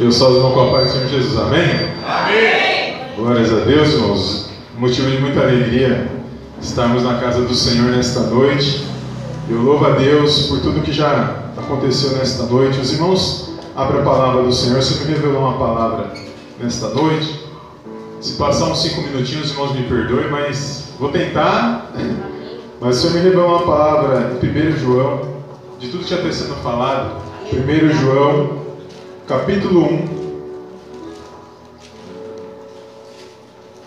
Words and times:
Eu 0.00 0.10
só 0.10 0.30
os 0.30 0.36
irmãos 0.36 0.54
com 0.54 0.60
a 0.68 0.72
paz 0.72 0.86
do 0.86 0.92
Senhor 0.94 1.08
Jesus, 1.08 1.38
amém? 1.38 1.88
Amém! 2.06 3.14
Glórias 3.14 3.52
a 3.52 3.56
Deus, 3.56 3.92
irmãos. 3.92 4.50
Motivo 4.78 5.10
de 5.10 5.18
muita 5.18 5.40
alegria 5.40 6.10
estarmos 6.62 7.02
na 7.02 7.18
casa 7.18 7.42
do 7.42 7.54
Senhor 7.54 7.90
nesta 7.90 8.20
noite. 8.20 8.86
Eu 9.50 9.60
louvo 9.60 9.84
a 9.84 9.90
Deus 9.90 10.46
por 10.46 10.60
tudo 10.60 10.80
que 10.80 10.92
já 10.92 11.50
aconteceu 11.58 12.16
nesta 12.16 12.44
noite. 12.44 12.80
Os 12.80 12.90
irmãos 12.90 13.50
abrem 13.76 14.00
a 14.00 14.04
palavra 14.04 14.42
do 14.44 14.52
Senhor. 14.52 14.82
Se 14.82 15.04
me 15.04 15.12
revelou 15.12 15.42
uma 15.42 15.58
palavra 15.58 16.14
nesta 16.58 16.88
noite. 16.88 17.44
Se 18.22 18.32
passar 18.38 18.64
uns 18.70 18.80
cinco 18.80 19.02
minutinhos, 19.02 19.44
os 19.44 19.50
irmãos 19.50 19.74
me 19.74 19.82
perdoem, 19.82 20.30
mas 20.30 20.94
vou 20.98 21.10
tentar. 21.10 21.92
Mas 22.80 22.96
o 22.96 23.00
Senhor 23.02 23.12
me 23.12 23.20
revelou 23.20 23.48
uma 23.48 23.66
palavra 23.66 24.38
em 24.42 24.46
1 24.46 24.78
João, 24.78 25.20
de 25.78 25.88
tudo 25.88 26.02
que 26.02 26.10
já 26.10 26.16
está 26.16 26.32
sendo 26.32 26.54
falado. 26.62 27.23
1 27.52 27.92
João, 28.00 28.64
capítulo 29.28 29.84
1. 29.84 30.24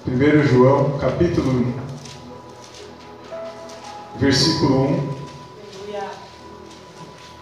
1 0.08 0.44
João, 0.48 0.98
capítulo 1.00 1.50
1, 1.50 1.74
versículo 4.20 4.84
1. 4.84 5.18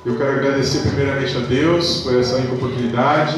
Eu 0.05 0.17
quero 0.17 0.31
agradecer 0.31 0.88
primeiramente 0.88 1.35
a 1.35 1.41
Deus 1.41 2.02
por 2.02 2.18
essa 2.18 2.38
oportunidade, 2.38 3.38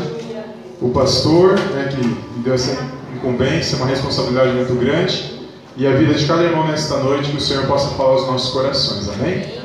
o 0.80 0.90
pastor 0.90 1.60
né, 1.60 1.90
que 1.92 2.06
me 2.06 2.44
deu 2.44 2.54
essa 2.54 2.78
incumbência, 3.16 3.78
uma 3.78 3.88
responsabilidade 3.88 4.52
muito 4.52 4.76
grande, 4.76 5.50
e 5.76 5.88
a 5.88 5.96
vida 5.96 6.14
de 6.14 6.26
cada 6.26 6.44
irmão 6.44 6.68
nesta 6.68 6.98
noite, 6.98 7.32
que 7.32 7.38
o 7.38 7.42
Senhor 7.42 7.66
possa 7.66 7.96
falar 7.96 8.12
aos 8.12 8.28
nossos 8.28 8.52
corações. 8.52 9.10
Amém? 9.10 9.57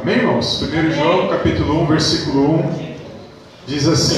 Amém, 0.00 0.18
irmãos? 0.18 0.62
1 0.62 0.92
João, 0.92 1.26
capítulo 1.26 1.82
1, 1.82 1.86
versículo 1.86 2.54
1, 2.60 2.94
diz 3.66 3.88
assim: 3.88 4.16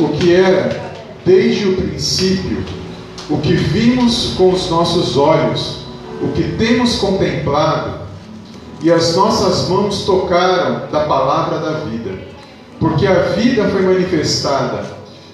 O 0.00 0.08
que 0.08 0.34
era 0.34 0.92
desde 1.24 1.68
o 1.68 1.76
princípio, 1.76 2.64
o 3.30 3.38
que 3.38 3.52
vimos 3.52 4.34
com 4.36 4.50
os 4.50 4.68
nossos 4.68 5.16
olhos, 5.16 5.86
o 6.20 6.32
que 6.32 6.42
temos 6.56 6.96
contemplado, 6.96 8.00
e 8.82 8.90
as 8.90 9.14
nossas 9.14 9.68
mãos 9.68 10.04
tocaram 10.04 10.90
da 10.90 11.04
palavra 11.04 11.60
da 11.60 11.78
vida, 11.80 12.10
porque 12.80 13.06
a 13.06 13.20
vida 13.36 13.68
foi 13.68 13.82
manifestada 13.82 14.84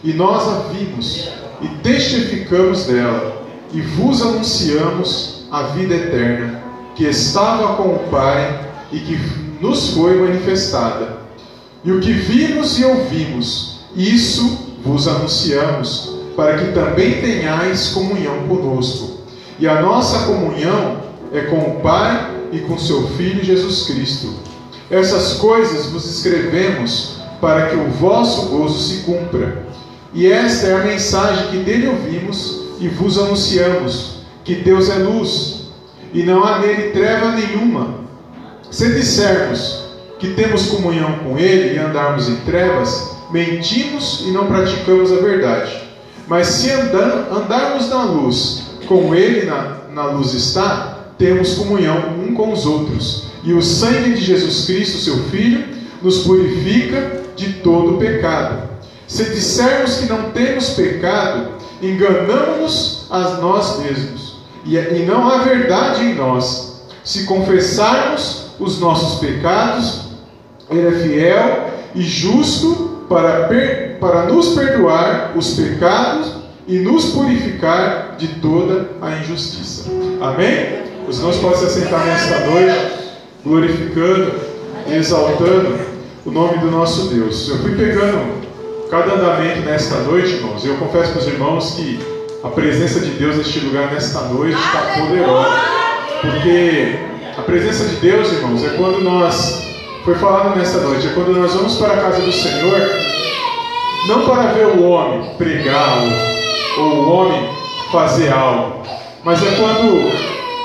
e 0.05 0.13
nós 0.13 0.47
a 0.47 0.69
vimos 0.69 1.31
e 1.63 1.69
testificamos 1.83 2.85
dela, 2.85 3.47
e 3.73 3.81
vos 3.81 4.21
anunciamos 4.21 5.47
a 5.51 5.63
vida 5.63 5.95
eterna, 5.95 6.62
que 6.95 7.05
estava 7.05 7.75
com 7.77 7.95
o 7.95 7.99
Pai 8.11 8.71
e 8.93 8.99
que 8.99 9.19
nos 9.61 9.91
foi 9.95 10.19
manifestada. 10.19 11.23
E 11.85 11.91
o 11.91 12.01
que 12.01 12.13
vimos 12.13 12.79
e 12.79 12.85
ouvimos, 12.85 13.81
isso 13.97 14.77
vos 14.85 15.09
anunciamos, 15.09 16.13
para 16.37 16.59
que 16.59 16.73
também 16.73 17.21
tenhais 17.21 17.89
comunhão 17.89 18.47
conosco. 18.49 19.19
E 19.59 19.67
a 19.67 19.81
nossa 19.81 20.27
comunhão 20.27 21.03
é 21.33 21.43
com 21.43 21.59
o 21.59 21.81
Pai 21.81 22.31
e 22.53 22.59
com 22.61 22.79
seu 22.79 23.07
Filho 23.09 23.43
Jesus 23.43 23.87
Cristo. 23.87 24.35
Essas 24.91 25.35
coisas 25.35 25.87
vos 25.87 26.05
escrevemos 26.05 27.17
para 27.41 27.69
que 27.69 27.77
o 27.77 27.91
vosso 27.91 28.49
gozo 28.49 28.79
se 28.79 29.03
cumpra. 29.03 29.67
E 30.15 30.27
esta 30.27 30.67
é 30.67 30.75
a 30.75 30.85
mensagem 30.85 31.49
que 31.49 31.57
dele 31.59 31.89
ouvimos 31.89 32.61
e 32.79 32.89
vos 32.89 33.19
anunciamos: 33.19 34.19
que 34.45 34.57
Deus 34.57 34.91
é 34.91 34.97
luz 34.97 35.62
e 36.13 36.23
não 36.23 36.45
há 36.45 36.59
nele 36.59 36.91
treva 36.91 37.33
nenhuma. 37.33 38.03
Se 38.71 38.93
dissermos 38.95 39.83
que 40.19 40.35
temos 40.35 40.67
comunhão 40.67 41.19
com 41.19 41.39
ele 41.39 41.75
e 41.75 41.79
andarmos 41.79 42.29
em 42.29 42.37
trevas, 42.37 43.17
mentimos 43.31 44.25
e 44.27 44.31
não 44.31 44.47
praticamos 44.47 45.13
a 45.13 45.17
verdade. 45.17 45.83
Mas 46.29 46.47
se 46.47 46.71
andar, 46.71 47.29
andarmos 47.33 47.89
na 47.89 48.05
luz, 48.05 48.63
como 48.87 49.15
ele 49.15 49.47
na, 49.47 49.79
na 49.93 50.07
luz 50.07 50.33
está, 50.35 50.99
temos 51.19 51.55
comunhão 51.55 52.15
um 52.19 52.35
com 52.35 52.53
os 52.53 52.65
outros. 52.65 53.25
E 53.43 53.53
o 53.53 53.63
sangue 53.63 54.15
de 54.15 54.25
Jesus 54.25 54.67
Cristo, 54.67 54.99
seu 54.99 55.19
Filho, 55.25 55.65
nos 56.01 56.19
purifica 56.19 57.23
de 57.37 57.55
todo 57.55 57.99
pecado. 57.99 58.69
Se 59.07 59.25
dissermos 59.25 59.97
que 59.97 60.07
não 60.07 60.31
temos 60.31 60.71
pecado, 60.71 61.49
enganamos-nos 61.83 63.07
a 63.11 63.37
nós 63.41 63.81
mesmos, 63.81 64.32
e, 64.65 65.05
não 65.07 65.29
há 65.29 65.39
verdade 65.39 66.05
em 66.05 66.15
nós. 66.15 66.83
Se 67.05 67.25
confessarmos 67.25 68.53
os 68.59 68.79
nossos 68.79 69.19
pecados, 69.19 70.13
Ele 70.71 70.87
é 70.87 70.93
fiel 70.93 71.71
e 71.95 72.03
justo 72.03 73.07
para, 73.09 73.49
per, 73.49 73.99
para 73.99 74.27
nos 74.27 74.55
perdoar 74.55 75.33
os 75.37 75.55
pecados 75.55 76.33
e 76.67 76.79
nos 76.79 77.07
purificar 77.07 78.15
de 78.17 78.29
toda 78.41 78.91
a 79.01 79.17
injustiça. 79.19 79.91
Amém? 80.21 80.83
Os 81.09 81.19
irmãos 81.19 81.37
podem 81.39 81.59
se 81.59 81.65
assentar 81.67 82.05
nesta 82.07 82.47
noite, 82.47 82.93
glorificando 83.45 84.53
exaltando 84.91 85.79
o 86.25 86.31
nome 86.31 86.59
do 86.59 86.71
nosso 86.71 87.09
Deus. 87.09 87.49
Eu 87.49 87.59
fui 87.59 87.75
pegando 87.75 88.43
cada 88.91 89.15
andamento 89.15 89.61
nesta 89.61 89.97
noite, 90.01 90.35
irmãos, 90.35 90.65
e 90.65 90.69
eu 90.69 90.77
confesso 90.77 91.13
para 91.13 91.21
os 91.21 91.27
irmãos 91.27 91.71
que 91.73 91.99
a 92.45 92.49
presença 92.49 92.99
de 93.01 93.11
Deus 93.11 93.37
neste 93.37 93.61
lugar 93.61 93.93
nesta 93.93 94.21
noite 94.23 94.59
está 94.59 94.81
poderosa. 94.99 95.61
Porque 96.21 96.99
a 97.39 97.43
presença 97.43 97.85
de 97.85 97.97
Deus, 97.97 98.33
irmãos, 98.33 98.65
é 98.65 98.71
quando 98.71 99.01
nós, 99.01 99.63
foi 100.05 100.15
falado 100.17 100.57
nesta 100.57 100.79
noite, 100.79 101.07
é 101.07 101.11
quando 101.11 101.33
nós 101.33 101.55
vamos 101.55 101.77
para 101.77 101.95
a 101.95 101.97
casa 101.97 102.21
do 102.21 102.33
Senhor, 102.33 102.91
não 104.09 104.27
para 104.27 104.53
ver 104.53 104.67
o 104.67 104.83
homem 104.83 105.31
pregar 105.39 105.99
ou 106.79 106.85
o 106.85 107.11
homem 107.11 107.49
fazer 107.93 108.33
algo, 108.33 108.83
mas 109.25 109.41
é 109.43 109.57
quando 109.57 110.13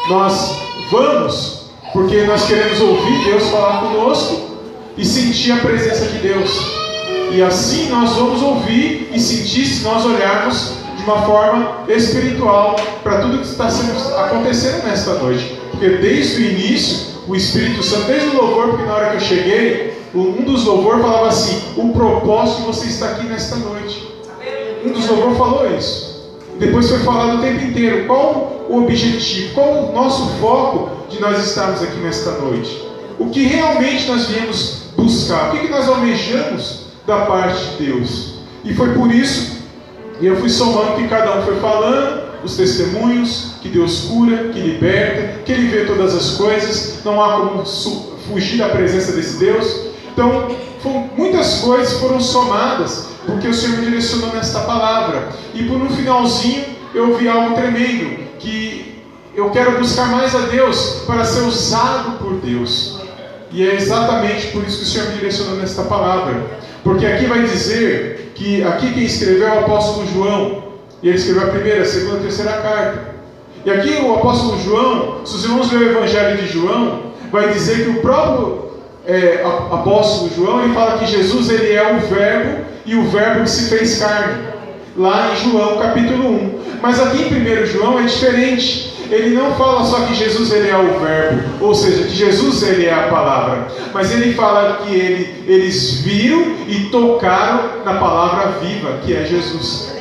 nós 0.10 0.60
vamos 0.90 1.58
porque 1.94 2.24
nós 2.24 2.46
queremos 2.46 2.80
ouvir 2.82 3.24
Deus 3.26 3.50
falar 3.50 3.82
conosco 3.82 4.58
e 4.98 5.06
sentir 5.06 5.52
a 5.52 5.58
presença 5.58 6.06
de 6.06 6.20
Deus. 6.20 6.50
E 7.32 7.42
assim 7.42 7.90
nós 7.90 8.16
vamos 8.16 8.42
ouvir 8.42 9.10
e 9.14 9.20
sentir 9.20 9.66
se 9.66 9.84
nós 9.84 10.06
olharmos 10.06 10.87
uma 11.08 11.22
forma 11.22 11.86
espiritual 11.88 12.76
para 13.02 13.22
tudo 13.22 13.40
que 13.40 13.48
está 13.48 13.68
acontecendo 14.26 14.84
nesta 14.84 15.14
noite. 15.14 15.58
Porque 15.72 15.90
desde 15.90 16.42
o 16.42 16.46
início, 16.52 17.18
o 17.28 17.36
Espírito 17.36 17.82
Santo, 17.82 18.08
desde 18.08 18.28
o 18.30 18.42
louvor, 18.42 18.70
porque 18.70 18.84
na 18.84 18.94
hora 18.94 19.10
que 19.12 19.16
eu 19.16 19.22
cheguei, 19.22 19.98
um 20.14 20.44
dos 20.44 20.66
louvores 20.66 21.02
falava 21.02 21.28
assim: 21.28 21.62
o 21.78 21.94
propósito 21.94 22.62
de 22.62 22.68
você 22.68 22.88
estar 22.88 23.12
aqui 23.12 23.26
nesta 23.26 23.56
noite. 23.56 24.08
Um 24.86 24.92
dos 24.92 25.08
louvores 25.08 25.38
falou 25.38 25.78
isso. 25.78 26.08
Depois 26.60 26.90
foi 26.90 27.00
falado 27.00 27.38
o 27.38 27.42
tempo 27.42 27.64
inteiro 27.64 28.06
qual 28.08 28.66
o 28.68 28.84
objetivo, 28.84 29.54
qual 29.54 29.90
o 29.90 29.94
nosso 29.94 30.28
foco 30.40 30.90
de 31.10 31.22
nós 31.22 31.46
estarmos 31.46 31.82
aqui 31.82 31.98
nesta 32.00 32.32
noite. 32.32 32.84
O 33.20 33.30
que 33.30 33.44
realmente 33.44 34.08
nós 34.08 34.28
viemos 34.28 34.78
buscar, 34.96 35.54
o 35.54 35.60
que 35.60 35.68
nós 35.68 35.88
almejamos 35.88 36.88
da 37.06 37.26
parte 37.26 37.64
de 37.64 37.86
Deus. 37.86 38.34
E 38.64 38.74
foi 38.74 38.94
por 38.94 39.12
isso, 39.12 39.57
e 40.20 40.26
eu 40.26 40.36
fui 40.38 40.50
somando 40.50 40.96
que 40.96 41.08
cada 41.08 41.38
um 41.38 41.44
foi 41.44 41.60
falando, 41.60 42.28
os 42.44 42.56
testemunhos, 42.56 43.54
que 43.62 43.70
Deus 43.70 44.06
cura, 44.10 44.50
que 44.50 44.60
liberta, 44.60 45.40
que 45.44 45.52
Ele 45.52 45.68
vê 45.68 45.86
todas 45.86 46.16
as 46.16 46.32
coisas, 46.32 47.00
não 47.04 47.24
há 47.24 47.40
como 47.40 47.66
fugir 48.28 48.58
da 48.58 48.70
presença 48.70 49.12
desse 49.12 49.38
Deus. 49.38 49.88
Então, 50.12 50.50
muitas 51.16 51.60
coisas 51.60 52.00
foram 52.00 52.20
somadas, 52.20 53.10
porque 53.26 53.48
o 53.48 53.54
Senhor 53.54 53.78
me 53.78 53.86
direcionou 53.86 54.34
nesta 54.34 54.62
palavra. 54.62 55.30
E 55.54 55.64
por 55.64 55.78
um 55.78 55.90
finalzinho, 55.90 56.64
eu 56.94 57.16
vi 57.18 57.28
algo 57.28 57.56
tremendo, 57.56 58.18
que 58.40 59.04
eu 59.36 59.52
quero 59.52 59.78
buscar 59.78 60.08
mais 60.08 60.34
a 60.34 60.40
Deus 60.40 61.04
para 61.06 61.24
ser 61.24 61.42
usado 61.42 62.18
por 62.18 62.34
Deus. 62.36 62.98
E 63.52 63.68
é 63.68 63.76
exatamente 63.76 64.48
por 64.48 64.64
isso 64.64 64.78
que 64.78 64.84
o 64.84 64.88
Senhor 64.88 65.08
me 65.10 65.16
direcionou 65.16 65.56
nesta 65.58 65.84
palavra. 65.84 66.44
Porque 66.84 67.06
aqui 67.06 67.26
vai 67.26 67.44
dizer 67.44 68.17
que 68.38 68.64
aqui 68.64 68.94
quem 68.94 69.04
escreveu 69.04 69.48
é 69.48 69.56
o 69.56 69.60
apóstolo 69.62 70.08
João. 70.08 70.64
E 71.02 71.10
ele 71.10 71.18
escreveu 71.18 71.44
a 71.44 71.52
primeira, 71.52 71.82
a 71.82 71.86
segunda 71.86 72.18
e 72.18 72.20
a 72.20 72.22
terceira 72.22 72.52
carta. 72.54 73.16
E 73.66 73.72
aqui 73.72 74.02
o 74.02 74.16
apóstolo 74.16 74.62
João, 74.62 75.26
se 75.26 75.36
os 75.36 75.44
irmãos 75.44 75.72
lerem 75.72 75.88
o 75.88 75.92
Evangelho 75.98 76.38
de 76.38 76.48
João, 76.48 77.02
vai 77.32 77.52
dizer 77.52 77.84
que 77.84 77.90
o 77.90 78.02
próprio 78.02 78.72
é, 79.06 79.44
apóstolo 79.72 80.32
João 80.36 80.64
ele 80.64 80.74
fala 80.74 81.00
que 81.00 81.06
Jesus 81.06 81.50
ele 81.50 81.74
é 81.74 81.94
o 81.94 82.00
Verbo 82.00 82.66
e 82.86 82.96
o 82.96 83.04
Verbo 83.10 83.44
que 83.44 83.50
se 83.50 83.70
fez 83.70 84.00
carne. 84.00 84.36
Lá 84.96 85.32
em 85.32 85.50
João 85.50 85.78
capítulo 85.78 86.30
1. 86.30 86.60
Mas 86.82 87.00
aqui 87.00 87.24
em 87.24 87.64
1 87.64 87.66
João 87.66 88.00
é 88.00 88.04
diferente 88.04 88.97
ele 89.10 89.36
não 89.36 89.56
fala 89.56 89.84
só 89.86 90.02
que 90.02 90.14
Jesus 90.14 90.52
ele 90.52 90.70
é 90.70 90.78
o 90.78 91.00
verbo, 91.00 91.66
ou 91.66 91.74
seja, 91.74 92.04
que 92.04 92.16
Jesus 92.16 92.64
ele 92.64 92.86
é 92.86 92.94
a 92.94 93.08
palavra, 93.08 93.68
mas 93.94 94.12
ele 94.12 94.34
fala 94.34 94.82
que 94.84 94.94
ele, 94.94 95.44
eles 95.48 96.02
viram 96.02 96.56
e 96.68 96.90
tocaram 96.90 97.84
na 97.86 97.96
palavra 97.96 98.60
viva, 98.60 99.00
que 99.06 99.16
é 99.16 99.26
Jesus. 99.26 99.94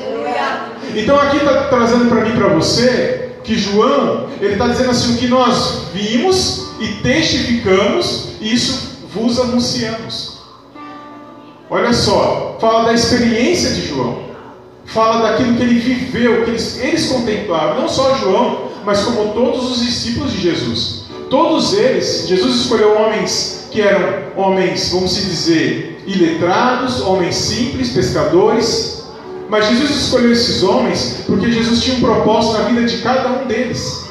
Então 0.94 1.18
aqui 1.20 1.36
está 1.36 1.64
trazendo 1.64 2.08
para 2.08 2.24
mim 2.24 2.36
para 2.36 2.48
você 2.48 3.32
que 3.44 3.54
João, 3.54 4.28
ele 4.40 4.54
está 4.54 4.66
dizendo 4.66 4.90
assim, 4.90 5.14
o 5.14 5.18
que 5.18 5.28
nós 5.28 5.82
vimos 5.94 6.66
e 6.80 6.88
testificamos, 7.02 8.30
isso 8.40 9.06
vos 9.12 9.38
anunciamos. 9.38 10.36
Olha 11.70 11.92
só, 11.92 12.56
fala 12.60 12.84
da 12.84 12.92
experiência 12.92 13.70
de 13.70 13.86
João, 13.86 14.26
fala 14.84 15.28
daquilo 15.28 15.56
que 15.56 15.62
ele 15.62 15.78
viveu, 15.78 16.44
que 16.44 16.50
eles, 16.50 16.80
eles 16.80 17.06
contemplaram, 17.06 17.80
não 17.80 17.88
só 17.88 18.16
João, 18.16 18.65
mas 18.86 19.00
como 19.00 19.34
todos 19.34 19.72
os 19.72 19.84
discípulos 19.84 20.32
de 20.32 20.40
Jesus. 20.40 21.02
Todos 21.28 21.74
eles, 21.74 22.28
Jesus 22.28 22.60
escolheu 22.60 22.96
homens 22.96 23.66
que 23.72 23.80
eram 23.80 24.30
homens, 24.36 24.90
vamos 24.92 25.16
dizer, 25.16 26.04
iletrados, 26.06 27.00
homens 27.00 27.34
simples, 27.34 27.90
pescadores, 27.90 29.04
mas 29.50 29.66
Jesus 29.66 29.90
escolheu 29.90 30.32
esses 30.32 30.62
homens 30.62 31.24
porque 31.26 31.50
Jesus 31.50 31.82
tinha 31.82 31.96
um 31.96 32.00
propósito 32.00 32.58
na 32.58 32.68
vida 32.68 32.84
de 32.84 32.98
cada 32.98 33.28
um 33.28 33.46
deles. 33.46 34.06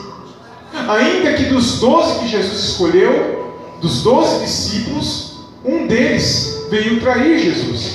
Ainda 0.89 1.33
que 1.33 1.45
dos 1.45 1.79
doze 1.79 2.19
que 2.19 2.27
Jesus 2.27 2.71
escolheu, 2.71 3.55
dos 3.81 4.03
doze 4.03 4.43
discípulos, 4.43 5.37
um 5.63 5.87
deles 5.87 6.65
veio 6.69 6.99
trair 6.99 7.39
Jesus, 7.39 7.93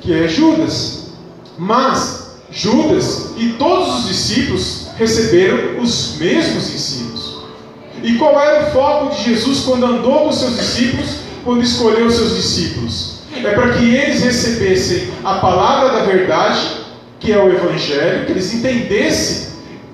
que 0.00 0.14
é 0.14 0.26
Judas. 0.26 1.10
Mas 1.58 2.38
Judas 2.50 3.32
e 3.36 3.50
todos 3.58 4.00
os 4.00 4.08
discípulos 4.08 4.89
receberam 5.00 5.80
os 5.80 6.16
mesmos 6.18 6.72
ensinos. 6.72 7.40
E 8.02 8.14
qual 8.14 8.40
era 8.40 8.68
o 8.68 8.70
foco 8.70 9.14
de 9.16 9.24
Jesus 9.24 9.64
quando 9.64 9.84
andou 9.84 10.26
com 10.26 10.32
seus 10.32 10.56
discípulos, 10.56 11.16
quando 11.42 11.62
escolheu 11.62 12.08
seus 12.10 12.36
discípulos? 12.36 13.20
é 13.44 13.50
para 13.52 13.72
que 13.72 13.94
eles 13.94 14.22
recebessem 14.22 15.08
a 15.24 15.34
palavra 15.34 15.90
da 15.90 16.04
verdade, 16.04 16.60
que 17.18 17.32
é 17.32 17.38
o 17.38 17.48
Evangelho, 17.50 18.26
que 18.26 18.32
eles 18.32 18.52
entendessem, 18.52 19.50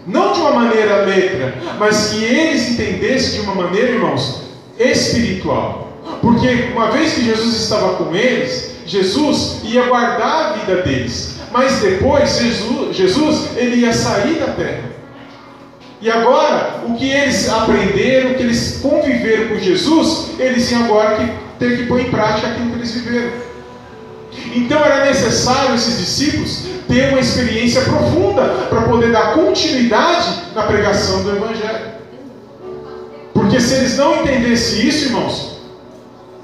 não 0.06 0.32
de 0.32 0.40
uma 0.40 0.52
maneira 0.52 1.04
letra, 1.04 1.54
mas 1.78 2.10
que 2.10 2.24
eles 2.24 2.70
entendessem 2.70 3.34
de 3.34 3.40
uma 3.40 3.54
maneira, 3.54 3.92
irmãos, 3.92 4.42
espiritual. 4.78 5.92
Porque 6.20 6.70
uma 6.72 6.90
vez 6.90 7.14
que 7.14 7.24
Jesus 7.24 7.56
estava 7.56 7.94
com 7.94 8.14
eles, 8.14 8.76
Jesus 8.86 9.60
ia 9.64 9.86
guardar 9.86 10.44
a 10.44 10.52
vida 10.54 10.82
deles. 10.82 11.36
Mas 11.52 11.80
depois, 11.80 12.38
Jesus, 12.38 12.96
Jesus 12.96 13.48
ele 13.56 13.76
ia 13.76 13.92
sair 13.92 14.34
da 14.34 14.52
terra. 14.52 14.95
E 16.00 16.10
agora, 16.10 16.82
o 16.86 16.94
que 16.94 17.10
eles 17.10 17.48
aprenderam, 17.48 18.32
o 18.32 18.34
que 18.34 18.42
eles 18.42 18.80
conviveram 18.82 19.48
com 19.48 19.58
Jesus, 19.58 20.30
eles 20.38 20.70
iam 20.70 20.84
agora 20.84 21.16
que 21.16 21.32
ter 21.58 21.78
que 21.78 21.86
pôr 21.86 22.00
em 22.00 22.10
prática 22.10 22.48
aquilo 22.48 22.70
que 22.70 22.76
eles 22.76 22.92
viveram. 22.92 23.32
Então 24.54 24.84
era 24.84 25.06
necessário 25.06 25.74
esses 25.74 25.98
discípulos 25.98 26.64
ter 26.86 27.08
uma 27.10 27.20
experiência 27.20 27.80
profunda 27.82 28.42
para 28.68 28.82
poder 28.82 29.10
dar 29.10 29.34
continuidade 29.34 30.28
na 30.54 30.62
pregação 30.64 31.22
do 31.22 31.36
Evangelho. 31.36 31.96
Porque 33.32 33.60
se 33.60 33.74
eles 33.74 33.96
não 33.96 34.22
entendessem 34.22 34.86
isso, 34.86 35.06
irmãos, 35.06 35.58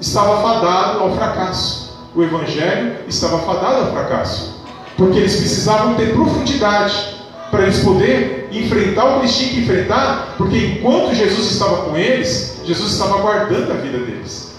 estava 0.01 0.43
fadado 0.43 1.01
ao 1.01 1.15
fracasso. 1.15 1.93
O 2.15 2.23
Evangelho 2.23 2.97
estava 3.07 3.39
fadado 3.41 3.85
ao 3.85 3.93
fracasso. 3.93 4.63
Porque 4.97 5.19
eles 5.19 5.37
precisavam 5.37 5.95
ter 5.95 6.13
profundidade 6.13 7.17
para 7.51 7.63
eles 7.63 7.79
poderem 7.81 8.42
enfrentar 8.59 9.05
o 9.05 9.13
que 9.15 9.21
eles 9.21 9.37
tinham 9.37 9.51
que 9.51 9.61
enfrentar, 9.61 10.35
porque 10.37 10.57
enquanto 10.57 11.15
Jesus 11.15 11.53
estava 11.53 11.85
com 11.85 11.97
eles, 11.97 12.61
Jesus 12.65 12.93
estava 12.93 13.19
guardando 13.19 13.73
a 13.73 13.75
vida 13.75 13.99
deles. 13.99 14.53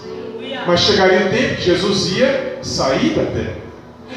Mas 0.66 0.80
chegaria 0.80 1.26
o 1.26 1.30
tempo 1.30 1.56
que 1.56 1.62
Jesus 1.62 2.16
ia 2.16 2.58
sair 2.62 3.10
da 3.10 3.24
terra. 3.24 3.64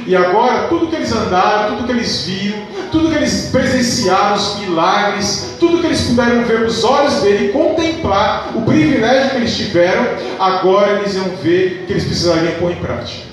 E 0.06 0.16
agora, 0.16 0.68
tudo 0.68 0.88
que 0.88 0.96
eles 0.96 1.12
andaram, 1.12 1.76
tudo 1.76 1.86
que 1.86 1.92
eles 1.92 2.22
viram, 2.22 2.60
tudo 2.92 3.10
que 3.10 3.16
eles 3.16 3.50
presenciaram, 3.52 4.36
os 4.36 4.60
milagres, 4.60 5.56
tudo 5.60 5.80
que 5.80 5.88
eles 5.88 6.02
puderam 6.02 6.44
ver 6.44 6.60
com 6.62 6.66
os 6.68 6.84
olhos 6.84 7.16
dele, 7.16 7.50
contemplar 7.50 8.52
o 8.56 8.62
privilégio 8.62 9.32
que 9.32 9.38
eles 9.38 9.58
tiveram, 9.58 10.06
agora 10.40 11.00
eles 11.00 11.16
iam 11.16 11.30
ver 11.42 11.84
que 11.86 11.94
eles 11.94 12.04
precisariam 12.04 12.54
pôr 12.54 12.72
em 12.72 12.76
prática. 12.76 13.28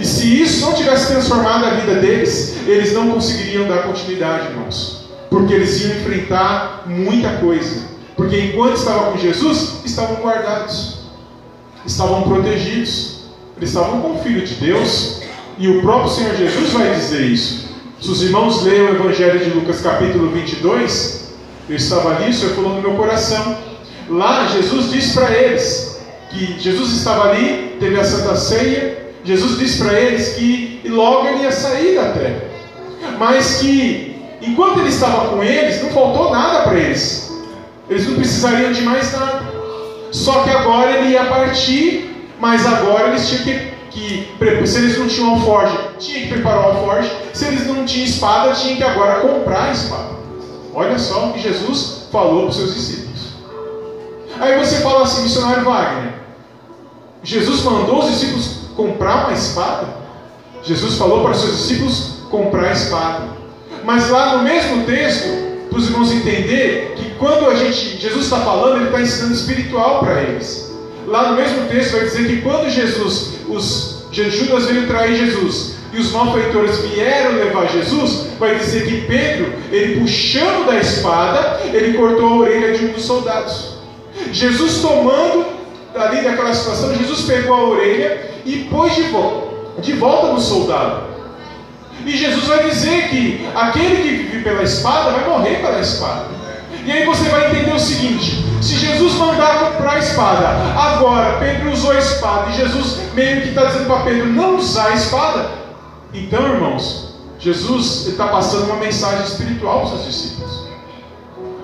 E 0.00 0.04
se 0.04 0.42
isso 0.42 0.64
não 0.64 0.74
tivesse 0.74 1.12
transformado 1.12 1.64
a 1.64 1.70
vida 1.70 1.94
deles, 2.00 2.56
eles 2.66 2.92
não 2.92 3.10
conseguiriam 3.10 3.68
dar 3.68 3.82
continuidade, 3.82 4.48
irmãos. 4.48 4.97
Porque 5.30 5.54
eles 5.54 5.80
iam 5.82 5.96
enfrentar 5.98 6.84
muita 6.86 7.36
coisa. 7.38 7.88
Porque 8.16 8.38
enquanto 8.40 8.76
estavam 8.76 9.12
com 9.12 9.18
Jesus, 9.18 9.80
estavam 9.84 10.16
guardados 10.16 10.98
estavam 11.88 12.22
protegidos, 12.22 13.20
eles 13.56 13.70
estavam 13.70 14.00
com 14.00 14.14
o 14.14 14.22
Filho 14.22 14.44
de 14.46 14.54
Deus, 14.54 15.22
e 15.58 15.68
o 15.68 15.80
próprio 15.80 16.10
Senhor 16.10 16.34
Jesus 16.36 16.72
vai 16.72 16.94
dizer 16.94 17.22
isso. 17.22 17.68
Se 18.00 18.10
os 18.10 18.22
irmãos 18.22 18.62
leem 18.62 18.82
o 18.82 18.88
Evangelho 18.90 19.40
de 19.40 19.50
Lucas, 19.50 19.80
capítulo 19.80 20.30
22, 20.30 21.32
eu 21.68 21.76
estava 21.76 22.14
ali, 22.14 22.30
isso 22.30 22.48
falou 22.50 22.74
no 22.74 22.82
meu 22.82 22.92
coração. 22.92 23.56
Lá, 24.08 24.46
Jesus 24.46 24.90
disse 24.90 25.14
para 25.14 25.30
eles 25.30 26.00
que 26.30 26.60
Jesus 26.60 26.92
estava 26.92 27.30
ali, 27.30 27.76
teve 27.80 27.98
a 27.98 28.04
Santa 28.04 28.36
Ceia. 28.36 29.08
Jesus 29.24 29.58
disse 29.58 29.78
para 29.82 29.98
eles 29.98 30.34
que 30.34 30.80
logo 30.86 31.26
ele 31.26 31.42
ia 31.42 31.52
sair 31.52 31.96
da 31.96 32.12
terra, 32.12 32.42
mas 33.18 33.58
que 33.58 34.07
enquanto 34.40 34.80
ele 34.80 34.88
estava 34.88 35.28
com 35.28 35.42
eles, 35.42 35.82
não 35.82 35.90
faltou 35.90 36.30
nada 36.30 36.64
para 36.64 36.74
eles, 36.74 37.32
eles 37.88 38.06
não 38.06 38.16
precisariam 38.16 38.72
de 38.72 38.82
mais 38.82 39.12
nada. 39.12 39.42
Só 40.10 40.42
que 40.42 40.50
agora 40.50 40.90
ele 40.92 41.10
ia 41.10 41.24
partir, 41.24 42.28
mas 42.40 42.66
agora 42.66 43.08
eles 43.08 43.28
tinham 43.28 43.44
que, 43.44 43.72
que 43.90 44.66
se 44.66 44.78
eles 44.78 44.98
não 44.98 45.06
tinham 45.06 45.30
alforge, 45.34 45.76
tinha 45.98 46.20
que 46.20 46.28
preparar 46.28 46.60
o 46.60 46.70
alforge. 46.70 47.10
Se 47.32 47.46
eles 47.46 47.66
não 47.66 47.84
tinham 47.84 48.06
espada, 48.06 48.52
tinha 48.52 48.76
que 48.76 48.84
agora 48.84 49.20
comprar 49.20 49.68
a 49.68 49.72
espada. 49.72 50.18
Olha 50.74 50.98
só 50.98 51.26
o 51.26 51.32
que 51.32 51.40
Jesus 51.40 52.08
falou 52.12 52.42
para 52.42 52.50
os 52.50 52.56
seus 52.56 52.74
discípulos. 52.74 53.18
Aí 54.40 54.56
você 54.58 54.76
fala 54.76 55.02
assim, 55.02 55.22
missionário 55.22 55.64
Wagner, 55.64 56.14
Jesus 57.22 57.64
mandou 57.64 58.00
os 58.00 58.10
discípulos 58.10 58.68
comprar 58.76 59.26
uma 59.26 59.32
espada? 59.32 59.88
Jesus 60.62 60.94
falou 60.96 61.22
para 61.22 61.32
os 61.32 61.40
seus 61.40 61.56
discípulos 61.56 62.18
comprar 62.30 62.68
a 62.68 62.72
espada. 62.72 63.37
Mas 63.88 64.10
lá 64.10 64.36
no 64.36 64.44
mesmo 64.44 64.84
texto, 64.84 65.26
para 65.70 65.78
os 65.78 65.86
irmãos 65.88 66.12
entender 66.12 66.92
que 66.94 67.10
quando 67.14 67.48
a 67.48 67.54
gente, 67.54 67.96
Jesus 67.96 68.24
está 68.24 68.36
falando, 68.40 68.76
ele 68.76 68.88
está 68.88 69.00
ensinando 69.00 69.32
espiritual 69.32 70.00
para 70.00 70.20
eles. 70.24 70.76
Lá 71.06 71.30
no 71.30 71.36
mesmo 71.36 71.66
texto 71.68 71.92
vai 71.92 72.02
dizer 72.02 72.26
que 72.26 72.42
quando 72.42 72.68
Jesus, 72.68 73.30
os 73.48 74.06
Judas 74.12 74.66
veio 74.66 74.86
trair 74.86 75.16
Jesus 75.16 75.76
e 75.90 75.98
os 75.98 76.12
malfeitores 76.12 76.80
vieram 76.80 77.36
levar 77.36 77.66
Jesus, 77.68 78.26
vai 78.38 78.58
dizer 78.58 78.84
que 78.84 79.06
Pedro, 79.06 79.54
ele 79.72 80.02
puxando 80.02 80.66
da 80.66 80.78
espada, 80.78 81.62
ele 81.72 81.96
cortou 81.96 82.26
a 82.26 82.36
orelha 82.40 82.76
de 82.76 82.84
um 82.84 82.92
dos 82.92 83.06
soldados. 83.06 83.78
Jesus 84.32 84.82
tomando 84.82 85.46
ali 85.94 86.20
daquela 86.20 86.52
situação, 86.52 86.94
Jesus 86.94 87.22
pegou 87.22 87.54
a 87.54 87.68
orelha 87.70 88.32
e 88.44 88.68
pôs 88.70 88.94
de 88.94 89.04
volta, 89.04 89.80
de 89.80 89.94
volta 89.94 90.34
no 90.34 90.40
soldado. 90.42 91.17
E 92.04 92.16
Jesus 92.16 92.46
vai 92.46 92.68
dizer 92.68 93.08
que 93.08 93.46
aquele 93.54 93.96
que 93.96 94.08
vive 94.24 94.44
pela 94.44 94.62
espada 94.62 95.10
vai 95.10 95.28
morrer 95.28 95.56
pela 95.56 95.80
espada. 95.80 96.26
E 96.84 96.92
aí 96.92 97.04
você 97.04 97.28
vai 97.28 97.50
entender 97.50 97.74
o 97.74 97.78
seguinte: 97.78 98.44
se 98.62 98.76
Jesus 98.76 99.14
mandar 99.14 99.58
comprar 99.58 99.92
a 99.92 99.98
espada, 99.98 100.48
agora 100.76 101.38
Pedro 101.38 101.70
usou 101.70 101.92
a 101.92 101.98
espada, 101.98 102.50
e 102.50 102.54
Jesus 102.54 103.00
meio 103.14 103.42
que 103.42 103.48
está 103.48 103.64
dizendo 103.64 103.86
para 103.86 104.04
Pedro 104.04 104.26
não 104.26 104.56
usar 104.56 104.88
a 104.88 104.94
espada, 104.94 105.50
então, 106.14 106.42
irmãos, 106.48 107.14
Jesus 107.38 108.06
está 108.06 108.28
passando 108.28 108.64
uma 108.64 108.76
mensagem 108.76 109.24
espiritual 109.24 109.80
para 109.80 109.84
os 109.84 110.02
seus 110.02 110.14
discípulos. 110.14 110.68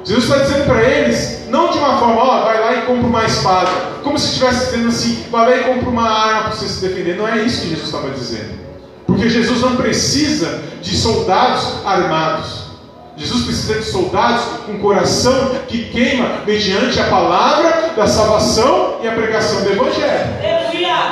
Jesus 0.05 0.25
está 0.25 0.39
dizendo 0.39 0.67
para 0.67 0.83
eles, 0.83 1.47
não 1.49 1.71
de 1.71 1.79
uma 1.79 1.99
forma, 1.99 2.21
ó, 2.21 2.45
vai 2.45 2.61
lá 2.61 2.75
e 2.75 2.83
compra 2.83 3.07
uma 3.07 3.25
espada, 3.25 3.71
como 4.03 4.19
se 4.19 4.27
estivesse 4.27 4.67
dizendo 4.67 4.89
assim, 4.89 5.25
vai 5.31 5.49
lá 5.49 5.57
e 5.57 5.65
compra 5.65 5.89
uma 5.89 6.07
arma 6.07 6.43
para 6.43 6.51
você 6.51 6.69
se 6.69 6.87
defender. 6.87 7.17
Não 7.17 7.27
é 7.27 7.39
isso 7.39 7.63
que 7.63 7.69
Jesus 7.71 7.87
estava 7.87 8.11
dizendo. 8.11 8.64
Porque 9.25 9.39
Jesus 9.39 9.63
não 9.63 9.77
precisa 9.77 10.61
de 10.83 10.95
soldados 10.95 11.87
armados. 11.87 12.65
Jesus 13.17 13.45
precisa 13.45 13.79
de 13.79 13.85
soldados 13.87 14.45
com 14.67 14.79
coração 14.81 15.61
que 15.67 15.87
queima 15.87 16.43
mediante 16.47 17.01
a 17.01 17.05
palavra 17.05 17.95
da 17.97 18.07
salvação 18.07 18.99
e 19.03 19.09
a 19.09 19.13
pregação 19.13 19.63
do 19.63 19.71
Evangelho. 19.71 20.45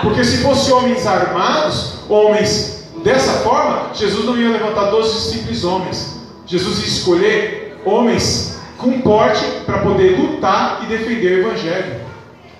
Porque 0.02 0.22
se 0.22 0.42
fossem 0.42 0.74
homens 0.74 1.06
armados, 1.06 1.94
homens 2.06 2.84
dessa 3.02 3.32
forma, 3.44 3.94
Jesus 3.94 4.26
não 4.26 4.36
ia 4.36 4.50
levantar 4.50 4.90
12 4.90 5.30
simples 5.32 5.64
homens. 5.64 6.20
Jesus 6.44 6.80
ia 6.80 6.88
escolher 6.88 7.80
homens 7.82 8.58
com 8.76 9.00
porte 9.00 9.42
para 9.64 9.78
poder 9.78 10.18
lutar 10.18 10.80
e 10.82 10.86
defender 10.86 11.38
o 11.38 11.48
Evangelho. 11.48 12.02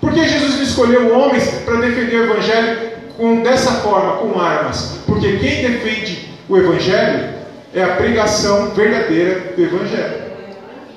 Por 0.01 0.11
que 0.13 0.27
Jesus 0.27 0.55
não 0.55 0.63
escolheu 0.63 1.15
homens 1.15 1.47
para 1.63 1.75
defender 1.75 2.21
o 2.21 2.31
Evangelho 2.31 2.82
com, 3.17 3.41
dessa 3.41 3.71
forma, 3.81 4.17
com 4.17 4.39
armas, 4.39 4.99
porque 5.05 5.37
quem 5.37 5.61
defende 5.61 6.29
o 6.49 6.57
Evangelho 6.57 7.33
é 7.73 7.83
a 7.83 7.95
pregação 7.95 8.71
verdadeira 8.71 9.53
do 9.55 9.63
Evangelho. 9.63 10.23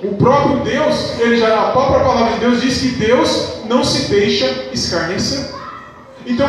O 0.03 0.15
próprio 0.17 0.61
Deus, 0.61 1.19
ele 1.19 1.39
já, 1.39 1.69
a 1.69 1.71
própria 1.73 2.01
palavra 2.01 2.35
de 2.35 2.41
Deus 2.41 2.61
diz 2.61 2.79
que 2.79 2.89
Deus 2.89 3.55
não 3.67 3.83
se 3.83 4.11
deixa 4.11 4.47
escarnecer. 4.73 5.51
Então, 6.27 6.49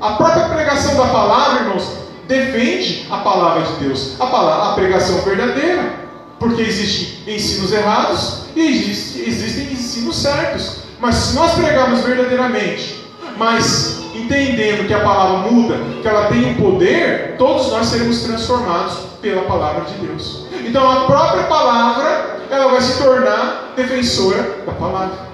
a 0.00 0.12
própria 0.12 0.48
pregação 0.48 0.94
da 0.96 1.06
palavra, 1.06 1.62
irmãos, 1.62 1.90
defende 2.28 3.06
a 3.10 3.18
palavra 3.18 3.62
de 3.62 3.72
Deus, 3.84 4.20
a, 4.20 4.26
palavra, 4.26 4.70
a 4.70 4.74
pregação 4.74 5.20
verdadeira. 5.22 6.02
Porque 6.38 6.60
existem 6.62 7.36
ensinos 7.36 7.72
errados 7.72 8.46
e 8.56 8.66
existe, 8.66 9.20
existem 9.20 9.72
ensinos 9.72 10.20
certos. 10.20 10.78
Mas 10.98 11.14
se 11.14 11.34
nós 11.36 11.52
pregarmos 11.54 12.00
verdadeiramente, 12.00 13.04
mas 13.36 13.91
entendendo 14.14 14.86
que 14.86 14.94
a 14.94 15.00
palavra 15.00 15.50
muda, 15.50 15.76
que 16.00 16.06
ela 16.06 16.26
tem 16.26 16.46
um 16.46 16.54
poder, 16.54 17.36
todos 17.38 17.70
nós 17.70 17.86
seremos 17.86 18.22
transformados 18.22 18.94
pela 19.20 19.42
palavra 19.42 19.84
de 19.84 19.94
Deus. 20.06 20.46
Então 20.64 20.90
a 20.90 21.04
própria 21.06 21.44
palavra, 21.44 22.40
ela 22.50 22.68
vai 22.68 22.80
se 22.80 23.02
tornar 23.02 23.72
defensora 23.76 24.62
da 24.66 24.72
palavra. 24.72 25.32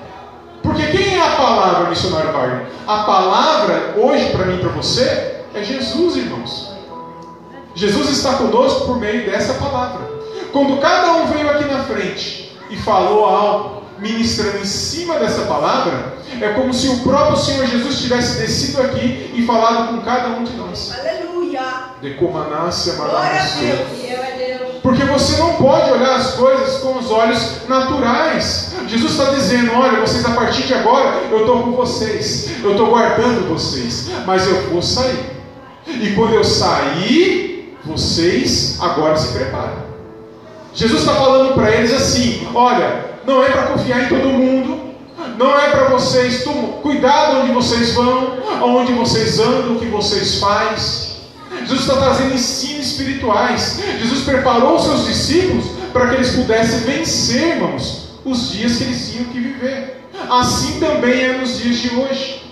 Porque 0.62 0.87
quem 0.87 1.16
é 1.16 1.20
a 1.20 1.37
palavra, 1.37 1.88
missionário 1.88 2.32
Wagner? 2.32 2.66
A 2.87 2.99
palavra, 2.99 3.94
hoje, 3.97 4.30
para 4.30 4.47
mim 4.47 4.56
e 4.56 4.61
para 4.61 4.70
você, 4.70 5.42
é 5.54 5.62
Jesus, 5.62 6.16
irmãos. 6.16 6.73
Jesus 7.75 8.11
está 8.11 8.35
conosco 8.35 8.87
por 8.87 8.99
meio 8.99 9.25
dessa 9.30 9.54
palavra. 9.54 10.00
Quando 10.52 10.80
cada 10.80 11.12
um 11.12 11.26
veio 11.26 11.49
aqui 11.50 11.64
na 11.64 11.85
frente 11.85 12.56
e 12.70 12.76
falou 12.76 13.25
algo, 13.25 13.77
ministrando 13.99 14.59
em 14.59 14.64
cima 14.64 15.19
dessa 15.19 15.43
palavra, 15.43 16.14
é 16.40 16.49
como 16.50 16.73
se 16.73 16.88
o 16.88 16.99
próprio 17.00 17.37
Senhor 17.37 17.67
Jesus 17.67 18.00
tivesse 18.00 18.38
descido 18.38 18.83
aqui 18.83 19.33
e 19.35 19.45
falado 19.45 19.88
com 19.88 20.02
cada 20.02 20.28
um 20.28 20.45
de 20.45 20.52
nós. 20.52 20.95
Aleluia. 20.99 21.88
De 22.00 22.14
comanácia, 22.14 22.95
Glória 22.95 23.40
a 23.40 23.57
Deus. 23.61 24.78
Porque 24.83 25.05
você 25.05 25.37
não 25.38 25.55
pode 25.55 25.90
olhar 25.90 26.17
as 26.17 26.35
coisas 26.35 26.78
com 26.78 26.97
os 26.99 27.11
olhos 27.11 27.69
naturais. 27.69 28.75
Jesus 28.87 29.12
está 29.12 29.31
dizendo: 29.33 29.73
olha, 29.75 30.00
vocês 30.00 30.25
a 30.25 30.31
partir 30.31 30.62
de 30.62 30.75
agora, 30.75 31.21
eu 31.31 31.40
estou 31.40 31.62
com 31.62 31.73
vocês, 31.73 32.50
eu 32.62 32.71
estou 32.71 32.87
guardando 32.87 33.49
vocês, 33.49 34.09
mas 34.25 34.47
eu 34.47 34.71
vou 34.71 34.81
sair. 34.81 35.38
E 35.87 36.14
quando 36.14 36.35
eu 36.35 36.45
sair, 36.45 37.76
vocês 37.85 38.78
agora 38.81 39.17
se 39.17 39.33
preparem. 39.33 39.88
Jesus 40.75 41.00
está 41.00 41.14
falando 41.14 41.55
para 41.55 41.71
eles 41.71 41.93
assim: 41.93 42.49
olha, 42.55 43.17
não 43.28 43.44
é 43.44 43.50
para 43.50 43.66
confiar 43.66 44.04
em 44.04 44.08
todo 44.08 44.26
mundo, 44.26 44.80
não 45.37 45.61
é 45.61 45.68
para 45.68 45.88
vocês, 45.88 46.44
cuidado 46.80 47.40
onde 47.42 47.52
vocês 47.52 47.92
vão, 47.94 48.38
aonde 48.58 48.92
vocês 48.94 49.38
andam, 49.38 49.76
o 49.76 49.78
que 49.78 49.85
vocês 49.87 50.40
fazem. 50.40 51.18
Jesus 51.61 51.80
está 51.80 51.97
trazendo 51.97 52.35
ensinos 52.35 52.87
espirituais. 52.87 53.80
Jesus 54.00 54.25
preparou 54.25 54.76
os 54.76 54.85
seus 54.85 55.06
discípulos 55.06 55.66
para 55.92 56.08
que 56.08 56.14
eles 56.14 56.30
pudessem 56.30 56.80
vencer, 56.80 57.56
irmãos, 57.56 58.08
os 58.25 58.52
dias 58.52 58.78
que 58.78 58.85
eles 58.85 59.12
tinham 59.12 59.25
que 59.26 59.38
viver. 59.38 60.02
Assim 60.30 60.80
também 60.80 61.23
é 61.23 61.32
nos 61.37 61.58
dias 61.58 61.76
de 61.76 61.94
hoje. 61.97 62.42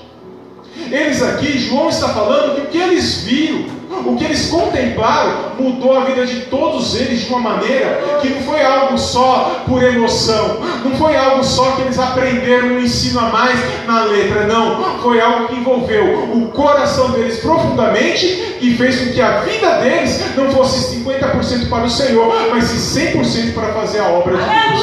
Eles 0.90 1.22
aqui, 1.22 1.58
João 1.58 1.88
está 1.88 2.10
falando 2.10 2.54
que 2.56 2.60
o 2.60 2.66
que 2.66 2.78
eles 2.78 3.22
viram, 3.22 3.64
o 3.90 4.16
que 4.16 4.24
eles 4.24 4.48
contemplaram, 4.48 5.52
mudou 5.58 5.96
a 5.96 6.04
vida 6.04 6.26
de 6.26 6.42
todos 6.42 6.94
eles 6.96 7.20
de 7.20 7.28
uma 7.28 7.38
maneira 7.38 8.18
que 8.20 8.28
não 8.28 8.42
foi 8.42 8.62
algo 8.62 8.98
só 8.98 9.64
por 9.66 9.82
emoção, 9.82 10.58
não 10.84 10.96
foi 10.96 11.16
algo 11.16 11.42
só 11.44 11.72
que 11.72 11.82
eles 11.82 11.98
aprenderam 11.98 12.68
um 12.68 12.80
ensino 12.80 13.20
a 13.20 13.30
mais 13.30 13.58
na 13.86 14.04
letra, 14.04 14.46
não. 14.46 14.98
Foi 15.00 15.20
algo 15.20 15.48
que 15.48 15.56
envolveu 15.56 16.30
o 16.34 16.48
coração 16.48 17.10
deles 17.10 17.38
profundamente 17.40 18.58
e 18.60 18.76
fez 18.76 19.00
com 19.00 19.12
que 19.12 19.20
a 19.20 19.40
vida 19.40 19.78
deles 19.80 20.20
não 20.36 20.50
fosse 20.50 20.96
50% 20.96 21.68
para 21.68 21.84
o 21.84 21.90
Senhor, 21.90 22.34
mas 22.50 22.64
sim 22.64 23.12
100% 23.12 23.54
para 23.54 23.72
fazer 23.72 24.00
a 24.00 24.08
obra 24.08 24.36
de 24.36 24.42
Deus. 24.44 24.80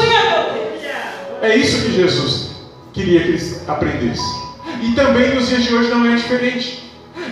É 1.41 1.55
isso 1.55 1.83
que 1.83 1.93
Jesus 1.93 2.51
queria 2.93 3.22
que 3.22 3.29
eles 3.29 3.67
aprendessem. 3.67 4.43
E 4.81 4.91
também 4.91 5.36
nos 5.36 5.50
dias 5.50 5.63
de 5.63 5.74
hoje 5.74 5.89
não 5.89 6.05
é 6.05 6.15
diferente. 6.15 6.82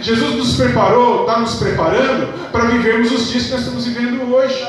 Jesus 0.02 0.36
nos 0.36 0.56
preparou, 0.56 1.22
está 1.22 1.40
nos 1.40 1.56
preparando 1.56 2.52
para 2.52 2.66
vivermos 2.66 3.12
os 3.12 3.30
dias 3.30 3.46
que 3.46 3.52
nós 3.52 3.62
estamos 3.62 3.86
vivendo 3.86 4.34
hoje. 4.34 4.68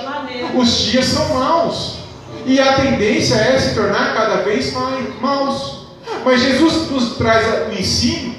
Os 0.54 0.78
dias 0.78 1.06
são 1.06 1.34
maus. 1.34 1.98
E 2.44 2.60
a 2.60 2.72
tendência 2.74 3.34
é 3.36 3.58
se 3.58 3.74
tornar 3.74 4.14
cada 4.14 4.42
vez 4.42 4.72
mais 4.72 5.20
maus. 5.20 5.86
Mas 6.24 6.40
Jesus 6.40 6.90
nos 6.90 7.16
traz 7.16 7.46
o 7.68 7.78
ensino 7.78 8.34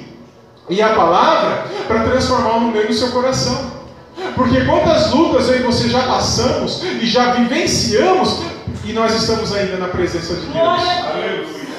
e 0.68 0.80
a 0.80 0.90
palavra 0.90 1.66
para 1.86 2.04
transformar 2.04 2.60
no 2.60 2.70
meio 2.70 2.88
do 2.88 2.94
seu 2.94 3.10
coração. 3.10 3.72
Porque 4.34 4.64
quantas 4.64 5.12
lutas 5.12 5.48
eu 5.48 5.60
e 5.60 5.62
você 5.62 5.88
já 5.88 6.02
passamos 6.02 6.82
e 6.82 7.06
já 7.06 7.32
vivenciamos 7.32 8.40
e 8.84 8.92
nós 8.92 9.14
estamos 9.14 9.54
ainda 9.54 9.76
na 9.76 9.88
presença 9.88 10.34
de 10.34 10.46
Deus. 10.46 10.82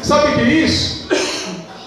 Sabe 0.01 0.27
o 0.27 0.35
que 0.35 0.41
é 0.41 0.53
isso? 0.53 1.05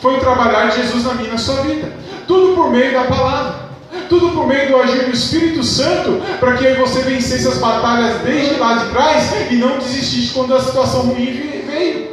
foi 0.01 0.17
o 0.17 0.21
trabalhar 0.21 0.69
de 0.69 0.83
Jesus 0.83 1.05
na 1.05 1.15
minha 1.15 1.31
na 1.31 1.39
sua 1.39 1.63
vida. 1.63 1.93
Tudo 2.29 2.55
por 2.55 2.71
meio 2.71 2.93
da 2.93 3.05
palavra. 3.05 3.69
Tudo 4.09 4.31
por 4.31 4.47
meio 4.47 4.69
do 4.69 4.77
agir 4.77 5.07
do 5.07 5.13
Espírito 5.13 5.63
Santo, 5.65 6.23
para 6.39 6.55
que 6.55 6.75
você 6.75 7.01
vencesse 7.01 7.49
as 7.49 7.59
batalhas 7.59 8.21
desde 8.21 8.55
lá 8.57 8.75
de 8.75 8.91
trás 8.91 9.33
e 9.51 9.57
não 9.57 9.79
desistisse 9.79 10.33
quando 10.33 10.55
a 10.55 10.61
situação 10.61 11.03
ruim 11.03 11.65
veio. 11.67 12.09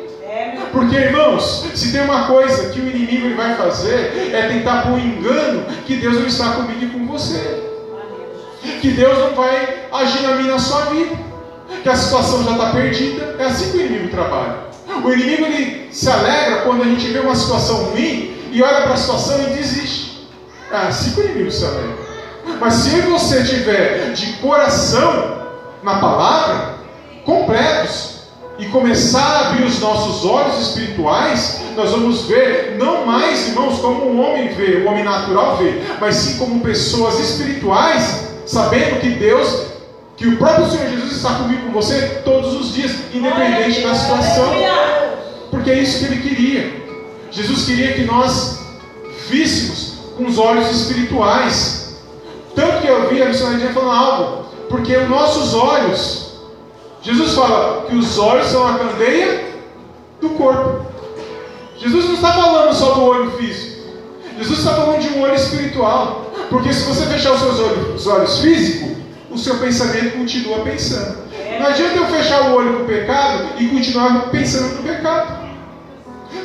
Porque, 0.72 0.96
irmãos, 0.96 1.66
se 1.74 1.92
tem 1.92 2.02
uma 2.02 2.28
coisa 2.28 2.70
que 2.70 2.80
o 2.80 2.90
inimigo 2.90 3.36
vai 3.36 3.56
fazer, 3.56 4.32
é 4.34 4.50
tentar 4.50 4.84
pôr 4.84 4.94
um 4.94 5.00
engano 5.00 5.66
que 5.86 5.96
Deus 5.96 6.16
não 6.16 6.28
está 6.28 6.52
comigo 6.52 6.84
e 6.84 6.88
com 6.88 7.08
você. 7.08 7.64
Que 8.82 8.92
Deus 8.92 9.18
não 9.18 9.36
vai 9.36 9.86
agir 9.94 10.24
na 10.24 10.36
minha 10.36 10.54
na 10.54 10.60
sua 10.60 10.82
vida. 10.86 11.16
Que 11.82 11.90
a 11.90 11.96
situação 11.96 12.44
já 12.44 12.52
está 12.52 12.72
perdida. 12.72 13.36
É 13.40 13.46
assim 13.46 13.72
que 13.72 13.78
o 13.78 13.86
inimigo 13.86 14.10
trabalha. 14.10 14.66
O 15.04 15.14
inimigo 15.14 15.46
ele 15.46 15.88
se 15.92 16.10
alegra 16.10 16.62
quando 16.62 16.84
a 16.84 16.86
gente 16.86 17.08
vê 17.08 17.20
uma 17.20 17.36
situação 17.36 17.86
ruim 17.86 18.36
e 18.52 18.62
olha 18.62 18.82
para 18.82 18.94
a 18.94 18.98
situação 18.98 19.42
e 19.44 19.54
desiste. 19.54 20.05
É 20.84 20.88
assim 20.88 21.12
que 21.12 21.22
o 21.22 21.24
inimigo 21.24 21.52
se 21.52 21.66
alegra. 21.66 21.96
Mas 22.60 22.74
se 22.74 23.02
você 23.02 23.44
tiver 23.44 24.14
de 24.14 24.34
coração 24.34 25.46
na 25.82 26.00
palavra, 26.00 26.76
completos, 27.24 28.16
e 28.58 28.66
começar 28.68 29.22
a 29.22 29.50
abrir 29.50 29.66
os 29.66 29.80
nossos 29.80 30.24
olhos 30.24 30.60
espirituais, 30.62 31.62
nós 31.76 31.92
vamos 31.92 32.26
ver, 32.26 32.78
não 32.78 33.06
mais, 33.06 33.50
irmãos, 33.50 33.80
como 33.80 34.10
um 34.10 34.26
homem 34.26 34.48
vê, 34.50 34.78
o 34.78 34.88
homem 34.88 35.04
natural 35.04 35.58
vê, 35.58 35.82
mas 36.00 36.16
sim 36.16 36.38
como 36.38 36.62
pessoas 36.62 37.20
espirituais, 37.20 38.30
sabendo 38.46 39.02
que 39.02 39.10
Deus 39.10 39.76
que 40.18 40.28
o 40.28 40.38
próprio 40.38 40.70
Senhor 40.70 40.90
Jesus 40.90 41.12
está 41.12 41.34
comigo 41.34 41.64
com 41.66 41.74
você 41.74 42.22
todos 42.24 42.54
os 42.54 42.74
dias, 42.74 42.92
independente 43.14 43.82
da 43.82 43.94
situação. 43.94 44.54
Porque 45.52 45.70
é 45.70 45.80
isso 45.80 46.00
que 46.00 46.06
ele 46.06 46.22
queria. 46.22 46.86
Jesus 47.32 47.66
queria 47.66 47.94
que 47.94 48.06
nós 48.06 48.60
víssemos 49.30 49.85
com 50.18 50.26
os 50.26 50.38
olhos 50.38 50.70
espirituais. 50.70 51.98
Tanto 52.56 52.82
que 52.82 52.88
eu 52.88 53.10
vi 53.10 53.22
a 53.22 53.26
missionária 53.26 53.74
falando 53.74 53.92
algo, 53.92 54.46
porque 54.70 54.96
os 54.96 55.10
nossos 55.10 55.54
olhos, 55.54 56.36
Jesus 57.02 57.34
fala 57.34 57.86
que 57.88 57.96
os 57.96 58.18
olhos 58.18 58.48
são 58.48 58.68
a 58.68 58.80
candeia 58.80 59.46
do 60.22 60.30
corpo. 60.30 60.86
Jesus 61.78 62.06
não 62.06 62.14
está 62.14 62.34
falando 62.34 62.74
só 62.74 62.94
do 62.94 63.04
olho 63.04 63.32
físico. 63.32 63.76
Jesus 64.38 64.60
está 64.60 64.74
falando 64.74 65.02
de 65.02 65.10
um 65.10 65.22
olho 65.22 65.36
espiritual. 65.36 66.32
Porque 66.50 66.74
se 66.74 66.84
você 66.86 67.06
fechar 67.06 67.34
os 67.34 67.40
seus 67.40 67.60
olhos, 67.60 67.96
os 67.96 68.08
olhos 68.08 68.40
físicos, 68.40 68.98
o 69.30 69.38
seu 69.38 69.58
pensamento 69.58 70.18
continua 70.18 70.60
pensando. 70.60 71.18
Não 71.60 71.68
adianta 71.68 71.98
eu 71.98 72.06
fechar 72.08 72.50
o 72.50 72.56
olho 72.56 72.74
para 72.74 72.84
o 72.84 72.88
pecado 72.88 73.50
e 73.60 73.68
continuar 73.68 74.30
pensando 74.30 74.76
no 74.76 74.84
pecado. 74.84 75.45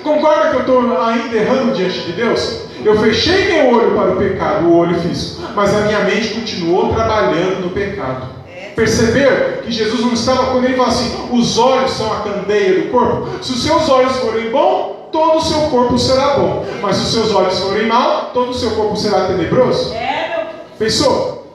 Concorda 0.02 0.50
que 0.50 0.56
eu 0.56 0.60
estou 0.60 1.02
ainda 1.02 1.36
errando 1.36 1.74
diante 1.74 2.00
de 2.00 2.12
Deus? 2.12 2.62
Eu 2.84 2.98
fechei 2.98 3.52
meu 3.52 3.74
olho 3.74 3.90
para 3.92 4.12
o 4.12 4.16
pecado, 4.16 4.66
o 4.66 4.76
olho 4.76 4.98
físico, 5.00 5.42
mas 5.54 5.74
a 5.74 5.80
minha 5.80 6.00
mente 6.00 6.28
continuou 6.28 6.94
trabalhando 6.94 7.60
no 7.62 7.70
pecado. 7.70 8.28
Perceber 8.74 9.62
que 9.62 9.70
Jesus 9.70 10.00
não 10.00 10.14
estava 10.14 10.52
quando 10.52 10.64
ele 10.64 10.76
fala 10.76 10.88
assim: 10.88 11.28
os 11.30 11.58
olhos 11.58 11.90
são 11.90 12.10
a 12.12 12.20
candeia 12.20 12.80
do 12.80 12.90
corpo. 12.90 13.44
Se 13.44 13.52
os 13.52 13.62
seus 13.62 13.88
olhos 13.88 14.16
forem 14.16 14.50
bons, 14.50 14.96
todo 15.12 15.38
o 15.38 15.42
seu 15.42 15.60
corpo 15.68 15.98
será 15.98 16.38
bom. 16.38 16.64
Mas 16.80 16.96
se 16.96 17.02
os 17.02 17.12
seus 17.12 17.34
olhos 17.34 17.58
forem 17.58 17.86
mal, 17.86 18.30
todo 18.32 18.50
o 18.50 18.54
seu 18.54 18.70
corpo 18.70 18.96
será 18.96 19.26
tenebroso. 19.26 19.92
Pensou? 20.78 21.46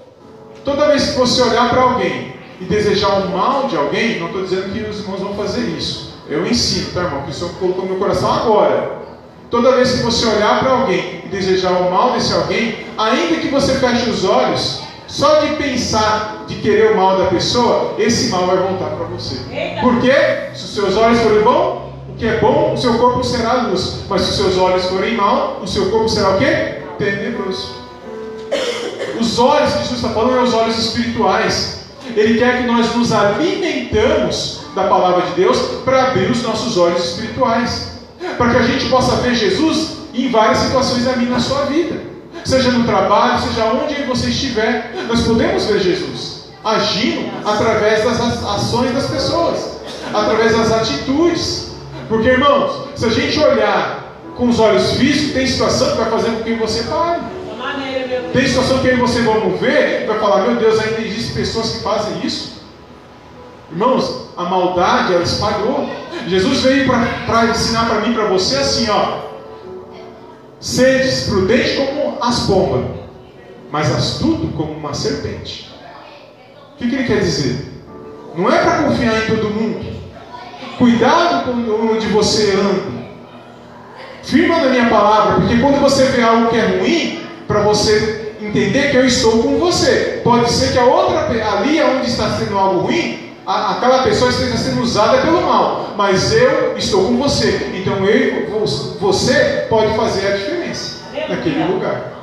Toda 0.63 0.87
vez 0.87 1.11
que 1.11 1.17
você 1.17 1.41
olhar 1.41 1.69
para 1.69 1.81
alguém 1.81 2.35
e 2.59 2.65
desejar 2.65 3.19
o 3.19 3.29
mal 3.29 3.67
de 3.67 3.75
alguém, 3.75 4.19
não 4.19 4.27
estou 4.27 4.43
dizendo 4.43 4.71
que 4.71 4.89
os 4.89 4.99
irmãos 4.99 5.21
vão 5.21 5.33
fazer 5.35 5.61
isso. 5.69 6.14
Eu 6.27 6.45
ensino, 6.45 6.91
tá, 6.93 7.01
irmão? 7.01 7.21
Que 7.23 7.31
o 7.31 7.33
Senhor 7.33 7.53
colocou 7.59 7.83
no 7.85 7.91
meu 7.91 7.99
coração 7.99 8.33
agora. 8.33 8.95
Toda 9.51 9.75
vez 9.75 9.91
que 9.91 10.03
você 10.03 10.25
olhar 10.25 10.59
para 10.59 10.71
alguém 10.71 11.21
e 11.23 11.27
desejar 11.29 11.71
o 11.71 11.91
mal 11.91 12.13
desse 12.13 12.33
alguém, 12.33 12.85
ainda 12.97 13.35
que 13.35 13.47
você 13.49 13.75
feche 13.75 14.09
os 14.09 14.25
olhos, 14.25 14.81
só 15.07 15.39
de 15.41 15.55
pensar, 15.55 16.45
de 16.47 16.55
querer 16.55 16.93
o 16.93 16.97
mal 16.97 17.17
da 17.17 17.25
pessoa, 17.25 17.93
esse 17.99 18.29
mal 18.29 18.47
vai 18.47 18.57
voltar 18.57 18.89
para 18.89 19.05
você. 19.05 19.35
Por 19.81 20.01
quê? 20.01 20.49
Se 20.55 20.65
os 20.65 20.73
seus 20.73 20.97
olhos 20.97 21.19
forem 21.19 21.43
bons, 21.43 21.85
o 22.09 22.15
que 22.17 22.25
é 22.25 22.39
bom, 22.39 22.73
o 22.73 22.77
seu 22.77 22.97
corpo 22.97 23.23
será 23.23 23.67
luz. 23.67 24.01
Mas 24.09 24.21
se 24.23 24.31
os 24.31 24.35
seus 24.37 24.57
olhos 24.57 24.85
forem 24.85 25.15
mal, 25.15 25.59
o 25.61 25.67
seu 25.67 25.91
corpo 25.91 26.09
será 26.09 26.31
o 26.31 26.37
quê? 26.39 26.79
Tenebroso. 26.97 27.75
Os 29.19 29.37
olhos 29.37 29.71
que 29.73 29.79
Jesus 29.79 29.97
está 29.99 30.09
falando 30.09 30.33
são 30.33 30.43
os 30.43 30.53
olhos 30.53 30.77
espirituais. 30.77 31.85
Ele 32.15 32.39
quer 32.39 32.57
que 32.57 32.67
nós 32.67 32.95
nos 32.95 33.11
alimentamos 33.11 34.64
da 34.75 34.83
palavra 34.83 35.25
de 35.27 35.31
Deus 35.31 35.57
para 35.83 36.09
abrir 36.09 36.29
os 36.29 36.43
nossos 36.43 36.77
olhos 36.77 37.03
espirituais. 37.03 37.93
Para 38.37 38.51
que 38.51 38.57
a 38.57 38.61
gente 38.63 38.89
possa 38.89 39.15
ver 39.17 39.33
Jesus 39.33 39.97
em 40.13 40.29
várias 40.29 40.59
situações 40.59 41.05
na 41.29 41.39
sua 41.39 41.65
vida. 41.65 42.01
Seja 42.43 42.71
no 42.71 42.83
trabalho, 42.83 43.41
seja 43.41 43.65
onde 43.65 43.95
você 44.03 44.29
estiver, 44.29 44.93
nós 45.07 45.21
podemos 45.21 45.65
ver 45.65 45.79
Jesus. 45.79 46.45
agindo 46.65 47.31
através 47.45 48.03
das 48.03 48.19
ações 48.19 48.91
das 48.91 49.07
pessoas, 49.07 49.77
através 50.11 50.57
das 50.57 50.71
atitudes. 50.71 51.75
Porque, 52.09 52.29
irmãos, 52.29 52.89
se 52.95 53.05
a 53.05 53.09
gente 53.09 53.39
olhar 53.39 54.03
com 54.35 54.49
os 54.49 54.59
olhos 54.59 54.93
físicos, 54.93 55.33
tem 55.33 55.45
situação 55.45 55.91
que 55.91 55.97
vai 55.97 56.09
fazer 56.09 56.31
com 56.31 56.43
que 56.43 56.55
você 56.55 56.83
pare. 56.83 57.21
Tem 58.33 58.47
situação 58.47 58.79
que 58.79 58.89
aí 58.89 58.97
você 58.97 59.21
vai 59.21 59.39
ver 59.51 60.03
e 60.03 60.07
vai 60.07 60.19
falar, 60.19 60.41
meu 60.41 60.55
Deus, 60.55 60.79
ainda 60.79 61.01
existem 61.01 61.35
pessoas 61.35 61.69
que 61.69 61.83
fazem 61.83 62.25
isso. 62.25 62.54
Irmãos, 63.71 64.29
a 64.37 64.43
maldade 64.43 65.13
ela 65.13 65.23
espalhou. 65.23 65.89
Jesus 66.27 66.61
veio 66.61 66.87
para 66.87 67.45
ensinar 67.45 67.87
para 67.87 68.01
mim, 68.01 68.13
para 68.13 68.25
você 68.25 68.57
assim, 68.57 68.89
ó. 68.89 69.25
Sedes 70.59 71.27
prudente 71.27 71.75
como 71.75 72.17
as 72.21 72.41
pombas, 72.41 72.85
mas 73.71 73.93
astuto 73.93 74.47
como 74.55 74.71
uma 74.73 74.93
serpente. 74.93 75.71
O 76.73 76.77
que, 76.77 76.89
que 76.89 76.95
ele 76.95 77.03
quer 77.03 77.19
dizer? 77.19 77.73
Não 78.35 78.51
é 78.51 78.57
para 78.63 78.83
confiar 78.83 79.23
em 79.23 79.27
todo 79.27 79.49
mundo. 79.49 79.85
Cuidado 80.77 81.45
com 81.45 81.91
onde 81.91 82.07
você 82.07 82.51
anda. 82.53 82.95
Firma 84.23 84.57
na 84.57 84.69
minha 84.69 84.89
palavra, 84.89 85.35
porque 85.35 85.57
quando 85.59 85.79
você 85.79 86.05
vê 86.05 86.23
algo 86.23 86.49
que 86.49 86.57
é 86.57 86.79
ruim, 86.79 87.21
para 87.47 87.61
você 87.61 88.33
entender 88.41 88.91
que 88.91 88.97
eu 88.97 89.05
estou 89.05 89.43
com 89.43 89.57
você. 89.57 90.21
Pode 90.23 90.51
ser 90.51 90.73
que 90.73 90.79
a 90.79 90.83
outra, 90.83 91.27
ali 91.27 91.81
onde 91.81 92.07
está 92.07 92.29
sendo 92.37 92.57
algo 92.57 92.79
ruim, 92.81 93.24
a, 93.45 93.71
aquela 93.71 94.03
pessoa 94.03 94.29
esteja 94.29 94.57
sendo 94.57 94.81
usada 94.81 95.21
pelo 95.21 95.41
mal, 95.41 95.93
mas 95.95 96.33
eu 96.33 96.77
estou 96.77 97.05
com 97.05 97.17
você. 97.17 97.71
Então 97.75 98.05
eu, 98.05 98.65
você 98.99 99.65
pode 99.69 99.95
fazer 99.95 100.27
a 100.27 100.37
diferença 100.37 101.03
naquele 101.29 101.63
lugar. 101.63 102.13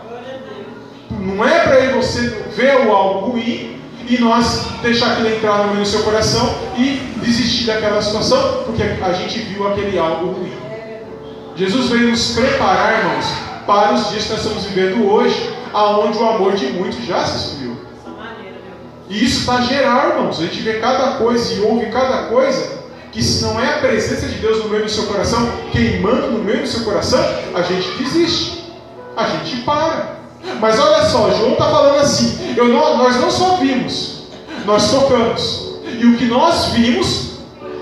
Não 1.11 1.47
é 1.47 1.61
para 1.61 1.93
você 1.97 2.45
ver 2.57 2.87
o 2.87 2.93
algo 2.93 3.31
ruim 3.31 3.81
e 4.09 4.19
nós 4.19 4.67
deixar 4.83 5.13
aquilo 5.13 5.29
entrar 5.29 5.69
no 5.69 5.87
seu 5.87 6.03
coração 6.03 6.55
e 6.77 7.01
desistir 7.23 7.67
daquela 7.67 8.03
situação, 8.03 8.65
porque 8.67 8.83
a 8.83 9.13
gente 9.13 9.39
viu 9.41 9.69
aquele 9.69 9.99
algo 9.99 10.33
ruim. 10.33 10.53
Jesus 11.55 11.91
veio 11.91 12.11
nos 12.11 12.33
preparar, 12.33 12.99
irmãos, 12.99 13.27
para 13.67 13.95
os 13.95 14.11
dias 14.11 14.25
que 14.25 14.33
nós 14.33 14.41
estamos 14.41 14.65
vivendo 14.65 15.09
hoje, 15.09 15.53
aonde 15.73 16.19
o 16.19 16.29
amor 16.29 16.55
de 16.55 16.67
muitos 16.73 17.05
já 17.05 17.25
se 17.25 17.37
esfriou. 17.37 17.77
E 19.13 19.25
isso 19.27 19.41
está 19.41 19.61
geral, 19.61 20.09
irmãos. 20.09 20.41
A 20.41 20.45
gente 20.45 20.63
vê 20.63 20.81
cada 20.81 21.19
coisa 21.19 21.53
e 21.53 21.61
ouve 21.61 21.87
cada 21.91 22.29
coisa 22.29 22.81
que 23.13 23.23
se 23.23 23.45
não 23.45 23.61
é 23.61 23.75
a 23.75 23.79
presença 23.79 24.27
de 24.27 24.37
Deus 24.39 24.65
no 24.65 24.71
meio 24.71 24.85
do 24.85 24.91
seu 24.91 25.05
coração, 25.05 25.53
queimando 25.71 26.29
no 26.29 26.39
meio 26.43 26.63
do 26.63 26.67
seu 26.67 26.83
coração, 26.83 27.23
a 27.55 27.61
gente 27.61 27.91
desiste. 27.99 28.73
A 29.15 29.27
gente 29.27 29.57
para. 29.65 30.17
Mas 30.59 30.81
olha 30.81 31.05
só, 31.05 31.31
João 31.31 31.53
está 31.53 31.69
falando 31.69 32.01
assim: 32.01 32.55
eu 32.57 32.69
não, 32.69 32.97
nós 32.97 33.21
não 33.21 33.31
só 33.31 33.57
vimos, 33.57 34.29
nós 34.65 34.91
tocamos. 34.91 35.75
E 35.85 36.07
o 36.07 36.17
que 36.17 36.25
nós 36.25 36.69
vimos, 36.69 37.41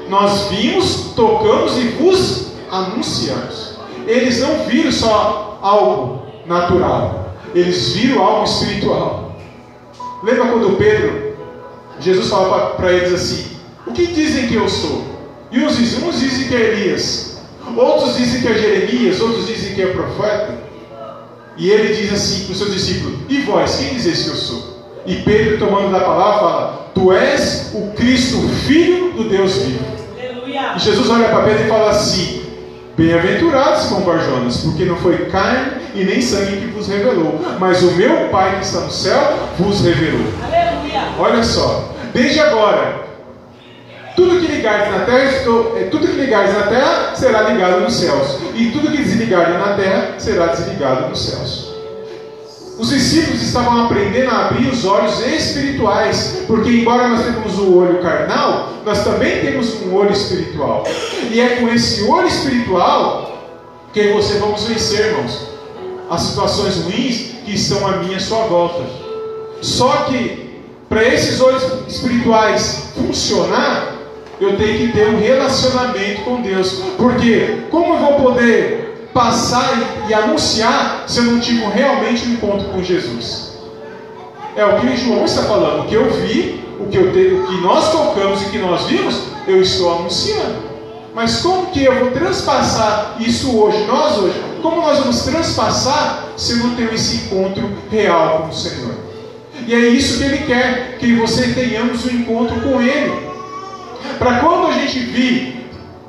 nós 0.09 0.49
vimos, 0.51 1.13
tocamos 1.15 1.79
e 1.79 1.83
vos 1.91 2.47
anunciamos. 2.73 3.79
Eles 4.05 4.41
não 4.41 4.65
viram 4.65 4.91
só 4.91 5.61
algo 5.63 6.27
natural, 6.45 7.37
eles 7.55 7.93
viram 7.93 8.21
algo 8.21 8.45
espiritual. 8.47 9.30
Lembra 10.23 10.47
quando 10.47 10.77
Pedro, 10.77 11.35
Jesus 11.99 12.29
fala 12.29 12.75
para 12.75 12.93
eles 12.93 13.13
assim: 13.13 13.47
O 13.87 13.93
que 13.93 14.07
dizem 14.07 14.49
que 14.49 14.55
eu 14.55 14.69
sou? 14.69 15.05
E 15.51 15.59
uns 15.59 15.77
dizem, 15.77 16.09
uns 16.09 16.21
dizem 16.21 16.49
que 16.49 16.55
é 16.55 16.61
Elias, 16.73 17.39
outros 17.77 18.17
dizem 18.17 18.43
que 18.43 18.49
é 18.49 18.55
Jeremias, 18.55 19.21
outros 19.21 19.47
dizem 19.47 19.75
que 19.75 19.83
é 19.83 19.87
profeta. 19.87 20.59
E 21.57 21.71
ele 21.71 21.95
diz 21.95 22.13
assim 22.13 22.45
para 22.45 22.53
os 22.53 22.59
seus 22.59 22.73
discípulos: 22.73 23.19
E 23.29 23.41
vós, 23.41 23.77
quem 23.77 23.95
dizeis 23.95 24.23
que 24.23 24.29
eu 24.29 24.37
sou? 24.37 24.81
E 25.07 25.17
Pedro, 25.17 25.59
tomando 25.59 25.91
da 25.91 26.01
palavra, 26.01 26.39
fala: 26.39 26.91
Tu 26.95 27.13
és 27.13 27.71
o 27.75 27.93
Cristo, 27.93 28.39
filho 28.67 29.13
do 29.13 29.25
Deus 29.29 29.57
vivo. 29.57 29.85
Aleluia. 30.19 30.75
E 30.77 30.79
Jesus 30.79 31.09
olha 31.09 31.29
para 31.29 31.45
Pedro 31.45 31.65
e 31.65 31.69
fala 31.69 31.91
assim: 31.91 32.43
Bem-aventurados, 32.97 33.87
Barjonas, 34.05 34.59
porque 34.59 34.85
não 34.85 34.97
foi 34.97 35.17
carne 35.27 35.80
e 35.95 36.05
nem 36.05 36.21
sangue 36.21 36.61
que 36.61 36.67
vos 36.69 36.89
revelou, 36.89 37.41
mas 37.59 37.83
o 37.83 37.93
meu 37.93 38.29
Pai 38.31 38.57
que 38.59 38.65
está 38.65 38.81
no 38.81 38.91
céu 38.91 39.21
vos 39.59 39.81
revelou. 39.81 40.27
Aleluia. 40.43 41.03
Olha 41.19 41.43
só, 41.43 41.93
desde 42.13 42.41
agora, 42.41 43.01
tudo 44.17 44.41
que 44.41 44.53
ligares 44.53 44.91
na 44.91 45.05
terra, 45.05 45.31
é, 45.77 45.85
tudo 45.91 46.07
que 46.07 46.15
ligares 46.15 46.55
na 46.55 46.63
terra 46.65 47.15
será 47.15 47.43
ligado 47.43 47.81
nos 47.81 47.95
céus, 47.95 48.39
e 48.55 48.71
tudo 48.71 48.91
que 48.91 48.99
desligares 48.99 49.55
na 49.55 49.75
terra 49.75 50.15
será 50.19 50.47
desligado 50.47 51.09
nos 51.09 51.21
céus. 51.21 51.71
Os 52.79 52.89
discípulos 52.89 53.43
estavam 53.43 53.85
aprendendo 53.85 54.31
a 54.31 54.47
abrir 54.47 54.67
os 54.69 54.87
olhos 54.87 55.21
espirituais, 55.27 56.45
porque 56.47 56.71
embora 56.71 57.09
nós 57.09 57.25
tenhamos 57.25 57.59
o 57.59 57.77
olho 57.77 58.01
carnal, 58.01 58.71
nós 58.87 59.05
também 59.05 59.43
temos 59.43 59.83
um 59.83 59.95
olho 59.95 60.13
espiritual. 60.13 60.85
E 61.31 61.39
é 61.39 61.57
com 61.57 61.69
esse 61.69 62.05
olho 62.05 62.27
espiritual 62.27 63.39
que 63.93 64.13
você 64.15 64.39
vamos 64.39 64.65
vencer, 64.65 65.09
irmãos, 65.09 65.50
as 66.11 66.23
situações 66.23 66.77
ruins 66.83 67.31
que 67.45 67.55
estão 67.55 67.87
à 67.87 67.97
minha 67.99 68.19
sua 68.19 68.45
volta. 68.45 68.85
Só 69.63 69.89
que 70.09 70.51
para 70.89 71.05
esses 71.05 71.41
olhos 71.41 71.63
espirituais 71.87 72.93
funcionar, 72.97 73.95
eu 74.41 74.57
tenho 74.57 74.79
que 74.79 74.93
ter 74.93 75.09
um 75.09 75.21
relacionamento 75.21 76.23
com 76.23 76.43
Deus. 76.43 76.83
Porque 76.97 77.63
como 77.71 77.95
eu 77.95 77.99
vou 78.01 78.15
poder 78.15 79.09
passar 79.13 79.71
e, 80.09 80.15
anunciar 80.15 81.05
se 81.07 81.19
eu 81.19 81.25
não 81.25 81.41
tive 81.41 81.65
realmente 81.67 82.27
um 82.27 82.33
encontro 82.33 82.69
com 82.69 82.83
Jesus. 82.83 83.59
É 84.57 84.65
o 84.65 84.81
que 84.81 84.97
João 84.97 85.25
está 85.25 85.43
falando. 85.43 85.85
O 85.85 85.87
que 85.87 85.95
eu 85.95 86.11
vi, 86.11 86.65
o 86.81 86.87
que, 86.87 86.97
eu 86.97 87.13
te, 87.13 87.35
o 87.35 87.47
que 87.47 87.61
nós 87.61 87.93
tocamos 87.93 88.43
e 88.43 88.47
que 88.47 88.59
nós 88.59 88.87
vimos, 88.87 89.21
eu 89.47 89.61
estou 89.61 89.99
anunciando. 89.99 90.71
Mas 91.15 91.41
como 91.41 91.67
que 91.67 91.85
eu 91.85 91.99
vou 91.99 92.11
transpassar 92.13 93.17
isso 93.21 93.57
hoje, 93.57 93.85
nós 93.85 94.19
hoje? 94.19 94.50
Como 94.63 94.83
nós 94.83 94.99
vamos 94.99 95.23
transpassar 95.23 96.25
se 96.37 96.57
não 96.57 96.75
tenho 96.75 96.93
esse 96.95 97.17
encontro 97.17 97.71
real 97.91 98.43
com 98.43 98.49
o 98.49 98.55
Senhor? 98.55 98.95
E 99.67 99.75
é 99.75 99.89
isso 99.89 100.19
que 100.19 100.25
Ele 100.25 100.39
quer, 100.47 100.99
que 100.99 101.15
você 101.17 101.49
tenhamos 101.53 102.05
um 102.07 102.11
encontro 102.11 102.61
com 102.61 102.81
Ele. 102.81 103.31
Para 104.19 104.41
quando 104.41 104.69
a 104.69 104.73
gente 104.73 104.99
vir 104.99 105.61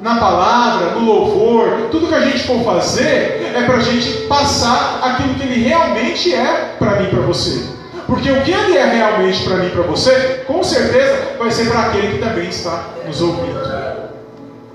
na 0.01 0.15
palavra, 0.15 0.91
no 0.91 1.05
louvor, 1.05 1.87
tudo 1.91 2.07
que 2.07 2.15
a 2.15 2.21
gente 2.21 2.43
for 2.43 2.63
fazer 2.63 3.51
é 3.55 3.63
para 3.65 3.75
a 3.75 3.79
gente 3.79 4.09
passar 4.27 4.99
aquilo 5.03 5.35
que 5.35 5.43
ele 5.43 5.63
realmente 5.63 6.33
é 6.33 6.75
para 6.79 6.99
mim 6.99 7.05
e 7.05 7.09
para 7.09 7.21
você. 7.21 7.63
Porque 8.07 8.31
o 8.31 8.41
que 8.41 8.51
ele 8.51 8.77
é 8.77 8.85
realmente 8.85 9.43
para 9.43 9.57
mim 9.57 9.67
e 9.67 9.69
para 9.69 9.83
você, 9.83 10.43
com 10.47 10.63
certeza 10.63 11.35
vai 11.37 11.51
ser 11.51 11.69
para 11.69 11.81
aquele 11.81 12.13
que 12.13 12.17
também 12.17 12.49
está 12.49 12.85
nos 13.05 13.21
ouvindo. 13.21 13.61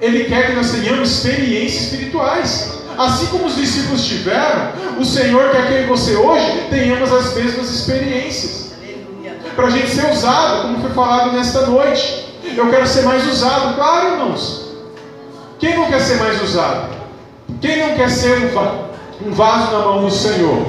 Ele 0.01 0.25
quer 0.25 0.47
que 0.47 0.53
nós 0.53 0.71
tenhamos 0.71 1.11
experiências 1.11 1.85
espirituais. 1.85 2.76
Assim 2.99 3.27
como 3.27 3.47
os 3.47 3.57
discípulos 3.57 4.05
tiveram, 4.07 4.73
o 4.99 5.05
Senhor 5.05 5.51
quer 5.51 5.83
que 5.83 5.87
você 5.87 6.17
hoje 6.17 6.67
tenhamos 6.71 7.13
as 7.13 7.35
mesmas 7.35 7.71
experiências. 7.71 8.73
Para 9.55 9.67
a 9.67 9.71
gente 9.71 9.89
ser 9.89 10.11
usado, 10.11 10.63
como 10.63 10.81
foi 10.81 10.91
falado 10.91 11.33
nesta 11.33 11.67
noite. 11.67 12.27
Eu 12.57 12.71
quero 12.71 12.87
ser 12.87 13.03
mais 13.03 13.27
usado, 13.27 13.75
claro, 13.75 14.13
irmãos. 14.13 14.67
Quem 15.59 15.77
não 15.77 15.87
quer 15.87 16.01
ser 16.01 16.17
mais 16.17 16.43
usado? 16.43 16.95
Quem 17.61 17.79
não 17.79 17.95
quer 17.97 18.11
ser 18.11 18.53
um, 19.25 19.33
vaso 19.33 19.73
na 19.73 19.79
mão 19.79 20.03
do 20.03 20.11
Senhor? 20.11 20.67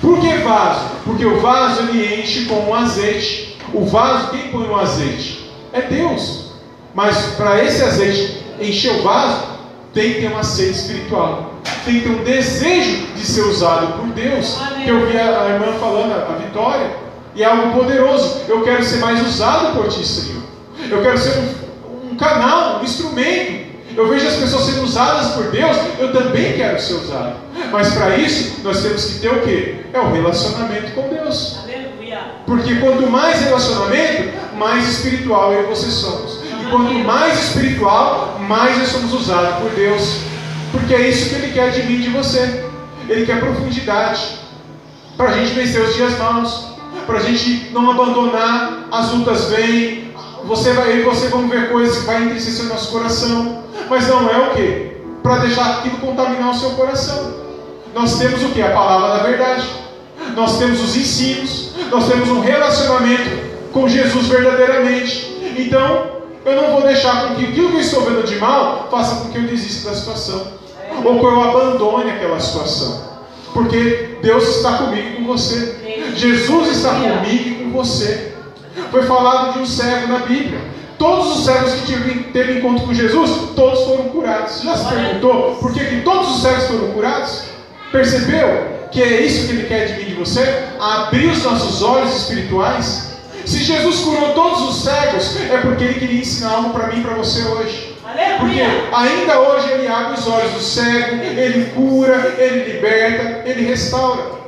Por 0.00 0.18
que 0.20 0.38
vaso? 0.38 0.86
Porque 1.04 1.24
o 1.24 1.40
vaso 1.40 1.82
ele 1.82 2.20
enche 2.20 2.46
com 2.46 2.56
um 2.70 2.74
azeite. 2.74 3.58
O 3.72 3.84
vaso, 3.84 4.30
quem 4.30 4.48
põe 4.48 4.66
o 4.68 4.76
azeite? 4.76 5.50
É 5.72 5.82
Deus. 5.82 6.52
Mas 6.94 7.16
para 7.36 7.62
esse 7.62 7.82
azeite 7.82 8.42
encher 8.60 8.92
o 9.00 9.02
vaso, 9.02 9.44
tem 9.92 10.14
que 10.14 10.20
ter 10.22 10.28
uma 10.28 10.42
sede 10.42 10.72
espiritual. 10.72 11.49
Tem 11.84 11.94
que 11.94 12.00
ter 12.00 12.10
um 12.10 12.24
desejo 12.24 13.06
de 13.14 13.26
ser 13.26 13.42
usado 13.42 13.98
por 13.98 14.06
Deus. 14.08 14.58
Que 14.82 14.88
eu 14.88 15.06
vi 15.06 15.18
a, 15.18 15.42
a 15.42 15.48
irmã 15.50 15.72
falando, 15.78 16.12
a 16.12 16.34
Vitória. 16.36 16.90
E 17.34 17.42
é 17.42 17.46
algo 17.46 17.72
poderoso. 17.72 18.42
Eu 18.48 18.62
quero 18.62 18.82
ser 18.84 18.98
mais 18.98 19.24
usado 19.26 19.76
por 19.76 19.88
ti, 19.88 20.04
Senhor. 20.04 20.42
Eu 20.90 21.02
quero 21.02 21.18
ser 21.18 21.38
um, 21.38 22.12
um 22.12 22.16
canal, 22.16 22.80
um 22.80 22.84
instrumento 22.84 23.70
eu 23.96 24.08
vejo 24.08 24.26
as 24.26 24.36
pessoas 24.36 24.64
sendo 24.64 24.84
usadas 24.84 25.32
por 25.32 25.50
Deus, 25.50 25.76
eu 25.98 26.12
também 26.12 26.54
quero 26.54 26.80
ser 26.80 26.94
usado. 26.94 27.34
Mas 27.72 27.92
para 27.92 28.16
isso, 28.16 28.60
nós 28.62 28.82
temos 28.82 29.04
que 29.04 29.18
ter 29.18 29.28
o 29.28 29.40
quê? 29.42 29.84
É 29.92 29.98
o 29.98 30.12
relacionamento 30.12 30.92
com 30.92 31.08
Deus. 31.08 31.58
Porque 32.46 32.76
quanto 32.76 33.06
mais 33.08 33.42
relacionamento, 33.42 34.30
mais 34.56 34.88
espiritual 34.88 35.52
eu 35.52 35.64
e 35.64 35.66
você 35.66 35.90
somos. 35.90 36.40
E 36.44 36.70
quanto 36.70 36.94
mais 36.94 37.48
espiritual, 37.48 38.38
mais 38.40 38.78
nós 38.78 38.88
somos 38.88 39.12
usados 39.12 39.56
por 39.56 39.70
Deus. 39.70 40.20
Porque 40.72 40.94
é 40.94 41.08
isso 41.08 41.28
que 41.28 41.34
Ele 41.36 41.52
quer 41.52 41.70
de 41.70 41.82
mim 41.84 41.94
e 41.94 42.02
de 42.02 42.10
você. 42.10 42.64
Ele 43.08 43.26
quer 43.26 43.40
profundidade. 43.40 44.38
Para 45.16 45.30
a 45.30 45.32
gente 45.32 45.52
vencer 45.54 45.80
os 45.82 45.94
dias 45.94 46.18
maus. 46.18 46.70
Para 47.06 47.18
a 47.18 47.22
gente 47.22 47.70
não 47.72 47.90
abandonar, 47.90 48.88
as 48.90 49.10
lutas 49.12 49.46
vêm. 49.46 50.12
Você 50.44 50.72
vai, 50.72 50.98
e 50.98 51.02
você 51.02 51.28
vão 51.28 51.48
ver 51.48 51.70
coisas 51.70 51.98
que 51.98 52.06
vai 52.06 52.22
entristecer 52.22 52.66
o 52.66 52.68
nosso 52.68 52.90
coração 52.90 53.60
mas 53.90 54.06
não 54.06 54.30
é 54.30 54.38
o 54.38 54.50
que? 54.54 54.96
Para 55.20 55.38
deixar 55.38 55.78
aquilo 55.78 55.98
contaminar 55.98 56.50
o 56.50 56.54
seu 56.54 56.70
coração. 56.70 57.34
Nós 57.92 58.16
temos 58.20 58.40
o 58.44 58.50
que? 58.50 58.62
A 58.62 58.70
palavra 58.70 59.18
da 59.18 59.24
verdade. 59.24 59.68
Nós 60.36 60.58
temos 60.58 60.80
os 60.80 60.96
ensinos, 60.96 61.72
nós 61.90 62.08
temos 62.08 62.28
um 62.28 62.40
relacionamento 62.40 63.30
com 63.72 63.88
Jesus 63.88 64.28
verdadeiramente. 64.28 65.54
Então, 65.58 66.19
eu 66.44 66.56
não 66.56 66.72
vou 66.72 66.82
deixar 66.82 67.28
com 67.28 67.34
que 67.34 67.44
aquilo 67.44 67.70
que 67.70 67.76
eu 67.76 67.80
estou 67.80 68.02
vendo 68.02 68.26
de 68.26 68.36
mal 68.36 68.88
faça 68.90 69.16
com 69.16 69.30
que 69.30 69.38
eu 69.38 69.42
desista 69.42 69.90
da 69.90 69.96
situação. 69.96 70.46
Ou 71.04 71.18
que 71.18 71.24
eu 71.24 71.40
abandone 71.42 72.10
aquela 72.10 72.40
situação. 72.40 73.10
Porque 73.52 74.18
Deus 74.22 74.56
está 74.56 74.78
comigo 74.78 75.08
e 75.08 75.16
com 75.16 75.24
você. 75.24 75.76
Jesus 76.16 76.76
está 76.76 76.90
comigo 76.90 77.48
e 77.48 77.64
com 77.64 77.70
você. 77.70 78.34
Foi 78.90 79.02
falado 79.02 79.54
de 79.54 79.58
um 79.60 79.66
cego 79.66 80.08
na 80.08 80.20
Bíblia. 80.20 80.60
Todos 80.98 81.38
os 81.38 81.44
cegos 81.44 81.72
que 81.72 82.24
teve 82.32 82.58
encontro 82.58 82.86
com 82.86 82.92
Jesus, 82.92 83.52
todos 83.56 83.84
foram 83.84 84.04
curados. 84.04 84.62
Já 84.62 84.76
se 84.76 84.88
perguntou 84.88 85.56
por 85.56 85.72
que, 85.72 85.84
que 85.84 86.02
todos 86.02 86.36
os 86.36 86.42
cegos 86.42 86.64
foram 86.64 86.92
curados? 86.92 87.44
Percebeu 87.90 88.80
que 88.92 89.02
é 89.02 89.22
isso 89.22 89.46
que 89.46 89.52
Ele 89.54 89.66
quer 89.66 89.86
de 89.86 89.92
mim 89.94 90.02
e 90.02 90.04
de 90.06 90.14
você? 90.14 90.64
Abrir 90.78 91.28
os 91.28 91.42
nossos 91.42 91.82
olhos 91.82 92.14
espirituais 92.16 93.09
Jesus 93.70 94.00
curou 94.00 94.32
todos 94.34 94.62
os 94.68 94.84
cegos, 94.84 95.36
é 95.50 95.58
porque 95.58 95.84
Ele 95.84 95.94
queria 95.94 96.20
ensinar 96.20 96.54
algo 96.54 96.70
para 96.70 96.88
mim 96.88 97.00
e 97.00 97.02
para 97.02 97.14
você 97.14 97.42
hoje. 97.42 97.96
Porque 98.38 98.60
ainda 98.92 99.38
hoje 99.38 99.70
Ele 99.72 99.86
abre 99.86 100.18
os 100.18 100.26
olhos 100.26 100.52
do 100.52 100.60
cego, 100.60 101.14
Ele 101.22 101.70
cura, 101.70 102.34
Ele 102.36 102.72
liberta, 102.72 103.48
Ele 103.48 103.66
restaura. 103.66 104.40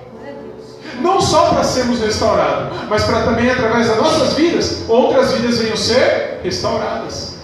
Não 1.01 1.21
só 1.21 1.51
para 1.51 1.65
sermos 1.65 2.01
restaurados, 2.01 2.79
mas 2.89 3.05
para 3.05 3.23
também, 3.23 3.51
através 3.51 3.89
das 3.89 3.97
nossas 3.97 4.35
vidas, 4.35 4.85
outras 4.89 5.33
vidas 5.33 5.59
venham 5.59 5.77
ser 5.77 6.41
restauradas. 6.43 7.37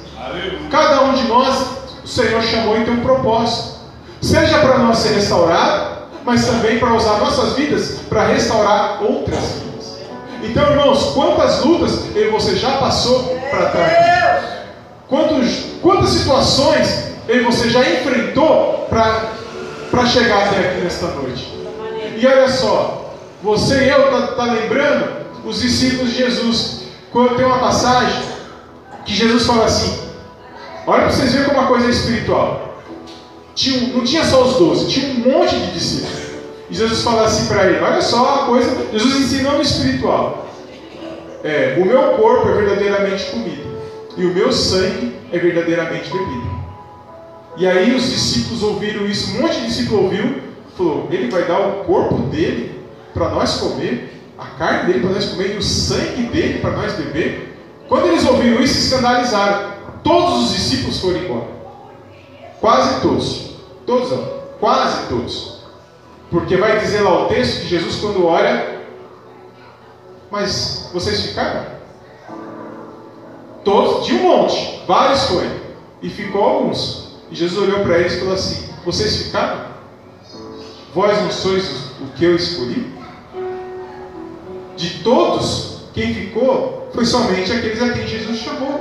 Cada 0.70 1.02
um 1.02 1.14
de 1.14 1.26
nós, 1.28 1.66
o 2.04 2.08
Senhor 2.08 2.42
chamou 2.42 2.78
e 2.78 2.84
tem 2.84 2.94
um 2.94 3.00
propósito. 3.00 3.78
Seja 4.20 4.58
para 4.58 4.78
nós 4.78 4.98
ser 4.98 5.14
restaurado, 5.14 5.98
mas 6.24 6.44
também 6.46 6.78
para 6.78 6.92
usar 6.94 7.18
nossas 7.18 7.54
vidas 7.54 8.00
para 8.08 8.26
restaurar 8.26 9.02
outras 9.02 9.40
vidas. 9.40 9.67
Então, 10.42 10.70
irmãos, 10.70 11.12
quantas 11.14 11.64
lutas 11.64 12.04
você 12.30 12.56
já 12.56 12.78
passou 12.78 13.36
para 13.50 13.68
aqui? 13.68 14.48
Quantos, 15.08 15.64
quantas 15.82 16.10
situações 16.10 17.08
você 17.44 17.70
já 17.70 17.80
enfrentou 17.80 18.86
para 18.88 20.06
chegar 20.06 20.46
até 20.46 20.68
aqui 20.68 20.80
nesta 20.82 21.06
noite? 21.08 21.46
E 22.16 22.26
olha 22.26 22.48
só, 22.48 23.14
você 23.42 23.84
e 23.84 23.88
eu 23.88 24.10
tá, 24.10 24.26
tá 24.28 24.44
lembrando 24.44 25.18
os 25.44 25.60
discípulos 25.60 26.10
de 26.10 26.18
Jesus. 26.18 26.82
Quando 27.10 27.36
tem 27.36 27.46
uma 27.46 27.58
passagem 27.58 28.22
que 29.04 29.14
Jesus 29.14 29.46
fala 29.46 29.64
assim: 29.64 29.98
olha 30.86 31.02
para 31.02 31.10
vocês 31.10 31.32
verem 31.32 31.48
como 31.48 31.58
uma 31.58 31.68
coisa 31.68 31.86
é 31.86 31.90
espiritual. 31.90 32.82
Tinha, 33.54 33.92
não 33.92 34.04
tinha 34.04 34.24
só 34.24 34.44
os 34.44 34.56
doze, 34.56 34.88
tinha 34.88 35.08
um 35.14 35.32
monte 35.32 35.56
de 35.56 35.72
discípulos. 35.72 36.27
E 36.70 36.74
Jesus 36.74 37.02
fala 37.02 37.24
assim 37.24 37.46
para 37.46 37.66
ele: 37.66 37.80
olha 37.80 38.00
só 38.00 38.42
a 38.42 38.46
coisa, 38.46 38.86
Jesus 38.92 39.20
ensinando 39.20 39.62
espiritual. 39.62 40.46
É, 41.42 41.76
o 41.78 41.84
meu 41.84 42.14
corpo 42.16 42.48
é 42.48 42.52
verdadeiramente 42.52 43.26
comida, 43.26 43.62
e 44.16 44.24
o 44.26 44.34
meu 44.34 44.52
sangue 44.52 45.14
é 45.32 45.38
verdadeiramente 45.38 46.10
bebida. 46.10 46.58
E 47.56 47.66
aí 47.66 47.94
os 47.94 48.10
discípulos 48.10 48.62
ouviram 48.62 49.06
isso, 49.06 49.36
um 49.36 49.42
monte 49.42 49.60
de 49.60 49.66
discípulo 49.66 50.04
ouviu, 50.04 50.42
falou: 50.76 51.08
ele 51.10 51.30
vai 51.30 51.44
dar 51.44 51.60
o 51.60 51.84
corpo 51.84 52.16
dele 52.26 52.80
para 53.14 53.30
nós 53.30 53.56
comer, 53.56 54.20
a 54.38 54.46
carne 54.46 54.92
dele 54.92 55.00
para 55.04 55.14
nós 55.14 55.26
comer 55.26 55.54
e 55.54 55.58
o 55.58 55.62
sangue 55.62 56.22
dele 56.24 56.60
para 56.60 56.70
nós 56.70 56.92
beber. 56.94 57.56
Quando 57.88 58.06
eles 58.08 58.26
ouviram 58.26 58.62
isso, 58.62 58.78
escandalizaram. 58.78 59.72
Todos 60.04 60.44
os 60.44 60.52
discípulos 60.52 61.00
foram 61.00 61.18
embora. 61.18 61.48
Quase 62.60 63.00
todos. 63.00 63.54
Todos. 63.86 64.18
Quase 64.60 65.08
todos. 65.08 65.57
Porque 66.30 66.56
vai 66.56 66.78
dizer 66.78 67.00
lá 67.00 67.24
o 67.24 67.28
texto 67.28 67.62
que 67.62 67.68
Jesus, 67.68 67.96
quando 67.96 68.26
ora, 68.26 68.82
mas 70.30 70.90
vocês 70.92 71.22
ficaram? 71.22 71.66
Todos, 73.64 74.06
de 74.06 74.14
um 74.14 74.22
monte, 74.22 74.82
vários 74.86 75.24
foi, 75.24 75.50
e 76.02 76.08
ficou 76.08 76.42
alguns. 76.42 77.08
E 77.30 77.34
Jesus 77.34 77.68
olhou 77.68 77.80
para 77.84 77.98
eles 77.98 78.14
e 78.14 78.18
falou 78.20 78.34
assim: 78.34 78.68
Vocês 78.84 79.22
ficaram? 79.22 79.68
Vós 80.94 81.20
não 81.20 81.30
sois 81.30 81.92
o 82.00 82.06
que 82.16 82.24
eu 82.24 82.36
escolhi? 82.36 82.92
De 84.76 85.02
todos, 85.02 85.82
quem 85.92 86.14
ficou 86.14 86.88
foi 86.94 87.04
somente 87.04 87.52
aqueles 87.52 87.82
a 87.82 87.90
quem 87.90 88.06
Jesus 88.06 88.38
chamou. 88.38 88.80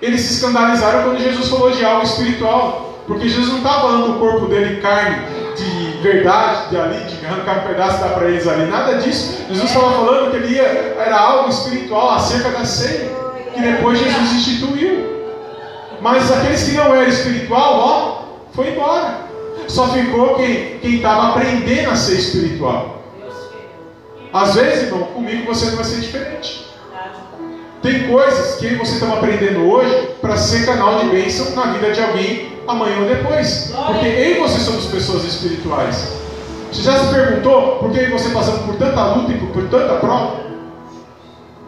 Eles 0.00 0.20
se 0.20 0.34
escandalizaram 0.34 1.04
quando 1.04 1.22
Jesus 1.22 1.48
falou 1.48 1.70
de 1.70 1.84
algo 1.84 2.04
espiritual, 2.04 3.02
porque 3.06 3.28
Jesus 3.28 3.48
não 3.48 3.58
estava 3.58 3.80
falando 3.82 4.12
do 4.12 4.18
corpo 4.18 4.46
dele 4.46 4.80
carne, 4.80 5.16
de 5.56 5.77
verdade, 6.00 6.70
de 6.70 6.76
ali, 6.76 7.04
de 7.04 7.26
arrancar 7.26 7.58
um 7.58 7.68
pedaço 7.68 7.98
e 7.98 8.00
dar 8.00 8.14
para 8.14 8.28
eles 8.28 8.46
ali. 8.46 8.70
Nada 8.70 8.98
disso. 8.98 9.44
Jesus 9.48 9.70
estava 9.70 9.92
falando 9.92 10.30
que 10.30 10.36
ele 10.36 10.54
ia, 10.54 10.62
era 10.62 11.18
algo 11.18 11.48
espiritual 11.48 12.10
acerca 12.10 12.50
da 12.50 12.64
ceia, 12.64 13.10
que 13.54 13.60
depois 13.60 13.98
Jesus 13.98 14.32
instituiu. 14.32 15.18
Mas 16.00 16.30
aqueles 16.30 16.62
que 16.62 16.72
não 16.72 16.94
eram 16.94 17.08
espiritual, 17.08 17.78
ó, 17.78 18.22
foi 18.52 18.70
embora. 18.70 19.28
Só 19.66 19.88
ficou 19.88 20.36
quem 20.36 20.78
estava 20.82 21.30
aprendendo 21.30 21.90
a 21.90 21.96
ser 21.96 22.14
espiritual. 22.14 23.02
Às 24.32 24.54
vezes, 24.54 24.84
irmão, 24.84 25.04
comigo 25.08 25.46
você 25.46 25.66
não 25.66 25.76
vai 25.76 25.84
ser 25.84 26.00
diferente. 26.00 26.67
Tem 27.82 28.08
coisas 28.08 28.56
que 28.56 28.74
você 28.74 28.94
está 28.94 29.12
aprendendo 29.14 29.60
hoje 29.60 30.10
para 30.20 30.36
ser 30.36 30.66
canal 30.66 30.98
de 30.98 31.06
bênção 31.10 31.54
na 31.54 31.72
vida 31.72 31.92
de 31.92 32.02
alguém 32.02 32.52
amanhã 32.66 32.98
ou 33.00 33.08
depois. 33.08 33.72
Porque 33.86 34.06
eu 34.06 34.36
e 34.36 34.38
você 34.40 34.58
somos 34.58 34.86
pessoas 34.86 35.24
espirituais. 35.24 36.18
Você 36.72 36.82
já 36.82 36.98
se 36.98 37.14
perguntou 37.14 37.76
por 37.76 37.92
que 37.92 38.06
você 38.06 38.30
passando 38.30 38.66
por 38.66 38.76
tanta 38.76 39.14
luta 39.14 39.32
e 39.32 39.38
por, 39.38 39.48
por 39.48 39.68
tanta 39.68 39.94
prova? 39.94 40.40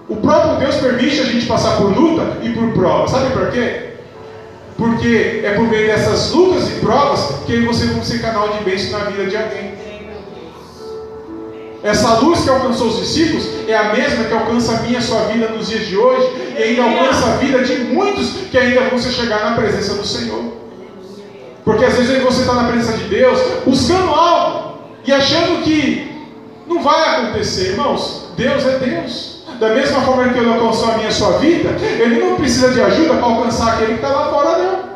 O 0.08 0.16
próprio 0.16 0.56
Deus 0.56 0.74
permite 0.76 1.20
a 1.20 1.24
gente 1.24 1.46
passar 1.46 1.76
por 1.76 1.96
luta 1.96 2.38
e 2.42 2.50
por 2.50 2.72
prova. 2.72 3.06
Sabe 3.06 3.30
por 3.30 3.50
quê? 3.52 3.90
Porque 4.76 5.42
é 5.44 5.52
por 5.54 5.68
meio 5.68 5.86
dessas 5.86 6.32
lutas 6.32 6.68
e 6.68 6.80
provas 6.80 7.36
que 7.46 7.60
você 7.60 7.86
vai 7.86 8.02
ser 8.02 8.20
canal 8.20 8.48
de 8.48 8.64
bênção 8.64 8.98
na 8.98 9.04
vida 9.06 9.26
de 9.26 9.36
alguém. 9.36 9.79
Essa 11.82 12.18
luz 12.20 12.40
que 12.40 12.50
alcançou 12.50 12.88
os 12.88 12.98
discípulos 12.98 13.48
é 13.66 13.74
a 13.74 13.92
mesma 13.94 14.24
que 14.24 14.34
alcança 14.34 14.72
a 14.72 14.82
minha 14.82 15.00
sua 15.00 15.22
vida 15.22 15.48
nos 15.48 15.68
dias 15.68 15.86
de 15.86 15.96
hoje 15.96 16.28
e 16.58 16.62
ainda 16.62 16.82
alcança 16.82 17.26
a 17.26 17.36
vida 17.36 17.62
de 17.64 17.74
muitos 17.84 18.32
que 18.50 18.58
ainda 18.58 18.82
vão 18.82 18.98
se 18.98 19.10
chegar 19.10 19.50
na 19.50 19.56
presença 19.56 19.94
do 19.94 20.06
Senhor. 20.06 20.44
Porque 21.64 21.84
às 21.84 21.94
vezes 21.94 22.22
você 22.22 22.42
está 22.42 22.54
na 22.54 22.64
presença 22.64 22.98
de 22.98 23.04
Deus 23.04 23.38
buscando 23.64 24.10
algo 24.10 24.78
e 25.06 25.12
achando 25.12 25.62
que 25.62 26.10
não 26.66 26.82
vai 26.82 27.16
acontecer, 27.16 27.70
irmãos. 27.70 28.30
Deus 28.36 28.64
é 28.66 28.78
Deus. 28.78 29.44
Da 29.58 29.70
mesma 29.70 30.00
forma 30.02 30.32
que 30.32 30.38
Ele 30.38 30.52
alcançou 30.52 30.90
a 30.90 30.98
minha 30.98 31.10
sua 31.10 31.38
vida, 31.38 31.70
Ele 31.98 32.20
não 32.20 32.36
precisa 32.36 32.70
de 32.70 32.80
ajuda 32.80 33.14
para 33.14 33.24
alcançar 33.24 33.74
aquele 33.74 33.94
que 33.94 34.04
está 34.04 34.08
lá 34.08 34.30
fora, 34.30 34.58
não. 34.58 34.89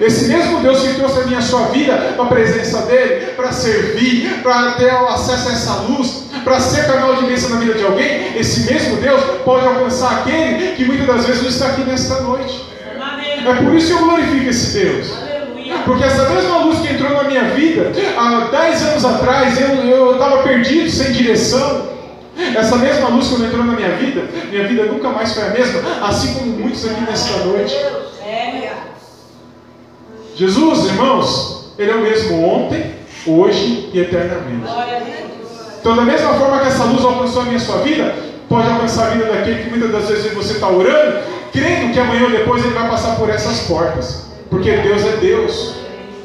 Esse 0.00 0.26
mesmo 0.26 0.60
Deus 0.60 0.80
que 0.80 0.94
trouxe 0.94 1.20
a 1.20 1.24
minha 1.24 1.40
sua 1.40 1.68
vida 1.68 2.14
para 2.16 2.24
a 2.24 2.28
presença 2.28 2.82
dele, 2.82 3.26
para 3.36 3.52
servir, 3.52 4.40
para 4.42 4.72
ter 4.72 4.90
acesso 4.90 5.48
a 5.48 5.52
essa 5.52 5.74
luz, 5.88 6.24
para 6.42 6.58
ser 6.60 6.86
canal 6.86 7.16
de 7.16 7.26
bênção 7.26 7.50
na 7.50 7.56
vida 7.56 7.74
de 7.74 7.84
alguém, 7.84 8.36
esse 8.36 8.72
mesmo 8.72 8.96
Deus 8.96 9.20
pode 9.44 9.64
alcançar 9.66 10.20
aquele 10.20 10.72
que 10.74 10.84
muitas 10.84 11.06
das 11.06 11.26
vezes 11.26 11.42
não 11.42 11.48
está 11.50 11.66
aqui 11.66 11.82
nesta 11.82 12.20
noite. 12.22 12.64
É 13.46 13.54
por 13.54 13.74
isso 13.74 13.88
que 13.88 13.92
eu 13.92 14.06
glorifico 14.06 14.48
esse 14.48 14.78
Deus. 14.78 15.06
Porque 15.84 16.04
essa 16.04 16.28
mesma 16.28 16.58
luz 16.58 16.78
que 16.80 16.92
entrou 16.92 17.10
na 17.10 17.24
minha 17.24 17.44
vida 17.50 17.92
há 18.16 18.48
10 18.50 18.82
anos 18.82 19.04
atrás, 19.04 19.60
eu 19.60 20.12
estava 20.12 20.42
perdido, 20.42 20.90
sem 20.90 21.12
direção. 21.12 21.92
Essa 22.56 22.76
mesma 22.76 23.08
luz 23.08 23.28
quando 23.28 23.44
entrou 23.44 23.64
na 23.64 23.74
minha 23.74 23.90
vida, 23.96 24.22
minha 24.50 24.66
vida 24.66 24.84
nunca 24.84 25.10
mais 25.10 25.32
foi 25.32 25.44
a 25.44 25.50
mesma, 25.50 25.80
assim 26.02 26.34
como 26.34 26.46
muitos 26.46 26.84
aqui 26.84 27.00
nesta 27.02 27.38
noite. 27.44 27.74
Jesus, 30.34 30.86
irmãos, 30.86 31.72
Ele 31.78 31.90
é 31.90 31.94
o 31.94 32.02
mesmo 32.02 32.42
ontem, 32.44 32.94
hoje 33.26 33.90
e 33.92 34.00
eternamente. 34.00 34.70
Então, 35.80 35.96
da 35.96 36.02
mesma 36.02 36.34
forma 36.34 36.60
que 36.60 36.68
essa 36.68 36.84
luz 36.84 37.04
alcançou 37.04 37.42
a 37.42 37.44
minha 37.46 37.58
sua 37.58 37.78
vida, 37.78 38.14
pode 38.48 38.68
alcançar 38.68 39.08
a 39.08 39.10
vida 39.10 39.24
daquele 39.26 39.64
que 39.64 39.70
muitas 39.70 39.90
das 39.90 40.08
vezes 40.08 40.32
você 40.32 40.54
está 40.54 40.68
orando, 40.68 41.20
crendo 41.52 41.92
que 41.92 41.98
amanhã 41.98 42.24
ou 42.24 42.30
depois 42.30 42.64
ele 42.64 42.74
vai 42.74 42.88
passar 42.88 43.16
por 43.16 43.28
essas 43.28 43.60
portas. 43.66 44.26
Porque 44.48 44.70
Deus 44.70 45.02
é 45.04 45.16
Deus. 45.16 45.74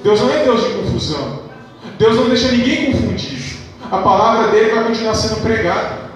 Deus 0.04 0.22
não 0.22 0.30
é 0.30 0.43
Deus 0.43 0.63
de 0.63 0.70
confusão. 0.74 1.39
Deus 1.98 2.15
não 2.15 2.30
deixa 2.30 2.50
ninguém 2.50 2.91
confundido. 2.91 3.58
A 3.91 3.98
palavra 3.98 4.50
dele 4.50 4.76
vai 4.76 4.84
continuar 4.84 5.15
sendo 5.15 5.41
pregada. 5.41 6.08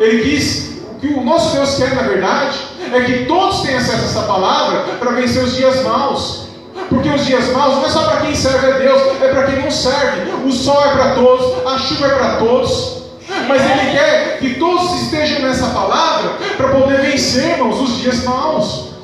Ele 0.00 0.22
quis, 0.22 0.80
o 0.90 0.94
que 0.98 1.06
o 1.08 1.22
nosso 1.22 1.54
Deus 1.54 1.76
quer, 1.76 1.94
na 1.94 2.02
verdade, 2.02 2.58
é 2.92 3.00
que 3.02 3.24
todos 3.26 3.60
tenham 3.60 3.78
acesso 3.78 4.02
a 4.02 4.04
essa 4.06 4.22
palavra 4.22 4.80
para 4.98 5.12
vencer 5.12 5.44
os 5.44 5.54
dias 5.54 5.82
maus. 5.82 6.43
Porque 6.88 7.08
os 7.08 7.24
dias 7.24 7.52
maus 7.52 7.76
não 7.76 7.86
é 7.86 7.88
só 7.88 8.02
para 8.04 8.20
quem 8.20 8.34
serve 8.34 8.66
a 8.66 8.78
Deus, 8.78 9.02
é 9.22 9.28
para 9.28 9.42
quem 9.44 9.62
não 9.62 9.70
serve. 9.70 10.30
O 10.44 10.52
sol 10.52 10.84
é 10.84 10.92
para 10.92 11.14
todos, 11.14 11.66
a 11.66 11.78
chuva 11.78 12.06
é 12.06 12.10
para 12.10 12.36
todos. 12.36 13.04
Mas 13.48 13.62
Ele 13.62 13.90
quer 13.92 14.38
que 14.38 14.54
todos 14.54 15.02
estejam 15.02 15.40
nessa 15.40 15.66
palavra 15.68 16.30
para 16.56 16.68
poder 16.68 17.00
vencer, 17.00 17.52
irmãos, 17.52 17.80
os 17.80 17.98
dias 17.98 18.24
maus. 18.24 18.94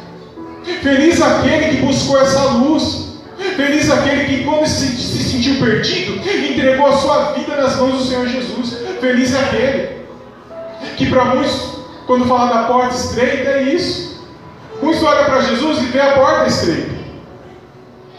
Feliz 0.82 1.20
aquele 1.20 1.76
que 1.76 1.82
buscou 1.82 2.20
essa 2.20 2.42
luz. 2.44 3.10
Feliz 3.56 3.90
aquele 3.90 4.24
que, 4.24 4.44
quando 4.44 4.66
se, 4.66 4.86
se 4.86 5.24
sentiu 5.30 5.64
perdido, 5.64 6.14
entregou 6.16 6.86
a 6.86 6.96
sua 6.96 7.32
vida 7.32 7.56
nas 7.56 7.76
mãos 7.76 7.98
do 7.98 8.04
Senhor 8.04 8.26
Jesus. 8.26 8.76
Feliz 9.00 9.34
aquele 9.34 10.00
que 10.96 11.06
para 11.06 11.24
muitos, 11.24 11.80
quando 12.06 12.26
fala 12.26 12.52
da 12.52 12.62
porta 12.64 12.94
estreita, 12.94 13.50
é 13.50 13.62
isso. 13.62 14.20
Muitos 14.82 15.02
olham 15.02 15.24
para 15.24 15.40
Jesus 15.42 15.78
e 15.78 15.86
vê 15.86 16.00
a 16.00 16.12
porta 16.12 16.46
estreita. 16.46 16.99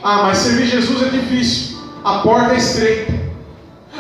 Ah, 0.04 0.24
mas 0.24 0.38
servir 0.38 0.66
Jesus 0.66 1.04
é 1.04 1.10
difícil. 1.10 1.78
A 2.04 2.20
porta 2.20 2.54
é 2.54 2.58
estreita. 2.58 3.14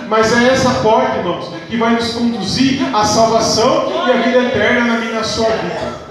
Mas 0.07 0.35
é 0.35 0.49
essa 0.49 0.69
porta, 0.81 1.17
irmãos, 1.17 1.51
que 1.69 1.77
vai 1.77 1.93
nos 1.93 2.13
conduzir 2.13 2.79
à 2.93 3.05
salvação 3.05 3.91
e 4.07 4.11
à 4.11 4.15
vida 4.15 4.39
eterna 4.39 4.85
na 4.85 4.99
minha 4.99 5.13
na 5.13 5.23
sua 5.23 5.49
vida. 5.49 6.01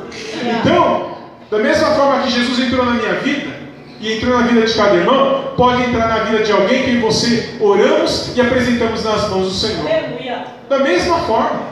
Então, 0.61 1.17
da 1.51 1.59
mesma 1.59 1.89
forma 1.89 2.23
que 2.23 2.31
Jesus 2.31 2.59
entrou 2.61 2.85
na 2.85 2.93
minha 2.93 3.15
vida 3.15 3.51
e 4.01 4.15
entrou 4.15 4.39
na 4.39 4.47
vida 4.47 4.65
de 4.65 4.73
cada 4.73 4.95
irmão, 4.95 5.53
pode 5.57 5.83
entrar 5.83 6.09
na 6.09 6.25
vida 6.25 6.45
de 6.45 6.53
alguém 6.53 6.85
que 6.85 6.97
você 6.99 7.57
oramos 7.61 8.35
e 8.37 8.41
apresentamos 8.41 9.05
nas 9.05 9.29
mãos 9.29 9.49
do 9.49 9.55
Senhor. 9.55 9.85
Da 10.69 10.79
mesma 10.79 11.19
forma. 11.21 11.69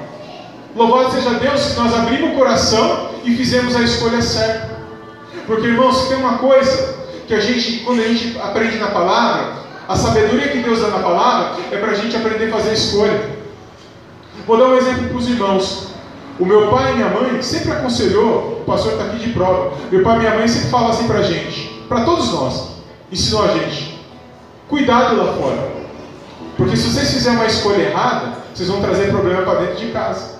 Louvado 0.74 1.12
seja 1.12 1.30
Deus 1.30 1.70
que 1.70 1.80
nós 1.80 1.94
abrimos 1.94 2.32
o 2.32 2.34
coração 2.34 3.10
e 3.24 3.34
fizemos 3.36 3.74
a 3.76 3.82
escolha 3.82 4.20
certa. 4.20 4.76
Porque, 5.46 5.66
irmãos, 5.66 6.08
tem 6.08 6.18
uma 6.18 6.38
coisa 6.38 6.94
que 7.28 7.34
a 7.34 7.40
gente, 7.40 7.80
quando 7.84 8.00
a 8.00 8.08
gente 8.08 8.38
aprende 8.38 8.78
na 8.78 8.86
palavra, 8.88 9.52
a 9.86 9.94
sabedoria 9.94 10.48
que 10.48 10.58
Deus 10.58 10.80
dá 10.80 10.88
na 10.88 10.98
palavra 10.98 11.62
é 11.70 11.76
para 11.76 11.92
a 11.92 11.94
gente 11.94 12.16
aprender 12.16 12.48
a 12.48 12.52
fazer 12.52 12.70
a 12.70 12.72
escolha. 12.72 13.38
Vou 14.46 14.56
dar 14.56 14.64
um 14.64 14.76
exemplo 14.76 15.08
para 15.08 15.16
os 15.18 15.28
irmãos. 15.28 15.88
O 16.40 16.46
meu 16.46 16.68
pai 16.68 16.92
e 16.92 16.94
minha 16.94 17.08
mãe 17.10 17.42
sempre 17.42 17.72
aconselhou, 17.72 18.62
o 18.62 18.64
pastor 18.64 18.92
está 18.92 19.04
aqui 19.04 19.18
de 19.18 19.32
prova. 19.32 19.76
Meu 19.90 20.02
pai 20.02 20.16
e 20.16 20.18
minha 20.20 20.34
mãe 20.34 20.48
sempre 20.48 20.70
falam 20.70 20.88
assim 20.88 21.06
para 21.06 21.18
a 21.18 21.22
gente, 21.22 21.84
para 21.86 22.04
todos 22.04 22.32
nós, 22.32 22.68
ensinou 23.12 23.44
a 23.44 23.48
gente: 23.48 24.00
cuidado 24.68 25.16
lá 25.16 25.34
fora. 25.34 25.70
Porque 26.56 26.76
se 26.76 26.88
vocês 26.88 27.12
fizerem 27.12 27.38
uma 27.38 27.46
escolha 27.46 27.82
errada, 27.82 28.38
vocês 28.54 28.68
vão 28.70 28.80
trazer 28.80 29.10
problema 29.10 29.42
para 29.42 29.60
dentro 29.60 29.76
de 29.76 29.92
casa. 29.92 30.38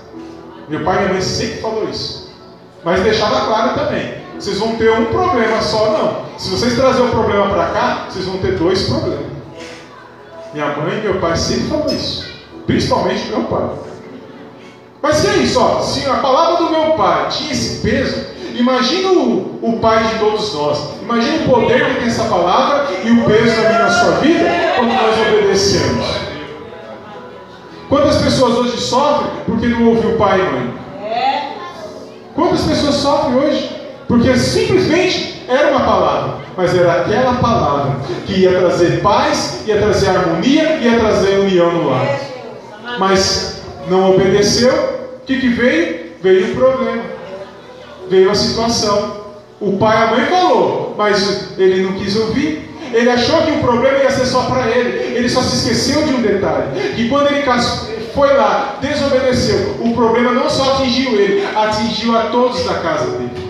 Meu 0.69 0.85
pai 0.85 0.97
e 0.97 0.99
minha 1.01 1.13
mãe 1.13 1.21
sempre 1.21 1.61
falou 1.61 1.89
isso. 1.89 2.33
Mas 2.83 3.03
deixava 3.03 3.47
claro 3.47 3.75
também: 3.75 4.15
vocês 4.39 4.59
vão 4.59 4.77
ter 4.77 4.93
um 4.93 5.07
problema 5.07 5.61
só, 5.61 5.91
não. 5.91 6.39
Se 6.39 6.51
vocês 6.51 6.75
trazerem 6.75 7.09
um 7.09 7.11
problema 7.11 7.49
para 7.49 7.67
cá, 7.67 8.07
vocês 8.09 8.25
vão 8.25 8.39
ter 8.39 8.53
dois 8.53 8.85
problemas. 8.85 9.27
Minha 10.55 10.77
mãe 10.77 10.99
e 10.99 11.03
meu 11.03 11.21
pai 11.21 11.37
sempre 11.37 11.69
falam 11.69 11.87
isso. 11.89 12.25
Principalmente 12.67 13.29
meu 13.29 13.43
pai. 13.45 13.69
Mas 15.03 15.25
e 15.25 15.29
aí, 15.29 15.49
só, 15.49 15.81
se 15.81 16.09
a 16.09 16.15
palavra 16.15 16.65
do 16.65 16.71
meu 16.71 16.93
pai 16.93 17.29
tinha 17.31 17.53
esse 17.53 17.81
peso, 17.81 18.27
imagina 18.55 19.11
o, 19.11 19.59
o 19.61 19.79
pai 19.81 20.05
de 20.05 20.19
todos 20.21 20.55
nós. 20.55 20.79
Imagina 21.03 21.45
o 21.45 21.51
poder 21.51 21.85
que 21.87 21.95
tem 21.97 22.09
essa 22.09 22.25
palavra 22.25 22.87
e 23.05 23.11
o 23.11 23.25
peso 23.25 23.57
da 23.57 23.69
minha 23.69 23.79
na 23.81 23.91
sua 23.91 24.11
vida 24.13 24.49
quando 24.77 24.93
nós 24.93 25.29
obedecemos. 25.29 26.07
Quantas 27.89 28.17
pessoas 28.19 28.59
hoje 28.59 28.79
sofrem 28.79 29.31
porque 29.47 29.67
não 29.67 29.89
ouviu 29.89 30.11
o 30.11 30.17
pai 30.17 30.41
e 30.41 30.43
mãe? 30.45 30.75
Quantas 32.35 32.61
pessoas 32.63 32.95
sofrem 32.95 33.37
hoje? 33.37 33.88
Porque 34.09 34.35
simplesmente 34.39 35.45
era 35.47 35.69
uma 35.69 35.81
palavra, 35.81 36.39
mas 36.57 36.75
era 36.75 37.03
aquela 37.03 37.35
palavra 37.35 37.97
que 38.27 38.41
ia 38.41 38.59
trazer 38.59 39.03
paz, 39.03 39.61
ia 39.67 39.77
trazer 39.77 40.09
harmonia, 40.09 40.79
ia 40.79 40.99
trazer 40.99 41.41
união 41.41 41.71
no 41.71 41.91
lar. 41.91 42.19
Mas 42.99 43.61
não 43.87 44.15
obedeceu, 44.15 44.73
o 44.73 45.27
que, 45.27 45.39
que 45.39 45.49
veio? 45.49 46.09
Veio 46.23 46.53
o 46.53 46.57
problema, 46.57 47.03
veio 48.09 48.31
a 48.31 48.35
situação. 48.35 49.29
O 49.61 49.77
pai 49.77 49.97
e 49.99 50.03
a 50.03 50.07
mãe 50.17 50.27
falou, 50.27 50.95
mas 50.97 51.59
ele 51.59 51.83
não 51.83 51.93
quis 51.93 52.17
ouvir. 52.17 52.67
Ele 52.93 53.11
achou 53.11 53.43
que 53.43 53.53
o 53.53 53.59
problema 53.59 53.99
ia 53.99 54.11
ser 54.11 54.25
só 54.25 54.45
para 54.45 54.69
ele. 54.71 55.17
Ele 55.17 55.29
só 55.29 55.43
se 55.43 55.57
esqueceu 55.57 56.07
de 56.07 56.15
um 56.15 56.23
detalhe: 56.23 56.95
que 56.97 57.09
quando 57.09 57.27
ele 57.27 57.45
foi 58.15 58.35
lá, 58.35 58.79
desobedeceu, 58.81 59.77
o 59.81 59.95
problema 59.95 60.33
não 60.33 60.49
só 60.49 60.75
atingiu 60.75 61.13
ele, 61.13 61.47
atingiu 61.55 62.17
a 62.17 62.23
todos 62.23 62.65
da 62.65 62.75
casa 62.75 63.19
dele. 63.19 63.48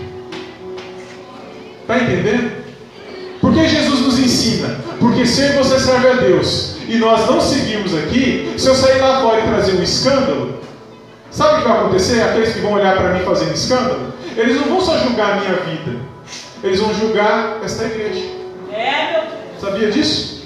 Está 1.89 2.03
entendendo? 2.03 2.51
Por 3.41 3.51
que 3.51 3.67
Jesus 3.67 4.01
nos 4.01 4.19
ensina? 4.19 4.75
Porque 4.99 5.25
se 5.25 5.53
você 5.53 5.79
serve 5.79 6.07
a 6.07 6.13
Deus 6.13 6.75
e 6.87 6.97
nós 6.97 7.27
não 7.27 7.41
seguimos 7.41 7.95
aqui, 7.95 8.53
se 8.59 8.67
eu 8.67 8.75
sair 8.75 8.99
lá 9.01 9.21
fora 9.21 9.39
e 9.39 9.47
trazer 9.47 9.71
um 9.71 9.81
escândalo, 9.81 10.59
sabe 11.31 11.55
o 11.55 11.57
que 11.63 11.67
vai 11.67 11.77
acontecer? 11.79 12.21
Aqueles 12.21 12.53
que 12.53 12.59
vão 12.59 12.73
olhar 12.73 12.95
para 12.95 13.09
mim 13.15 13.25
fazendo 13.25 13.55
escândalo, 13.55 14.13
eles 14.37 14.57
não 14.57 14.65
vão 14.65 14.81
só 14.81 14.99
julgar 14.99 15.31
a 15.31 15.35
minha 15.37 15.53
vida, 15.53 15.99
eles 16.63 16.79
vão 16.79 16.93
julgar 16.93 17.57
esta 17.63 17.85
igreja. 17.85 18.23
É, 18.71 19.23
Sabia 19.59 19.89
disso? 19.89 20.43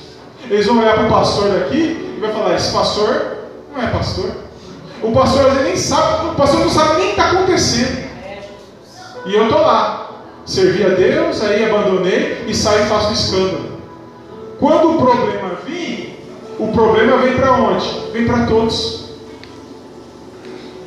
Eles 0.49 0.65
vão 0.65 0.79
olhar 0.79 0.93
para 0.93 1.07
o 1.07 1.09
pastor 1.09 1.49
daqui 1.59 2.15
e 2.17 2.21
vai 2.21 2.31
falar: 2.31 2.55
esse 2.55 2.71
pastor 2.71 3.39
não 3.75 3.83
é 3.83 3.87
pastor. 3.87 4.31
O 5.01 5.11
pastor 5.11 5.47
às 5.47 5.53
vezes 5.55 5.67
nem 5.67 5.75
sabe, 5.75 6.29
o 6.29 6.35
pastor 6.35 6.61
não 6.61 6.69
sabe 6.69 7.01
nem 7.01 7.01
o 7.01 7.13
que 7.15 7.19
está 7.19 7.31
acontecendo. 7.31 8.03
E 9.25 9.35
eu 9.35 9.43
estou 9.43 9.61
lá, 9.61 10.02
servi 10.45 10.83
a 10.83 10.89
Deus, 10.89 11.41
aí 11.41 11.65
abandonei 11.65 12.45
e 12.47 12.53
saio 12.53 12.85
e 12.85 12.89
faço 12.89 13.13
escândalo. 13.13 13.73
Quando 14.59 14.91
o 14.91 14.97
problema 14.97 15.57
vir, 15.65 16.19
o 16.59 16.67
problema 16.69 17.17
vem 17.17 17.35
para 17.35 17.53
onde? 17.53 17.87
Vem 18.11 18.25
para 18.25 18.45
todos. 18.45 19.03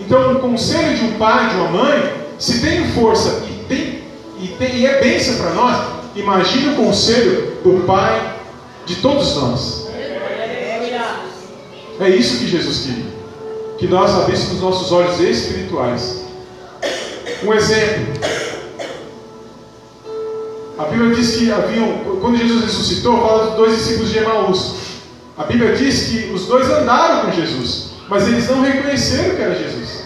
Então, 0.01 0.35
o 0.35 0.41
conselho 0.41 0.97
de 0.97 1.05
um 1.05 1.13
pai, 1.19 1.51
de 1.51 1.57
uma 1.57 1.69
mãe, 1.69 2.13
se 2.39 2.61
tem 2.61 2.89
força 2.93 3.43
e, 3.49 3.65
tem, 3.65 4.03
e, 4.41 4.49
tem, 4.59 4.77
e 4.77 4.87
é 4.87 5.01
bênção 5.01 5.37
para 5.37 5.51
nós, 5.51 5.87
imagine 6.15 6.75
o 6.75 6.77
conselho 6.77 7.57
do 7.65 7.85
pai 7.87 8.37
de 8.85 8.97
todos 8.97 9.35
nós. 9.37 9.87
É 11.99 12.09
isso 12.11 12.39
que 12.39 12.47
Jesus 12.47 12.87
queria. 12.87 13.17
Que 13.79 13.87
nós 13.87 14.15
abríssemos 14.15 14.61
nossos 14.61 14.93
olhos 14.93 15.19
espirituais. 15.19 16.25
Um 17.43 17.53
exemplo. 17.53 18.46
A 20.79 20.85
Bíblia 20.85 21.15
diz 21.15 21.37
que 21.37 21.51
haviam, 21.51 22.19
quando 22.21 22.37
Jesus 22.37 22.65
ressuscitou, 22.65 23.21
fala 23.27 23.47
dos 23.47 23.57
dois 23.57 23.77
discípulos 23.77 24.11
de 24.11 24.19
Emaús. 24.19 24.75
A 25.39 25.45
Bíblia 25.45 25.75
diz 25.75 26.09
que 26.09 26.31
os 26.35 26.47
dois 26.47 26.69
andaram 26.71 27.27
com 27.27 27.33
Jesus, 27.33 27.93
mas 28.09 28.29
eles 28.29 28.49
não 28.49 28.63
reconheceram 28.63 29.37
que 29.37 29.43
era 29.43 29.55
Jesus. 29.55 30.05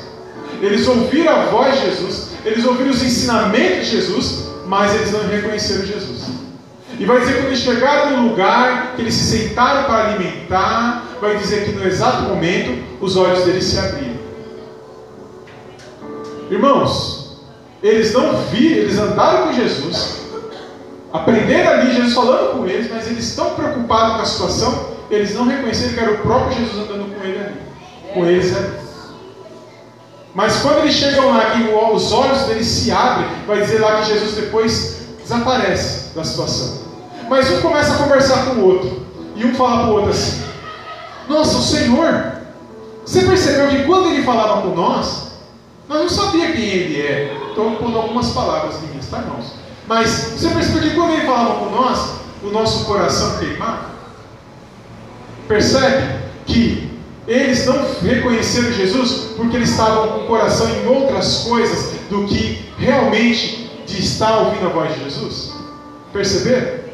Eles 0.62 0.86
ouviram 0.86 1.34
a 1.34 1.44
voz 1.46 1.74
de 1.74 1.86
Jesus, 1.86 2.28
eles 2.44 2.64
ouviram 2.64 2.90
os 2.90 3.02
ensinamentos 3.02 3.86
de 3.86 3.96
Jesus, 3.96 4.44
mas 4.66 4.94
eles 4.94 5.10
não 5.10 5.26
reconheceram 5.26 5.84
Jesus. 5.84 6.22
E 6.98 7.04
vai 7.04 7.18
dizer 7.18 7.32
que 7.32 7.38
quando 7.38 7.46
eles 7.48 7.60
chegaram 7.60 8.16
no 8.16 8.28
lugar, 8.28 8.94
que 8.94 9.02
eles 9.02 9.14
se 9.14 9.38
sentaram 9.38 9.84
para 9.84 10.08
alimentar, 10.08 11.04
vai 11.20 11.36
dizer 11.36 11.64
que 11.64 11.72
no 11.72 11.84
exato 11.84 12.22
momento 12.24 12.80
os 13.00 13.16
olhos 13.16 13.44
deles 13.44 13.64
se 13.64 13.78
abriram. 13.78 14.20
Irmãos, 16.50 17.40
eles 17.82 18.12
não 18.12 18.36
viram, 18.52 18.76
eles 18.78 18.98
andaram 18.98 19.48
com 19.48 19.52
Jesus, 19.54 20.19
aprenderam 21.12 21.72
ali 21.72 21.94
Jesus 21.94 22.14
falando 22.14 22.58
com 22.58 22.66
eles, 22.66 22.90
mas 22.90 23.06
eles 23.06 23.24
estão 23.24 23.50
preocupados 23.50 24.16
com 24.16 24.22
a 24.22 24.26
situação, 24.26 24.86
eles 25.10 25.34
não 25.34 25.46
reconheceram 25.46 25.92
que 25.92 26.00
era 26.00 26.12
o 26.12 26.18
próprio 26.18 26.56
Jesus 26.56 26.88
andando 26.88 27.14
com 27.14 27.24
ele 27.24 27.38
ali, 27.38 27.60
com 28.14 28.26
eles 28.26 28.56
ali. 28.56 28.80
Mas 30.34 30.60
quando 30.60 30.78
eles 30.78 30.94
chegam 30.94 31.28
lá, 31.28 31.50
que 31.50 31.62
os 31.94 32.12
olhos 32.12 32.42
deles 32.42 32.66
se 32.66 32.92
abrem, 32.92 33.28
vai 33.46 33.60
dizer 33.60 33.80
lá 33.80 34.00
que 34.00 34.08
Jesus 34.08 34.34
depois 34.34 35.00
desaparece 35.20 36.14
da 36.14 36.22
situação. 36.22 36.78
Mas 37.28 37.50
um 37.50 37.60
começa 37.60 37.94
a 37.94 37.98
conversar 37.98 38.44
com 38.46 38.60
o 38.60 38.64
outro, 38.64 39.06
e 39.34 39.44
um 39.44 39.54
fala 39.54 39.82
para 39.82 39.90
o 39.90 39.94
outro 39.94 40.10
assim: 40.10 40.42
Nossa, 41.28 41.58
o 41.58 41.62
Senhor, 41.62 42.32
você 43.04 43.22
percebeu 43.22 43.68
que 43.68 43.84
quando 43.84 44.08
ele 44.08 44.22
falava 44.22 44.62
com 44.62 44.68
nós, 44.68 45.30
nós 45.88 46.00
não 46.02 46.08
sabíamos 46.08 46.56
quem 46.56 46.64
ele 46.64 47.02
é. 47.02 47.36
Estou 47.48 47.72
pondo 47.76 47.98
algumas 47.98 48.30
palavras 48.30 48.80
minhas, 48.82 49.06
tá, 49.06 49.18
irmãos? 49.18 49.59
Mas 49.90 50.08
você 50.36 50.48
percebeu 50.50 50.82
que 50.82 50.94
quando 50.94 51.14
ele 51.14 51.26
falava 51.26 51.64
com 51.64 51.70
nós, 51.70 52.10
o 52.44 52.46
nosso 52.50 52.84
coração 52.84 53.38
queimava? 53.38 53.86
Percebe 55.48 56.20
que 56.46 56.88
eles 57.26 57.66
não 57.66 57.84
reconheceram 58.00 58.70
Jesus 58.70 59.32
porque 59.36 59.56
eles 59.56 59.70
estavam 59.70 60.10
com 60.10 60.18
o 60.20 60.26
coração 60.28 60.70
em 60.70 60.86
outras 60.86 61.38
coisas 61.38 61.96
do 62.08 62.24
que 62.24 62.72
realmente 62.78 63.68
de 63.84 64.00
estar 64.00 64.38
ouvindo 64.38 64.66
a 64.66 64.68
voz 64.68 64.94
de 64.94 65.02
Jesus? 65.02 65.54
Perceberam? 66.12 66.84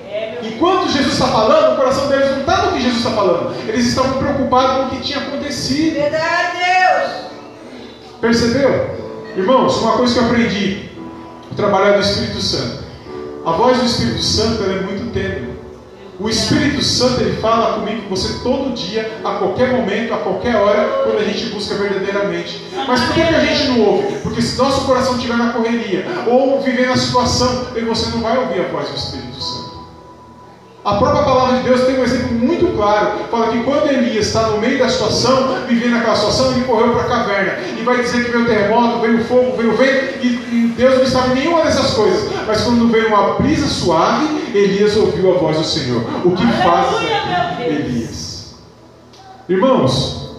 Enquanto 0.42 0.90
Jesus 0.90 1.12
está 1.12 1.26
falando, 1.26 1.74
o 1.74 1.76
coração 1.76 2.08
deles 2.08 2.30
não 2.30 2.40
está 2.40 2.64
no 2.64 2.72
que 2.72 2.80
Jesus 2.80 3.04
está 3.04 3.10
falando. 3.10 3.54
Eles 3.68 3.88
estavam 3.88 4.18
preocupados 4.18 4.76
com 4.76 4.82
o 4.86 4.88
que 4.98 5.06
tinha 5.06 5.18
acontecido. 5.18 5.96
Verdade, 5.96 6.56
Deus. 6.56 7.12
Percebeu? 8.22 8.96
Irmãos, 9.36 9.76
uma 9.82 9.98
coisa 9.98 10.14
que 10.14 10.18
eu 10.18 10.24
aprendi, 10.24 10.90
o 11.52 11.54
trabalhar 11.54 11.92
do 11.92 12.00
Espírito 12.00 12.40
Santo. 12.40 12.85
A 13.46 13.52
voz 13.52 13.78
do 13.78 13.86
Espírito 13.86 14.24
Santo 14.24 14.64
é 14.64 14.80
muito 14.80 15.12
tênue. 15.12 15.54
O 16.18 16.28
Espírito 16.28 16.82
Santo 16.82 17.20
ele 17.20 17.40
fala 17.40 17.74
comigo 17.74 18.02
com 18.02 18.16
você 18.16 18.42
todo 18.42 18.74
dia, 18.74 19.20
a 19.22 19.34
qualquer 19.34 19.70
momento, 19.70 20.12
a 20.12 20.18
qualquer 20.18 20.56
hora, 20.56 21.04
quando 21.04 21.20
a 21.20 21.22
gente 21.22 21.50
busca 21.50 21.76
verdadeiramente. 21.76 22.60
Mas 22.88 23.02
por 23.02 23.14
que, 23.14 23.24
que 23.24 23.34
a 23.34 23.44
gente 23.44 23.68
não 23.68 23.82
ouve? 23.82 24.18
Porque 24.24 24.42
se 24.42 24.58
nosso 24.58 24.84
coração 24.84 25.14
estiver 25.14 25.36
na 25.36 25.52
correria 25.52 26.04
ou 26.26 26.60
viver 26.60 26.88
na 26.88 26.96
situação, 26.96 27.66
você 27.86 28.10
não 28.10 28.20
vai 28.20 28.36
ouvir 28.36 28.62
a 28.62 28.68
voz 28.68 28.88
do 28.88 28.96
Espírito 28.96 29.40
Santo. 29.40 29.65
A 30.86 30.98
própria 30.98 31.24
palavra 31.24 31.56
de 31.56 31.64
Deus 31.64 31.80
tem 31.80 31.98
um 31.98 32.04
exemplo 32.04 32.32
muito 32.34 32.76
claro. 32.76 33.18
Fala 33.28 33.48
que 33.48 33.64
quando 33.64 33.88
Elias 33.88 34.26
está 34.26 34.42
no 34.50 34.58
meio 34.58 34.78
da 34.78 34.88
situação, 34.88 35.66
vivendo 35.66 35.96
aquela 35.96 36.14
situação, 36.14 36.52
ele 36.52 36.64
correu 36.64 36.92
para 36.92 37.02
a 37.02 37.08
caverna. 37.08 37.54
E 37.76 37.82
vai 37.82 38.00
dizer 38.00 38.24
que 38.24 38.30
veio 38.30 38.46
terremoto, 38.46 39.00
veio 39.00 39.24
fogo, 39.24 39.56
veio 39.56 39.76
vento, 39.76 40.24
e, 40.24 40.28
e 40.28 40.74
Deus 40.76 41.12
não 41.12 41.26
em 41.26 41.34
nenhuma 41.34 41.62
dessas 41.62 41.92
coisas. 41.92 42.30
Mas 42.46 42.60
quando 42.60 42.86
veio 42.86 43.08
uma 43.08 43.34
brisa 43.34 43.66
suave, 43.66 44.52
Elias 44.54 44.96
ouviu 44.96 45.34
a 45.34 45.38
voz 45.38 45.58
do 45.58 45.64
Senhor. 45.64 46.04
O 46.24 46.30
que 46.36 46.46
faz 46.62 47.02
Elias? 47.66 48.54
Irmãos, 49.48 50.36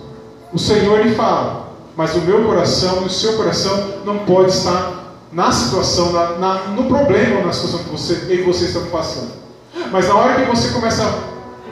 o 0.54 0.58
Senhor 0.58 1.06
lhe 1.06 1.14
fala, 1.14 1.74
mas 1.94 2.16
o 2.16 2.20
meu 2.20 2.46
coração 2.46 3.02
e 3.02 3.08
o 3.08 3.10
seu 3.10 3.34
coração 3.34 3.96
não 4.06 4.20
pode 4.20 4.52
estar 4.52 5.18
na 5.30 5.52
situação, 5.52 6.14
na, 6.14 6.38
na, 6.38 6.54
no 6.70 6.86
problema 6.86 7.42
na 7.42 7.52
situação 7.52 7.84
que 7.84 7.90
você 7.90 8.34
e 8.34 8.44
você 8.44 8.64
estão 8.64 8.86
passando. 8.86 9.47
Mas 9.92 10.08
na 10.08 10.16
hora 10.16 10.36
que 10.36 10.50
você 10.50 10.70
começa 10.74 11.04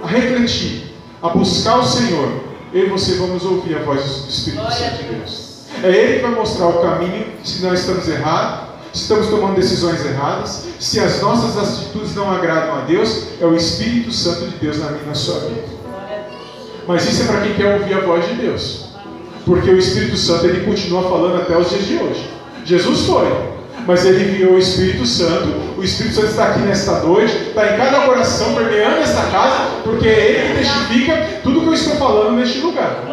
a 0.03 0.07
refletir, 0.07 0.95
a 1.21 1.29
buscar 1.29 1.79
o 1.79 1.85
Senhor, 1.85 2.29
eu 2.73 2.87
e 2.87 2.89
você 2.89 3.15
vamos 3.15 3.43
ouvir 3.43 3.75
a 3.77 3.79
voz 3.79 4.01
do 4.03 4.29
Espírito 4.29 4.71
Santo 4.71 5.03
de 5.03 5.15
Deus. 5.15 5.45
É 5.83 5.89
Ele 5.89 6.15
que 6.15 6.21
vai 6.21 6.31
mostrar 6.31 6.67
o 6.67 6.81
caminho 6.81 7.27
se 7.43 7.63
nós 7.63 7.79
estamos 7.79 8.07
errados, 8.07 8.69
se 8.93 9.01
estamos 9.01 9.27
tomando 9.27 9.55
decisões 9.55 10.05
erradas, 10.05 10.65
se 10.79 10.99
as 10.99 11.21
nossas 11.21 11.57
atitudes 11.57 12.15
não 12.15 12.31
agradam 12.31 12.75
a 12.75 12.81
Deus, 12.81 13.27
é 13.41 13.45
o 13.45 13.55
Espírito 13.55 14.11
Santo 14.11 14.47
de 14.47 14.57
Deus 14.57 14.79
na 14.79 14.91
minha 14.91 15.05
na 15.05 15.13
sua 15.13 15.39
vida. 15.39 15.75
Mas 16.87 17.09
isso 17.09 17.23
é 17.23 17.25
para 17.25 17.41
quem 17.41 17.55
quer 17.55 17.79
ouvir 17.79 17.93
a 17.93 18.01
voz 18.01 18.25
de 18.27 18.35
Deus. 18.35 18.85
Porque 19.45 19.69
o 19.69 19.77
Espírito 19.77 20.17
Santo 20.17 20.45
ele 20.45 20.65
continua 20.65 21.03
falando 21.03 21.41
até 21.41 21.57
os 21.57 21.69
dias 21.69 21.85
de 21.85 21.97
hoje. 21.97 22.29
Jesus 22.63 23.05
foi, 23.05 23.27
mas 23.85 24.05
ele 24.05 24.23
enviou 24.23 24.53
o 24.53 24.59
Espírito 24.59 25.05
Santo. 25.05 25.47
O 25.77 25.83
Espírito 25.83 26.15
Santo 26.15 26.27
está 26.27 26.45
aqui 26.45 26.59
nesta 26.59 26.99
noite, 26.99 27.33
está 27.35 27.73
em 27.73 27.77
cada 27.77 28.01
coração, 28.01 28.55
permeando 28.55 28.97
esta 28.97 29.21
casa, 29.23 29.69
porque 29.83 30.07
é 30.07 30.31
ele 30.31 30.47
que 30.49 30.59
testifica 30.59 31.39
tudo 31.43 31.61
que 31.61 31.67
eu 31.67 31.73
estou 31.73 31.95
falando 31.95 32.37
neste 32.37 32.59
lugar. 32.59 33.03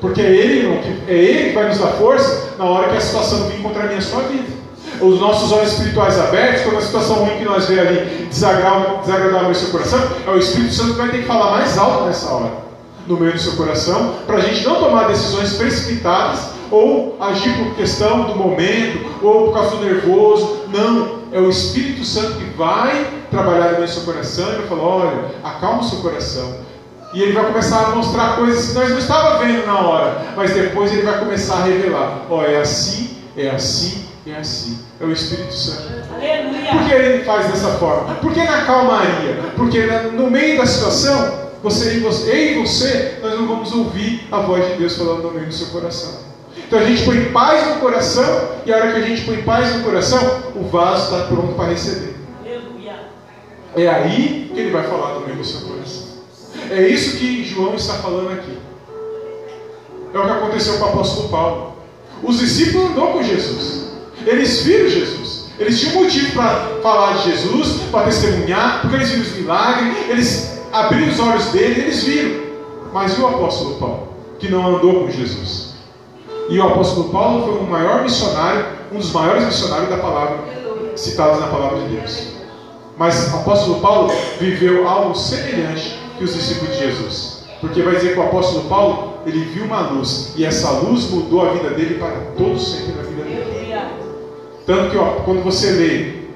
Porque 0.00 0.20
é 0.20 0.30
ele, 0.30 1.02
é 1.08 1.14
ele 1.14 1.48
que 1.48 1.54
vai 1.54 1.68
nos 1.68 1.78
dar 1.78 1.88
força 1.88 2.54
na 2.58 2.64
hora 2.64 2.90
que 2.90 2.96
a 2.96 3.00
situação 3.00 3.48
vir 3.48 3.62
contra 3.62 3.82
a 3.82 3.86
minha 3.86 4.00
sua 4.00 4.22
vida. 4.22 4.56
Os 5.00 5.20
nossos 5.20 5.52
olhos 5.52 5.72
espirituais 5.72 6.18
abertos, 6.18 6.62
quando 6.62 6.78
a 6.78 6.82
situação 6.82 7.16
ruim 7.16 7.38
que 7.38 7.44
nós 7.44 7.66
vemos 7.66 7.88
ali 7.88 8.26
desagradar, 8.30 9.50
o 9.50 9.54
seu 9.54 9.68
coração, 9.70 10.00
é 10.26 10.30
o 10.30 10.38
Espírito 10.38 10.72
Santo 10.72 10.92
que 10.92 10.98
vai 10.98 11.08
ter 11.10 11.18
que 11.18 11.26
falar 11.26 11.50
mais 11.52 11.76
alto 11.76 12.04
nessa 12.04 12.30
hora 12.30 12.66
no 13.06 13.16
meio 13.16 13.32
do 13.32 13.38
seu 13.38 13.52
coração, 13.52 14.14
para 14.26 14.36
a 14.36 14.40
gente 14.40 14.64
não 14.64 14.76
tomar 14.76 15.06
decisões 15.06 15.52
precipitadas 15.52 16.55
ou 16.70 17.16
agir 17.20 17.56
por 17.56 17.74
questão 17.74 18.24
do 18.24 18.36
momento, 18.36 19.06
ou 19.22 19.46
por 19.46 19.54
causa 19.54 19.76
do 19.76 19.84
nervoso. 19.84 20.64
Não, 20.68 21.16
é 21.32 21.40
o 21.40 21.50
Espírito 21.50 22.04
Santo 22.04 22.38
que 22.38 22.44
vai 22.56 23.06
trabalhar 23.30 23.78
no 23.80 23.88
seu 23.88 24.02
coração 24.02 24.52
e 24.52 24.56
vai 24.56 24.66
falar: 24.66 24.82
olha, 24.82 25.24
acalma 25.42 25.80
o 25.80 25.84
seu 25.84 25.98
coração. 25.98 26.66
E 27.12 27.22
ele 27.22 27.32
vai 27.32 27.46
começar 27.46 27.86
a 27.86 27.94
mostrar 27.94 28.36
coisas 28.36 28.68
que 28.68 28.74
nós 28.74 28.90
não 28.90 28.98
estávamos 28.98 29.46
vendo 29.46 29.66
na 29.66 29.78
hora, 29.80 30.26
mas 30.36 30.52
depois 30.52 30.92
ele 30.92 31.02
vai 31.02 31.18
começar 31.18 31.56
a 31.56 31.64
revelar: 31.64 32.26
ó, 32.28 32.38
oh, 32.38 32.42
é 32.42 32.58
assim, 32.58 33.16
é 33.36 33.48
assim, 33.50 34.06
é 34.26 34.34
assim. 34.34 34.78
É 35.00 35.04
o 35.04 35.12
Espírito 35.12 35.52
Santo. 35.52 35.92
Aleluia. 36.14 36.70
Por 36.70 36.84
que 36.84 36.92
ele 36.92 37.24
faz 37.24 37.46
dessa 37.48 37.72
forma? 37.78 38.14
Por 38.16 38.32
que 38.32 38.42
na 38.42 38.62
calmaria? 38.62 39.38
Porque 39.54 39.86
no 40.12 40.30
meio 40.30 40.58
da 40.58 40.66
situação, 40.66 41.46
você 41.62 41.96
e 41.96 42.00
você, 42.00 42.30
eu 42.30 42.36
e 42.36 42.66
você, 42.66 43.18
nós 43.22 43.38
não 43.38 43.46
vamos 43.46 43.72
ouvir 43.72 44.26
a 44.30 44.38
voz 44.38 44.66
de 44.66 44.74
Deus 44.74 44.96
falando 44.96 45.22
no 45.22 45.32
meio 45.32 45.46
do 45.46 45.54
seu 45.54 45.68
coração. 45.68 46.25
Então 46.66 46.80
a 46.80 46.84
gente 46.84 47.04
põe 47.04 47.24
paz 47.26 47.66
no 47.68 47.80
coração, 47.80 48.50
e 48.64 48.72
a 48.72 48.76
hora 48.76 48.92
que 48.92 48.98
a 48.98 49.02
gente 49.02 49.22
põe 49.22 49.42
paz 49.42 49.74
no 49.76 49.84
coração, 49.84 50.52
o 50.56 50.64
vaso 50.64 51.14
está 51.14 51.26
pronto 51.26 51.54
para 51.54 51.70
receber. 51.70 52.16
É 53.76 53.88
aí 53.88 54.50
que 54.52 54.58
ele 54.58 54.70
vai 54.70 54.82
falar 54.84 55.14
no 55.14 55.26
meio 55.26 55.36
do 55.36 55.44
seu 55.44 55.60
coração. 55.68 56.06
É 56.70 56.88
isso 56.88 57.18
que 57.18 57.44
João 57.44 57.74
está 57.74 57.94
falando 57.94 58.32
aqui. 58.32 58.58
É 60.12 60.18
o 60.18 60.24
que 60.24 60.30
aconteceu 60.30 60.78
com 60.78 60.84
o 60.84 60.88
apóstolo 60.88 61.28
Paulo. 61.28 61.76
Os 62.22 62.38
discípulos 62.38 62.90
andou 62.90 63.12
com 63.12 63.22
Jesus. 63.22 63.92
Eles 64.26 64.62
viram 64.62 64.88
Jesus. 64.88 65.46
Eles 65.58 65.78
tinham 65.78 66.02
motivo 66.02 66.32
para 66.32 66.80
falar 66.82 67.18
de 67.18 67.30
Jesus, 67.30 67.82
para 67.90 68.06
testemunhar, 68.06 68.80
porque 68.80 68.96
eles 68.96 69.10
viram 69.10 69.22
os 69.22 69.36
milagres, 69.36 70.10
eles 70.10 70.60
abriram 70.72 71.12
os 71.12 71.20
olhos 71.20 71.46
dele, 71.46 71.82
eles 71.82 72.02
viram. 72.02 72.46
Mas 72.92 73.16
e 73.16 73.20
o 73.20 73.26
apóstolo 73.26 73.76
Paulo, 73.76 74.08
que 74.38 74.48
não 74.48 74.76
andou 74.76 75.04
com 75.04 75.10
Jesus? 75.10 75.65
E 76.48 76.58
o 76.58 76.66
apóstolo 76.66 77.08
Paulo 77.10 77.44
foi 77.44 77.58
o 77.58 77.64
maior 77.64 78.02
missionário, 78.02 78.66
um 78.92 78.98
dos 78.98 79.12
maiores 79.12 79.44
missionários 79.44 79.90
da 79.90 79.98
palavra, 79.98 80.38
citados 80.94 81.40
na 81.40 81.48
palavra 81.48 81.80
de 81.80 81.96
Deus. 81.96 82.36
Mas 82.96 83.32
o 83.32 83.36
apóstolo 83.36 83.80
Paulo 83.80 84.12
viveu 84.38 84.88
algo 84.88 85.14
semelhante 85.14 85.98
que 86.16 86.24
os 86.24 86.34
discípulos 86.34 86.74
de 86.74 86.78
Jesus. 86.78 87.44
Porque 87.60 87.82
vai 87.82 87.96
dizer 87.96 88.14
que 88.14 88.20
o 88.20 88.22
apóstolo 88.22 88.68
Paulo, 88.68 89.14
ele 89.26 89.40
viu 89.40 89.64
uma 89.64 89.80
luz, 89.90 90.34
e 90.36 90.44
essa 90.44 90.70
luz 90.70 91.10
mudou 91.10 91.46
a 91.46 91.52
vida 91.52 91.70
dele 91.70 91.96
para 91.98 92.12
todo 92.36 92.58
sempre 92.58 92.92
na 92.92 93.02
vida 93.02 93.22
dele. 93.24 93.74
Tanto 94.64 94.90
que, 94.90 94.96
ó, 94.96 95.06
quando 95.24 95.42
você 95.42 95.70
lê 95.72 96.26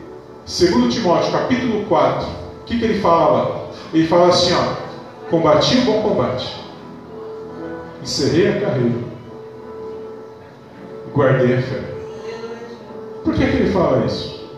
2 0.47 0.93
Timóteo, 0.93 1.31
capítulo 1.33 1.85
4, 1.87 2.27
o 2.27 2.65
que, 2.65 2.79
que 2.79 2.85
ele 2.85 3.01
fala? 3.01 3.71
Ele 3.95 4.07
fala 4.09 4.29
assim: 4.29 4.53
ó, 4.53 5.31
combati 5.31 5.79
o 5.79 5.85
bom 5.85 6.03
combate, 6.03 6.57
encerrei 8.03 8.49
a 8.49 8.61
carreira, 8.61 9.10
guardei 11.15 11.57
a 11.57 11.63
fé. 11.63 11.81
Por 13.25 13.35
que, 13.35 13.47
que 13.47 13.57
ele 13.57 13.73
fala 13.73 14.05
isso? 14.07 14.49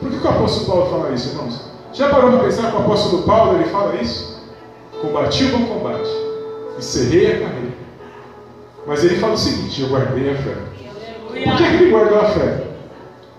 Por 0.00 0.10
que, 0.10 0.18
que 0.18 0.26
o 0.26 0.30
apóstolo 0.30 0.66
Paulo 0.66 0.90
fala 0.90 1.14
isso, 1.14 1.28
irmãos? 1.30 1.60
Já 1.92 2.08
parou 2.08 2.32
para 2.32 2.44
pensar 2.44 2.70
que 2.70 2.76
o 2.76 2.80
apóstolo 2.80 3.22
Paulo 3.22 3.58
ele 3.58 3.68
fala 3.70 3.96
isso? 3.96 4.40
Combati 5.00 5.44
o 5.44 5.58
bom 5.58 5.66
combate, 5.66 6.10
encerrei 6.78 7.26
a 7.26 7.40
carreira. 7.40 7.72
Mas 8.86 9.04
ele 9.04 9.16
fala 9.16 9.34
o 9.34 9.38
seguinte: 9.38 9.82
eu 9.82 9.88
guardei 9.88 10.30
a 10.30 10.36
fé. 10.36 10.56
Por 11.26 11.34
que, 11.34 11.56
que 11.56 11.62
ele 11.62 11.90
guardou 11.90 12.20
a 12.20 12.24
fé? 12.24 12.64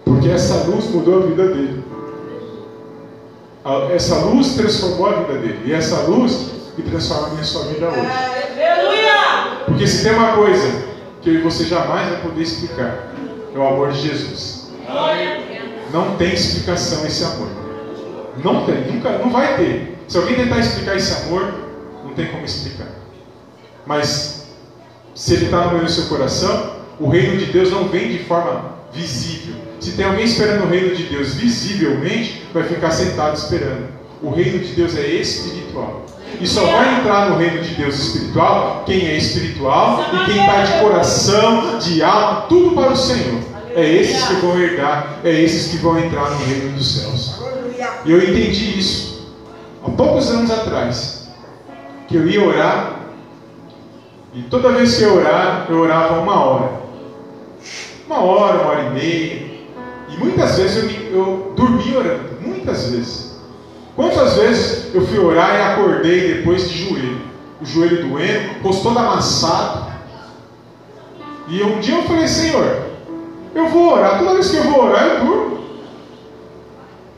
Porque 0.05 0.29
essa 0.29 0.67
luz 0.67 0.85
mudou 0.89 1.23
a 1.23 1.25
vida 1.25 1.47
dele. 1.47 1.83
Essa 3.93 4.15
luz 4.25 4.55
transformou 4.55 5.07
a 5.07 5.13
vida 5.13 5.33
dele. 5.33 5.61
E 5.65 5.73
essa 5.73 6.01
luz 6.03 6.51
que 6.75 6.81
transforma 6.83 7.27
a 7.27 7.29
minha 7.31 7.43
sua 7.43 7.65
vida 7.65 7.87
hoje. 7.89 8.07
Porque 9.65 9.87
se 9.87 10.03
tem 10.03 10.13
uma 10.13 10.33
coisa 10.33 10.90
que 11.21 11.29
eu 11.29 11.35
e 11.35 11.41
você 11.41 11.65
jamais 11.65 12.09
vai 12.09 12.21
poder 12.21 12.41
explicar, 12.41 13.13
é 13.53 13.57
o 13.57 13.67
amor 13.67 13.91
de 13.91 14.07
Jesus. 14.07 14.71
Não 15.93 16.15
tem 16.15 16.33
explicação 16.33 17.05
esse 17.05 17.23
amor. 17.23 17.49
Não 18.43 18.65
tem, 18.65 18.91
nunca, 18.91 19.17
não 19.17 19.29
vai 19.29 19.57
ter. 19.57 19.97
Se 20.07 20.17
alguém 20.17 20.35
tentar 20.35 20.59
explicar 20.59 20.95
esse 20.95 21.13
amor, 21.23 21.53
não 22.03 22.13
tem 22.13 22.27
como 22.27 22.43
explicar. 22.43 22.87
Mas 23.85 24.47
se 25.13 25.33
ele 25.33 25.45
está 25.45 25.65
no 25.65 25.73
meio 25.73 25.85
do 25.85 25.91
seu 25.91 26.05
coração, 26.05 26.77
o 26.99 27.09
reino 27.09 27.37
de 27.37 27.45
Deus 27.45 27.71
não 27.71 27.87
vem 27.87 28.11
de 28.11 28.23
forma 28.23 28.75
visível. 28.93 29.55
Se 29.79 29.91
tem 29.93 30.05
alguém 30.05 30.25
esperando 30.25 30.63
o 30.63 30.67
reino 30.67 30.95
de 30.95 31.03
Deus 31.03 31.33
visivelmente, 31.35 32.45
vai 32.53 32.63
ficar 32.63 32.91
sentado 32.91 33.35
esperando. 33.35 33.89
O 34.21 34.29
reino 34.29 34.59
de 34.59 34.73
Deus 34.73 34.95
é 34.95 35.07
espiritual. 35.07 36.05
E 36.39 36.47
só 36.47 36.65
vai 36.65 36.99
entrar 36.99 37.29
no 37.29 37.37
reino 37.37 37.61
de 37.61 37.75
Deus 37.75 37.95
espiritual 37.95 38.83
quem 38.85 39.05
é 39.07 39.17
espiritual 39.17 40.05
e 40.13 40.25
quem 40.25 40.39
está 40.39 40.63
de 40.63 40.81
coração, 40.81 41.77
de 41.77 42.01
alma, 42.01 42.41
tudo 42.49 42.75
para 42.75 42.91
o 42.91 42.97
Senhor. 42.97 43.41
É 43.75 43.87
esses 43.87 44.23
que 44.27 44.33
vão 44.35 44.59
herdar, 44.59 45.19
é 45.23 45.31
esses 45.31 45.71
que 45.71 45.77
vão 45.77 45.97
entrar 45.99 46.29
no 46.31 46.45
reino 46.45 46.75
dos 46.75 46.95
céus. 46.95 47.41
E 48.05 48.11
eu 48.11 48.17
entendi 48.21 48.79
isso 48.79 49.31
há 49.85 49.89
poucos 49.89 50.29
anos 50.29 50.51
atrás, 50.51 51.29
que 52.07 52.15
eu 52.15 52.27
ia 52.27 52.43
orar, 52.43 53.01
e 54.33 54.43
toda 54.43 54.71
vez 54.71 54.97
que 54.97 55.03
eu 55.03 55.17
orar, 55.17 55.67
eu 55.69 55.79
orava 55.79 56.19
uma 56.19 56.45
hora. 56.45 56.81
Uma 58.07 58.19
hora, 58.19 58.57
uma 58.59 58.71
hora 58.71 58.83
e 58.83 58.89
meia. 58.91 59.51
E 60.09 60.17
muitas 60.17 60.57
vezes 60.57 60.83
eu, 60.83 61.13
eu 61.13 61.53
dormi 61.55 61.95
orando, 61.95 62.37
muitas 62.41 62.91
vezes. 62.91 63.30
Quantas 63.95 64.35
vezes 64.35 64.93
eu 64.95 65.05
fui 65.05 65.19
orar 65.19 65.55
e 65.55 65.61
acordei 65.61 66.35
depois 66.35 66.69
de 66.69 66.77
joelho? 66.77 67.21
O 67.61 67.65
joelho 67.65 68.07
doendo, 68.07 68.63
rosto 68.63 68.83
todo 68.83 68.97
amassado. 68.97 69.91
E 71.47 71.61
um 71.63 71.79
dia 71.79 71.95
eu 71.95 72.03
falei, 72.03 72.27
Senhor, 72.27 72.83
eu 73.53 73.67
vou 73.67 73.93
orar, 73.93 74.19
toda 74.19 74.33
vez 74.35 74.49
que 74.49 74.57
eu 74.57 74.63
vou 74.63 74.85
orar 74.85 75.05
eu 75.05 75.25
durmo. 75.25 75.61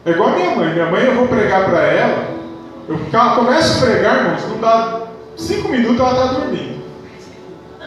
É 0.06 0.12
igual 0.12 0.30
a 0.30 0.36
minha 0.36 0.56
mãe, 0.56 0.74
minha 0.74 0.88
mãe 0.88 1.04
eu 1.06 1.16
vou 1.16 1.28
pregar 1.28 1.66
para 1.66 1.84
ela, 1.84 2.28
eu 2.90 3.00
começo 3.36 3.78
a 3.78 3.86
pregar, 3.88 4.18
irmãos, 4.18 4.42
não 4.50 4.58
dá 4.58 5.02
cinco 5.38 5.70
minutos 5.70 6.00
ela 6.00 6.12
está 6.12 6.40
dormindo. 6.40 6.84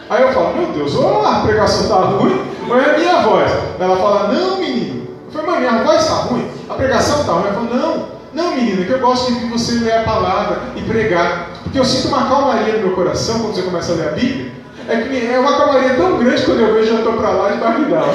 Aí 0.09 0.23
eu 0.23 0.31
falo, 0.31 0.55
meu 0.55 0.71
Deus, 0.71 0.95
ou 0.95 1.25
a 1.25 1.41
pregação 1.41 1.83
está 1.83 1.95
ruim, 1.95 2.41
ou 2.67 2.79
é 2.79 2.95
a 2.95 2.97
minha 2.97 3.21
voz. 3.21 3.51
Ela 3.79 3.97
fala, 3.97 4.33
não 4.33 4.57
menino, 4.57 5.07
eu 5.25 5.31
falei, 5.31 5.47
mas 5.47 5.59
minha 5.59 5.83
voz 5.83 6.01
está 6.01 6.13
ruim, 6.13 6.49
a 6.69 6.73
pregação 6.73 7.19
está 7.19 7.33
ruim. 7.33 7.47
Ela 7.47 7.53
falou, 7.53 7.75
não, 7.75 8.16
não 8.33 8.55
menina, 8.55 8.85
que 8.85 8.91
eu 8.91 8.99
gosto 8.99 9.33
de 9.33 9.45
você 9.45 9.73
ler 9.79 9.93
a 9.93 10.03
palavra 10.03 10.61
e 10.75 10.81
pregar, 10.81 11.49
porque 11.63 11.79
eu 11.79 11.85
sinto 11.85 12.09
uma 12.09 12.27
calmaria 12.27 12.73
no 12.73 12.87
meu 12.87 12.95
coração 12.95 13.39
quando 13.39 13.55
você 13.55 13.61
começa 13.61 13.91
a 13.91 13.95
ler 13.95 14.07
a 14.09 14.11
Bíblia. 14.11 14.51
É 14.89 15.01
que 15.01 15.27
é 15.27 15.39
uma 15.39 15.57
calmaria 15.57 15.95
tão 15.95 16.17
grande 16.17 16.43
quando 16.43 16.61
eu 16.61 16.73
vejo 16.73 16.93
eu 16.93 16.97
estou 16.99 17.13
para 17.13 17.29
lá 17.29 17.49
de 17.49 17.57
barrigada. 17.57 18.07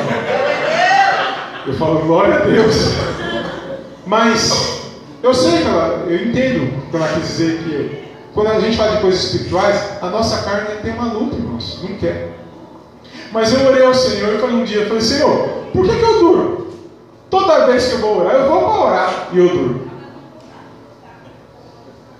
Eu 1.66 1.74
falo, 1.74 2.00
glória 2.00 2.34
a 2.34 2.38
Deus. 2.38 2.74
Mas 4.06 4.90
eu 5.22 5.34
sei 5.34 5.62
que 5.62 5.68
ela, 5.68 6.04
eu 6.08 6.26
entendo 6.26 6.82
quando 6.90 7.04
ela 7.04 7.14
quis 7.14 7.28
dizer 7.28 7.58
que 7.58 8.02
quando 8.34 8.48
a 8.48 8.60
gente 8.60 8.76
fala 8.76 8.96
de 8.96 9.02
coisas 9.02 9.24
espirituais, 9.24 9.98
a 10.00 10.06
nossa 10.06 10.42
carne 10.42 10.80
tem 10.82 10.92
uma 10.92 11.12
luta, 11.12 11.36
irmãos, 11.36 11.80
não 11.82 11.96
quer. 11.96 12.32
Mas 13.30 13.52
eu 13.52 13.66
orei 13.66 13.84
ao 13.84 13.94
Senhor 13.94 14.34
e 14.34 14.38
falei 14.38 14.56
um 14.56 14.64
dia, 14.64 14.86
falei, 14.86 15.02
Senhor, 15.02 15.48
por 15.72 15.86
que, 15.86 15.96
que 15.96 16.02
eu 16.02 16.18
durmo? 16.20 16.66
Toda 17.30 17.66
vez 17.66 17.88
que 17.88 17.94
eu 17.94 17.98
vou 18.00 18.20
orar, 18.20 18.34
eu 18.34 18.48
vou 18.48 18.60
para 18.60 18.80
orar 18.80 19.28
e 19.32 19.38
eu 19.38 19.48
durmo. 19.48 19.91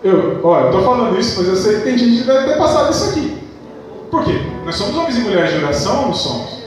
Eu, 0.04 0.40
olha, 0.42 0.66
estou 0.66 0.82
falando 0.82 1.18
isso, 1.18 1.38
mas 1.38 1.48
eu 1.48 1.56
sei 1.56 1.76
que 1.76 1.82
tem 1.82 1.98
gente 1.98 2.22
que 2.22 2.26
deve 2.26 2.48
ter 2.48 2.58
passado 2.58 2.90
isso 2.90 3.10
aqui. 3.10 3.38
Por 4.10 4.24
quê? 4.24 4.40
Nós 4.64 4.74
somos 4.74 4.96
homens 4.96 5.16
e 5.16 5.20
mulheres 5.20 5.52
de 5.52 5.64
oração 5.64 6.00
ou 6.00 6.06
não 6.08 6.14
somos? 6.14 6.62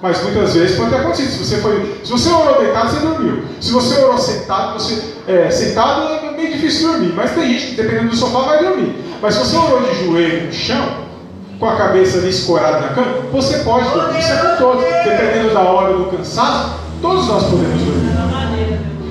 Mas 0.00 0.22
muitas 0.22 0.54
vezes 0.54 0.76
pode 0.76 0.90
ter 0.90 0.96
acontecido. 0.96 1.30
Se 1.30 1.38
você, 1.44 1.56
foi, 1.58 2.00
se 2.02 2.10
você 2.10 2.30
orou 2.30 2.58
deitado, 2.58 2.90
você 2.90 3.00
dormiu. 3.00 3.42
Se 3.60 3.72
você 3.72 4.02
orou 4.02 4.16
sentado, 4.16 4.74
você. 4.74 5.02
É, 5.26 5.50
sentado 5.50 6.08
é 6.24 6.30
meio 6.30 6.54
difícil 6.54 6.92
dormir. 6.92 7.12
Mas 7.14 7.32
tem 7.32 7.52
gente 7.52 7.66
que, 7.66 7.82
dependendo 7.82 8.08
do 8.08 8.16
sofá, 8.16 8.40
vai 8.40 8.64
dormir. 8.64 8.96
Mas 9.20 9.34
se 9.34 9.40
você 9.40 9.56
orou 9.56 9.82
de 9.82 10.04
joelho 10.04 10.46
no 10.46 10.52
chão, 10.52 11.10
com 11.58 11.68
a 11.68 11.76
cabeça 11.76 12.18
ali 12.18 12.30
escorada 12.30 12.80
na 12.80 12.88
cama, 12.88 13.12
você 13.30 13.58
pode 13.58 13.90
dormir. 13.90 14.18
Isso 14.18 14.32
é 14.32 14.36
com 14.36 14.56
todos. 14.56 14.84
Dependendo 15.04 15.52
da 15.52 15.60
hora 15.60 15.92
do 15.92 16.04
cansaço, 16.04 16.76
todos 17.02 17.26
nós 17.26 17.44
podemos 17.44 17.82
dormir. 17.82 18.10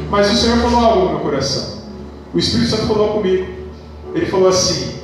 Mas 0.09 0.33
o 0.33 0.35
Senhor 0.35 0.57
falou 0.57 0.83
algo 0.83 1.01
no 1.01 1.09
meu 1.09 1.19
coração. 1.19 1.78
O 2.33 2.37
Espírito 2.37 2.69
Santo 2.69 2.87
falou 2.87 3.13
comigo. 3.13 3.47
Ele 4.13 4.25
falou 4.25 4.49
assim: 4.49 4.99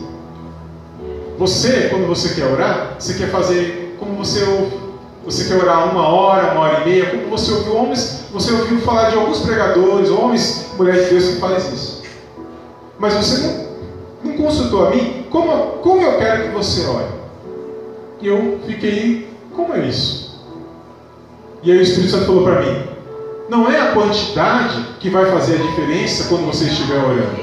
Você, 1.38 1.90
quando 1.90 2.08
você 2.08 2.34
quer 2.34 2.52
orar, 2.52 2.96
você 3.00 3.14
quer 3.14 3.30
fazer 3.30 3.96
como 4.00 4.16
você 4.16 4.44
ouve. 4.44 4.86
Você 5.26 5.46
quer 5.46 5.62
orar 5.62 5.92
uma 5.92 6.08
hora, 6.08 6.52
uma 6.52 6.62
hora 6.62 6.82
e 6.82 6.90
meia, 6.90 7.10
como 7.10 7.30
você 7.30 7.52
ouviu 7.52 7.76
homens, 7.76 8.26
você 8.32 8.52
ouviu 8.52 8.80
falar 8.82 9.10
de 9.10 9.18
alguns 9.18 9.40
pregadores, 9.40 10.10
homens, 10.12 10.68
mulheres 10.78 11.06
de 11.06 11.10
Deus 11.10 11.30
que 11.30 11.40
fazem 11.40 11.74
isso. 11.74 12.04
Mas 13.00 13.14
você 13.16 13.48
não, 13.48 13.66
não 14.24 14.38
consultou 14.38 14.86
a 14.86 14.92
mim 14.92 15.26
como, 15.32 15.52
como 15.82 16.02
eu 16.04 16.20
quero 16.20 16.44
que 16.44 16.50
você 16.50 16.86
ore. 16.86 17.08
E 18.22 18.28
eu 18.28 18.60
fiquei, 18.68 19.28
como 19.56 19.74
é 19.74 19.88
isso? 19.88 20.40
E 21.64 21.72
aí 21.72 21.80
o 21.80 21.82
Espírito 21.82 22.12
Santo 22.12 22.26
falou 22.28 22.44
para 22.44 22.62
mim: 22.62 22.95
não 23.50 23.70
é 23.70 23.80
a 23.80 23.92
quantidade 23.92 24.84
que 25.00 25.10
vai 25.10 25.26
fazer 25.32 25.56
a 25.56 25.68
diferença 25.68 26.28
quando 26.30 26.46
você 26.46 26.66
estiver 26.66 26.98
orando, 26.98 27.36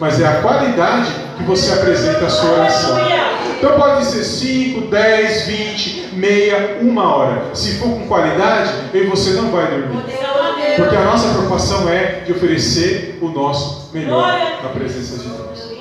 mas 0.00 0.20
é 0.20 0.26
a 0.26 0.40
qualidade 0.42 1.12
que 1.36 1.42
você 1.44 1.72
apresenta 1.72 2.26
a 2.26 2.30
sua 2.30 2.50
oração. 2.50 2.98
Então 3.58 3.78
pode 3.78 4.04
ser 4.06 4.24
5, 4.24 4.80
10, 4.88 5.46
20, 5.46 6.08
meia, 6.14 6.78
uma 6.80 7.14
hora. 7.14 7.54
Se 7.54 7.78
for 7.78 7.90
com 7.90 8.08
qualidade, 8.08 8.72
aí 8.92 9.06
você 9.06 9.34
não 9.34 9.50
vai 9.50 9.70
dormir. 9.70 10.02
Porque 10.76 10.96
a 10.96 11.04
nossa 11.04 11.28
preocupação 11.28 11.88
é 11.88 12.22
de 12.26 12.32
oferecer 12.32 13.18
o 13.20 13.28
nosso 13.28 13.90
melhor 13.92 14.60
na 14.62 14.68
presença 14.70 15.18
de 15.18 15.28
Deus. 15.28 15.72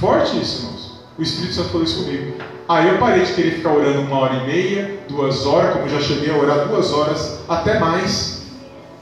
Forte 0.00 0.40
isso, 0.40 0.62
irmãos. 0.62 0.73
O 1.16 1.22
Espírito 1.22 1.54
Santo 1.54 1.68
falou 1.68 1.84
isso 1.84 2.04
comigo. 2.04 2.34
Aí 2.68 2.88
eu 2.88 2.98
parei 2.98 3.24
de 3.24 3.32
querer 3.34 3.52
ficar 3.52 3.72
orando 3.72 4.00
uma 4.00 4.18
hora 4.18 4.34
e 4.34 4.46
meia, 4.46 4.98
duas 5.08 5.46
horas, 5.46 5.74
como 5.74 5.88
já 5.88 6.00
cheguei 6.00 6.34
a 6.34 6.36
orar 6.36 6.66
duas 6.66 6.92
horas, 6.92 7.38
até 7.48 7.78
mais. 7.78 8.42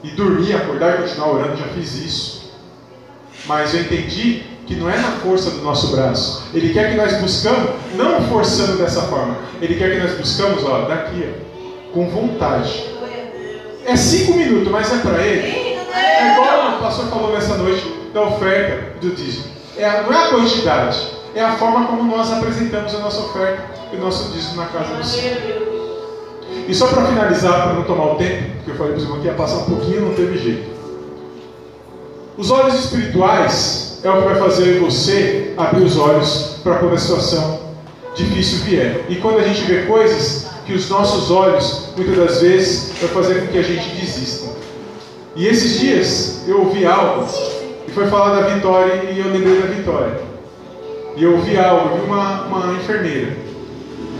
E 0.03 0.09
dormir, 0.09 0.53
acordar 0.53 0.95
e 0.95 1.03
continuar 1.03 1.31
orando, 1.31 1.57
já 1.57 1.65
fiz 1.67 1.95
isso. 1.95 2.51
Mas 3.45 3.73
eu 3.73 3.81
entendi 3.81 4.43
que 4.67 4.75
não 4.75 4.89
é 4.89 4.97
na 4.97 5.11
força 5.13 5.49
do 5.49 5.61
nosso 5.61 5.87
braço. 5.95 6.43
Ele 6.53 6.73
quer 6.73 6.91
que 6.91 6.97
nós 6.97 7.19
buscamos, 7.19 7.71
não 7.95 8.21
forçando 8.27 8.77
dessa 8.77 9.03
forma. 9.03 9.37
Ele 9.61 9.75
quer 9.75 9.91
que 9.91 9.97
nós 9.97 10.17
buscamos, 10.17 10.63
ó, 10.65 10.81
daqui, 10.81 11.25
ó, 11.25 11.93
com 11.93 12.09
vontade. 12.09 12.85
É 13.85 13.95
cinco 13.95 14.33
minutos, 14.33 14.69
mas 14.69 14.91
é 14.93 14.97
para 14.97 15.21
ele. 15.25 15.47
É 15.93 16.33
igual 16.33 16.75
o 16.75 16.79
pastor 16.79 17.05
falou 17.07 17.33
nessa 17.33 17.57
noite 17.57 17.83
da 18.13 18.21
oferta 18.23 18.99
do 18.99 19.09
dízimo. 19.11 19.45
É, 19.77 20.03
não 20.03 20.13
é 20.13 20.25
a 20.25 20.29
quantidade, 20.29 21.12
é 21.35 21.41
a 21.43 21.55
forma 21.55 21.87
como 21.87 22.03
nós 22.03 22.31
apresentamos 22.31 22.93
a 22.95 22.99
nossa 22.99 23.21
oferta 23.21 23.63
e 23.91 23.95
o 23.95 23.99
nosso 23.99 24.31
dízimo 24.31 24.57
na 24.57 24.67
casa 24.67 24.95
do 24.95 25.03
Senhor. 25.03 25.37
E 26.67 26.73
só 26.73 26.87
para 26.87 27.05
finalizar, 27.05 27.63
para 27.63 27.73
não 27.73 27.83
tomar 27.83 28.13
o 28.13 28.15
tempo, 28.15 28.51
porque 28.57 28.71
eu 28.71 28.75
falei 28.75 28.93
para 28.93 28.97
os 28.99 29.03
irmãos 29.03 29.21
que 29.21 29.27
ia 29.27 29.33
passar 29.33 29.57
um 29.57 29.65
pouquinho, 29.65 30.01
não 30.01 30.13
teve 30.13 30.37
jeito. 30.37 30.73
Os 32.37 32.51
olhos 32.51 32.75
espirituais 32.75 33.99
é 34.03 34.09
o 34.09 34.21
que 34.21 34.27
vai 34.27 34.35
fazer 34.35 34.79
você 34.79 35.53
abrir 35.57 35.83
os 35.83 35.97
olhos 35.97 36.57
para 36.63 36.77
quando 36.77 36.93
a 36.93 36.97
situação 36.97 37.59
difícil 38.15 38.59
vier. 38.59 39.05
E 39.09 39.15
quando 39.15 39.39
a 39.39 39.43
gente 39.43 39.63
vê 39.63 39.83
coisas 39.83 40.47
que 40.65 40.73
os 40.73 40.89
nossos 40.89 41.31
olhos, 41.31 41.89
muitas 41.97 42.15
das 42.15 42.41
vezes, 42.41 42.93
vai 42.99 43.09
fazer 43.09 43.41
com 43.41 43.47
que 43.47 43.57
a 43.57 43.63
gente 43.63 43.95
desista. 43.95 44.47
E 45.35 45.47
esses 45.47 45.79
dias 45.79 46.43
eu 46.47 46.59
ouvi 46.59 46.85
algo, 46.85 47.27
e 47.87 47.91
foi 47.91 48.07
falar 48.07 48.39
da 48.39 48.47
Vitória, 48.47 49.11
e 49.11 49.19
eu 49.19 49.31
lembrei 49.31 49.61
da 49.61 49.67
Vitória. 49.67 50.32
E 51.15 51.23
eu 51.23 51.33
ouvi 51.33 51.57
algo, 51.57 51.97
vi 51.97 52.05
uma, 52.05 52.41
uma 52.43 52.73
enfermeira. 52.73 53.37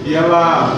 E 0.06 0.14
ela 0.14 0.78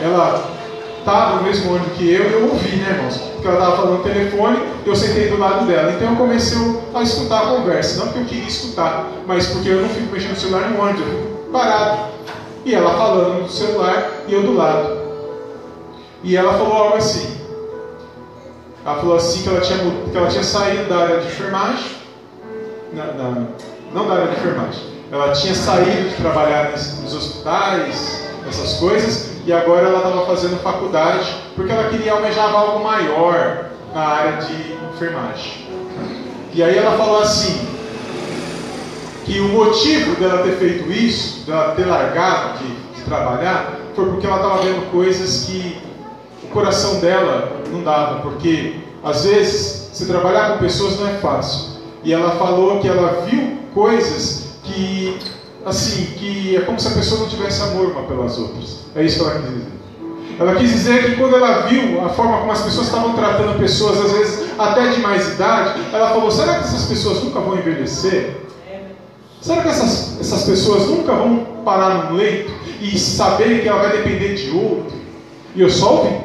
ela 0.00 0.58
estava 0.98 1.36
no 1.36 1.42
mesmo 1.42 1.74
ônibus 1.74 1.96
que 1.96 2.10
eu, 2.12 2.30
e 2.30 2.32
eu 2.34 2.48
ouvi, 2.48 2.76
né, 2.76 2.90
irmãos? 2.90 3.16
Porque 3.16 3.48
ela 3.48 3.58
estava 3.58 3.76
falando 3.76 3.98
no 3.98 4.04
telefone, 4.04 4.58
eu 4.84 4.96
sentei 4.96 5.28
do 5.28 5.38
lado 5.38 5.66
dela. 5.66 5.92
Então 5.92 6.10
eu 6.10 6.16
comecei 6.16 6.58
a 6.94 7.02
escutar 7.02 7.42
a 7.42 7.46
conversa. 7.46 7.98
Não 7.98 8.06
porque 8.06 8.20
eu 8.20 8.24
queria 8.26 8.48
escutar, 8.48 9.10
mas 9.26 9.46
porque 9.48 9.68
eu 9.68 9.82
não 9.82 9.88
fico 9.88 10.12
mexendo 10.12 10.30
no 10.30 10.36
celular 10.36 10.70
no 10.70 10.80
ônibus, 10.80 11.00
eu 11.00 11.06
fico 11.06 11.52
parado. 11.52 12.08
E 12.64 12.74
ela 12.74 12.90
falando 12.96 13.42
no 13.42 13.48
celular 13.48 14.10
e 14.28 14.34
eu 14.34 14.42
do 14.42 14.54
lado. 14.54 14.98
E 16.22 16.36
ela 16.36 16.52
falou 16.52 16.72
algo 16.72 16.96
assim. 16.96 17.38
Ela 18.84 18.96
falou 18.96 19.16
assim 19.16 19.42
que 19.42 19.48
ela 19.48 19.60
tinha, 19.60 19.78
que 20.10 20.16
ela 20.16 20.28
tinha 20.28 20.42
saído 20.42 20.88
da 20.88 20.98
área 20.98 21.20
de 21.20 21.26
enfermagem. 21.26 21.98
Na, 22.92 23.04
na, 23.12 23.46
não 23.92 24.06
da 24.06 24.14
área 24.14 24.28
de 24.28 24.32
enfermagem. 24.34 24.82
Ela 25.10 25.32
tinha 25.32 25.54
saído 25.54 26.10
de 26.10 26.16
trabalhar 26.16 26.70
nos 26.72 27.14
hospitais, 27.14 28.28
essas 28.48 28.74
coisas, 28.74 29.30
e 29.46 29.52
agora 29.52 29.88
ela 29.88 29.98
estava 29.98 30.26
fazendo 30.26 30.60
faculdade 30.62 31.34
porque 31.56 31.72
ela 31.72 31.88
queria 31.88 32.12
almejar 32.12 32.54
algo 32.54 32.84
maior 32.84 33.70
na 33.94 34.00
área 34.00 34.32
de 34.42 34.74
enfermagem. 34.94 35.66
E 36.52 36.62
aí 36.62 36.76
ela 36.76 36.96
falou 36.96 37.20
assim 37.20 37.66
que 39.24 39.40
o 39.40 39.48
motivo 39.48 40.16
dela 40.16 40.42
ter 40.42 40.56
feito 40.56 40.90
isso, 40.90 41.46
dela 41.46 41.74
ter 41.74 41.84
largado 41.84 42.58
de, 42.58 42.68
de 42.96 43.02
trabalhar, 43.02 43.76
foi 43.94 44.06
porque 44.06 44.26
ela 44.26 44.36
estava 44.36 44.62
vendo 44.62 44.90
coisas 44.90 45.44
que 45.44 45.78
o 46.42 46.46
coração 46.48 47.00
dela 47.00 47.60
não 47.70 47.82
dava, 47.82 48.20
porque 48.20 48.76
às 49.02 49.24
vezes 49.24 49.90
se 49.92 50.06
trabalhar 50.06 50.52
com 50.52 50.58
pessoas 50.58 50.98
não 50.98 51.08
é 51.08 51.14
fácil. 51.14 51.78
E 52.04 52.12
ela 52.12 52.30
falou 52.32 52.80
que 52.80 52.88
ela 52.88 53.24
viu 53.26 53.57
coisas 53.78 54.48
que 54.64 55.16
assim, 55.64 56.06
que 56.16 56.56
é 56.56 56.60
como 56.62 56.80
se 56.80 56.88
a 56.88 56.90
pessoa 56.92 57.20
não 57.20 57.28
tivesse 57.28 57.62
amor 57.62 57.92
uma 57.92 58.02
pelas 58.02 58.36
outras. 58.36 58.86
É 58.96 59.04
isso 59.04 59.18
que 59.18 59.24
ela 59.24 59.38
quis 59.38 59.50
dizer. 59.50 59.78
Ela 60.40 60.54
quis 60.56 60.70
dizer 60.70 61.04
que 61.04 61.16
quando 61.16 61.36
ela 61.36 61.66
viu 61.66 62.04
a 62.04 62.08
forma 62.08 62.38
como 62.38 62.50
as 62.50 62.62
pessoas 62.62 62.86
estavam 62.86 63.12
tratando 63.14 63.56
pessoas, 63.58 64.00
às 64.04 64.12
vezes 64.12 64.50
até 64.58 64.88
de 64.88 65.00
mais 65.00 65.28
idade, 65.34 65.80
ela 65.92 66.08
falou: 66.08 66.30
será 66.30 66.54
que 66.54 66.64
essas 66.64 66.86
pessoas 66.86 67.22
nunca 67.22 67.38
vão 67.38 67.56
envelhecer? 67.56 68.36
Será 69.40 69.62
que 69.62 69.68
essas, 69.68 70.18
essas 70.20 70.42
pessoas 70.42 70.88
nunca 70.88 71.12
vão 71.12 71.46
parar 71.64 72.10
num 72.10 72.16
leito 72.16 72.50
e 72.80 72.98
saberem 72.98 73.60
que 73.60 73.68
ela 73.68 73.82
vai 73.82 73.96
depender 73.98 74.34
de 74.34 74.50
outro? 74.50 74.98
E 75.54 75.60
eu 75.60 75.70
só 75.70 75.98
ouvi. 75.98 76.16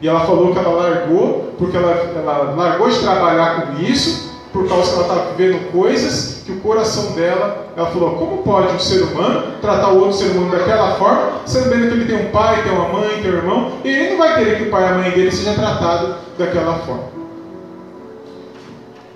E 0.00 0.08
ela 0.08 0.20
falou 0.20 0.52
que 0.52 0.58
ela 0.58 0.70
largou, 0.70 1.54
porque 1.58 1.76
ela, 1.76 1.90
ela 1.90 2.54
largou 2.56 2.88
de 2.88 2.98
trabalhar 3.00 3.66
com 3.66 3.82
isso, 3.82 4.33
por 4.54 4.68
causa 4.68 4.88
que 4.88 4.94
ela 4.94 5.02
estava 5.02 5.34
vivendo 5.34 5.72
coisas 5.72 6.42
que 6.46 6.52
o 6.52 6.60
coração 6.60 7.10
dela, 7.16 7.66
ela 7.76 7.90
falou, 7.90 8.14
como 8.14 8.44
pode 8.44 8.72
um 8.72 8.78
ser 8.78 9.02
humano 9.02 9.58
tratar 9.60 9.88
o 9.88 9.98
outro 9.98 10.16
ser 10.16 10.30
humano 10.30 10.52
daquela 10.52 10.94
forma, 10.94 11.40
bem 11.68 11.80
que 11.80 11.86
ele 11.86 12.04
tem 12.04 12.28
um 12.28 12.30
pai, 12.30 12.62
tem 12.62 12.70
uma 12.70 12.88
mãe, 12.88 13.20
tem 13.20 13.32
um 13.32 13.34
irmão, 13.34 13.72
e 13.82 13.88
ele 13.88 14.10
não 14.10 14.18
vai 14.18 14.36
querer 14.36 14.58
que 14.58 14.68
o 14.68 14.70
pai 14.70 14.84
e 14.84 14.86
a 14.86 14.94
mãe 14.94 15.10
dele 15.10 15.32
seja 15.32 15.54
tratado 15.54 16.14
daquela 16.38 16.78
forma. 16.78 17.02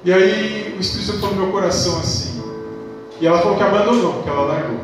E 0.05 0.13
aí 0.13 0.75
o 0.77 0.81
Espírito 0.81 1.13
Santo 1.13 1.21
falou 1.21 1.37
no 1.37 1.43
meu 1.43 1.53
coração 1.53 2.01
assim, 2.01 2.43
e 3.21 3.27
ela 3.27 3.39
falou 3.39 3.57
que 3.57 3.63
abandonou, 3.63 4.23
que 4.25 4.29
ela 4.29 4.43
largou. 4.43 4.81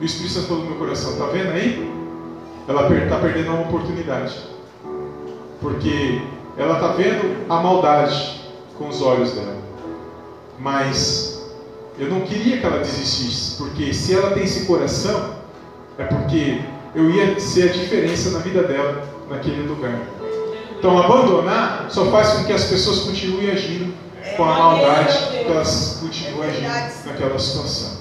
E 0.00 0.04
o 0.04 0.06
Espírito 0.06 0.32
Santo 0.32 0.46
falou 0.46 0.62
no 0.62 0.70
meu 0.70 0.78
coração, 0.78 1.18
tá 1.18 1.26
vendo 1.26 1.50
aí? 1.50 1.92
Ela 2.66 2.88
está 2.88 3.18
perdendo 3.18 3.50
uma 3.50 3.62
oportunidade. 3.64 4.34
Porque 5.60 6.22
ela 6.56 6.74
está 6.74 6.88
vendo 6.88 7.44
a 7.50 7.60
maldade 7.60 8.38
com 8.78 8.88
os 8.88 9.02
olhos 9.02 9.32
dela. 9.32 9.57
Mas 10.58 11.42
eu 11.98 12.08
não 12.08 12.20
queria 12.22 12.58
que 12.58 12.66
ela 12.66 12.78
desistisse, 12.78 13.56
porque 13.56 13.92
se 13.92 14.14
ela 14.14 14.30
tem 14.30 14.44
esse 14.44 14.66
coração, 14.66 15.34
é 15.98 16.04
porque 16.04 16.60
eu 16.94 17.10
ia 17.10 17.38
ser 17.40 17.70
a 17.70 17.72
diferença 17.72 18.30
na 18.30 18.38
vida 18.38 18.62
dela 18.62 19.02
naquele 19.28 19.66
lugar. 19.66 20.00
Então, 20.78 20.96
abandonar 20.96 21.86
só 21.90 22.06
faz 22.06 22.30
com 22.30 22.44
que 22.44 22.52
as 22.52 22.64
pessoas 22.64 23.00
continuem 23.00 23.50
agindo 23.50 23.92
com 24.36 24.44
a 24.44 24.54
maldade 24.54 25.28
que 25.30 25.50
elas 25.50 25.98
continuem 26.00 26.48
agindo 26.48 27.06
naquela 27.06 27.38
situação. 27.38 27.98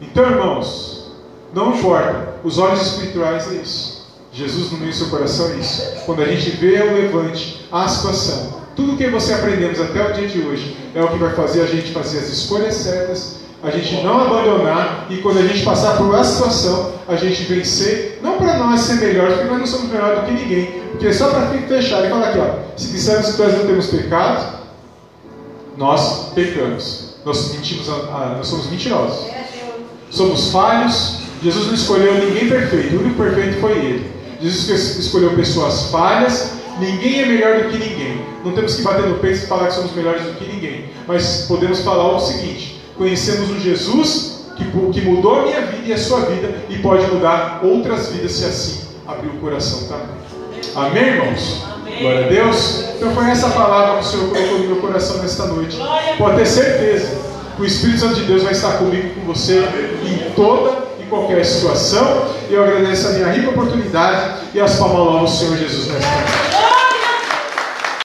Então, 0.00 0.24
irmãos, 0.24 1.12
não 1.52 1.74
importa, 1.74 2.36
os 2.44 2.58
olhos 2.58 2.82
espirituais 2.82 3.50
é 3.52 3.56
isso. 3.56 4.02
Jesus 4.32 4.70
no 4.70 4.78
meio 4.78 4.90
do 4.90 4.96
seu 4.96 5.10
coração 5.10 5.50
é 5.50 5.56
isso. 5.56 6.04
Quando 6.06 6.22
a 6.22 6.26
gente 6.26 6.50
vê 6.50 6.80
o 6.80 6.94
levante, 6.94 7.66
a 7.70 7.86
situação, 7.88 8.62
Tudo 8.74 8.96
que 8.96 9.06
você 9.08 9.34
aprendemos 9.34 9.78
até 9.80 10.08
o 10.08 10.12
dia 10.14 10.28
de 10.28 10.40
hoje 10.40 10.76
é 10.94 11.02
o 11.02 11.08
que 11.08 11.18
vai 11.18 11.34
fazer 11.34 11.62
a 11.62 11.66
gente 11.66 11.92
fazer 11.92 12.18
as 12.18 12.28
escolhas 12.28 12.74
certas, 12.74 13.36
a 13.62 13.70
gente 13.70 14.02
não 14.02 14.20
abandonar 14.20 15.06
e 15.08 15.18
quando 15.18 15.38
a 15.38 15.42
gente 15.42 15.64
passar 15.64 15.96
por 15.96 16.06
uma 16.06 16.24
situação, 16.24 16.94
a 17.08 17.14
gente 17.14 17.44
vencer, 17.44 18.18
não 18.22 18.36
para 18.36 18.58
nós 18.58 18.80
ser 18.80 18.94
melhores, 18.94 19.34
porque 19.34 19.50
nós 19.50 19.58
não 19.60 19.66
somos 19.66 19.90
melhores 19.90 20.20
do 20.20 20.26
que 20.26 20.32
ninguém, 20.32 20.82
porque 20.90 21.06
é 21.06 21.12
só 21.12 21.30
para 21.30 21.46
fechar 21.46 22.04
e 22.04 22.10
falar 22.10 22.28
aqui, 22.28 22.38
ó, 22.38 22.76
se 22.76 22.88
dissermos 22.88 23.34
que 23.34 23.42
nós 23.42 23.58
não 23.58 23.66
temos 23.66 23.86
pecado, 23.86 24.58
nós 25.76 26.32
pecamos, 26.34 27.14
nós 27.24 27.54
mentimos, 27.54 27.86
nós 27.86 28.46
somos 28.46 28.66
mentirosos, 28.66 29.26
somos 30.10 30.50
falhos, 30.50 31.18
Jesus 31.42 31.66
não 31.68 31.74
escolheu 31.74 32.14
ninguém 32.14 32.48
perfeito, 32.48 32.96
o 32.96 33.00
único 33.00 33.16
perfeito 33.22 33.60
foi 33.60 33.72
Ele. 33.72 34.12
Jesus 34.40 34.98
escolheu 34.98 35.34
pessoas 35.34 35.84
falhas, 35.84 36.54
ninguém 36.78 37.20
é 37.20 37.26
melhor 37.26 37.62
do 37.62 37.70
que 37.70 37.78
ninguém. 37.78 38.24
Não 38.44 38.52
temos 38.52 38.76
que 38.76 38.82
bater 38.82 39.06
no 39.06 39.18
peito 39.18 39.38
e 39.38 39.46
falar 39.46 39.68
que 39.68 39.74
somos 39.74 39.92
melhores 39.94 40.22
do 40.22 40.34
que 40.34 40.44
ninguém, 40.44 40.86
mas 41.06 41.46
podemos 41.46 41.80
falar 41.80 42.16
o 42.16 42.20
seguinte: 42.20 42.80
conhecemos 42.96 43.50
um 43.50 43.60
Jesus 43.60 44.46
que, 44.56 44.64
que 44.64 45.00
mudou 45.06 45.40
a 45.40 45.42
minha 45.42 45.60
vida 45.62 45.88
e 45.88 45.92
a 45.92 45.98
sua 45.98 46.20
vida 46.20 46.54
e 46.68 46.78
pode 46.78 47.06
mudar 47.06 47.60
outras 47.62 48.08
vidas 48.10 48.32
se 48.32 48.44
assim 48.44 48.88
abrir 49.06 49.28
o 49.28 49.38
coração 49.40 49.88
também. 49.88 50.22
Amém, 50.74 51.04
irmãos? 51.04 51.62
Amém. 51.74 51.98
Glória 51.98 52.26
a 52.26 52.28
Deus. 52.28 52.84
Então 52.96 53.14
foi 53.14 53.30
essa 53.30 53.48
palavra 53.50 53.98
que 53.98 54.06
o 54.06 54.08
Senhor 54.08 54.28
colocou 54.28 54.58
no 54.58 54.66
meu 54.66 54.76
coração 54.76 55.18
nesta 55.18 55.46
noite. 55.46 55.78
Pode 56.18 56.36
ter 56.36 56.46
certeza 56.46 57.18
que 57.56 57.62
o 57.62 57.64
Espírito 57.66 58.00
Santo 58.00 58.14
de 58.14 58.24
Deus 58.24 58.42
vai 58.42 58.52
estar 58.52 58.78
comigo 58.78 59.14
com 59.14 59.32
você 59.32 59.64
em 60.04 60.30
toda 60.34 60.78
e 61.00 61.04
qualquer 61.06 61.44
situação. 61.44 62.26
Eu 62.48 62.62
agradeço 62.62 63.08
a 63.08 63.10
minha 63.12 63.28
rica 63.28 63.50
oportunidade 63.50 64.40
e 64.54 64.60
as 64.60 64.76
palmas 64.78 65.20
ao 65.20 65.28
Senhor 65.28 65.56
Jesus 65.56 65.88
nesta 65.88 66.10
noite. 66.10 66.51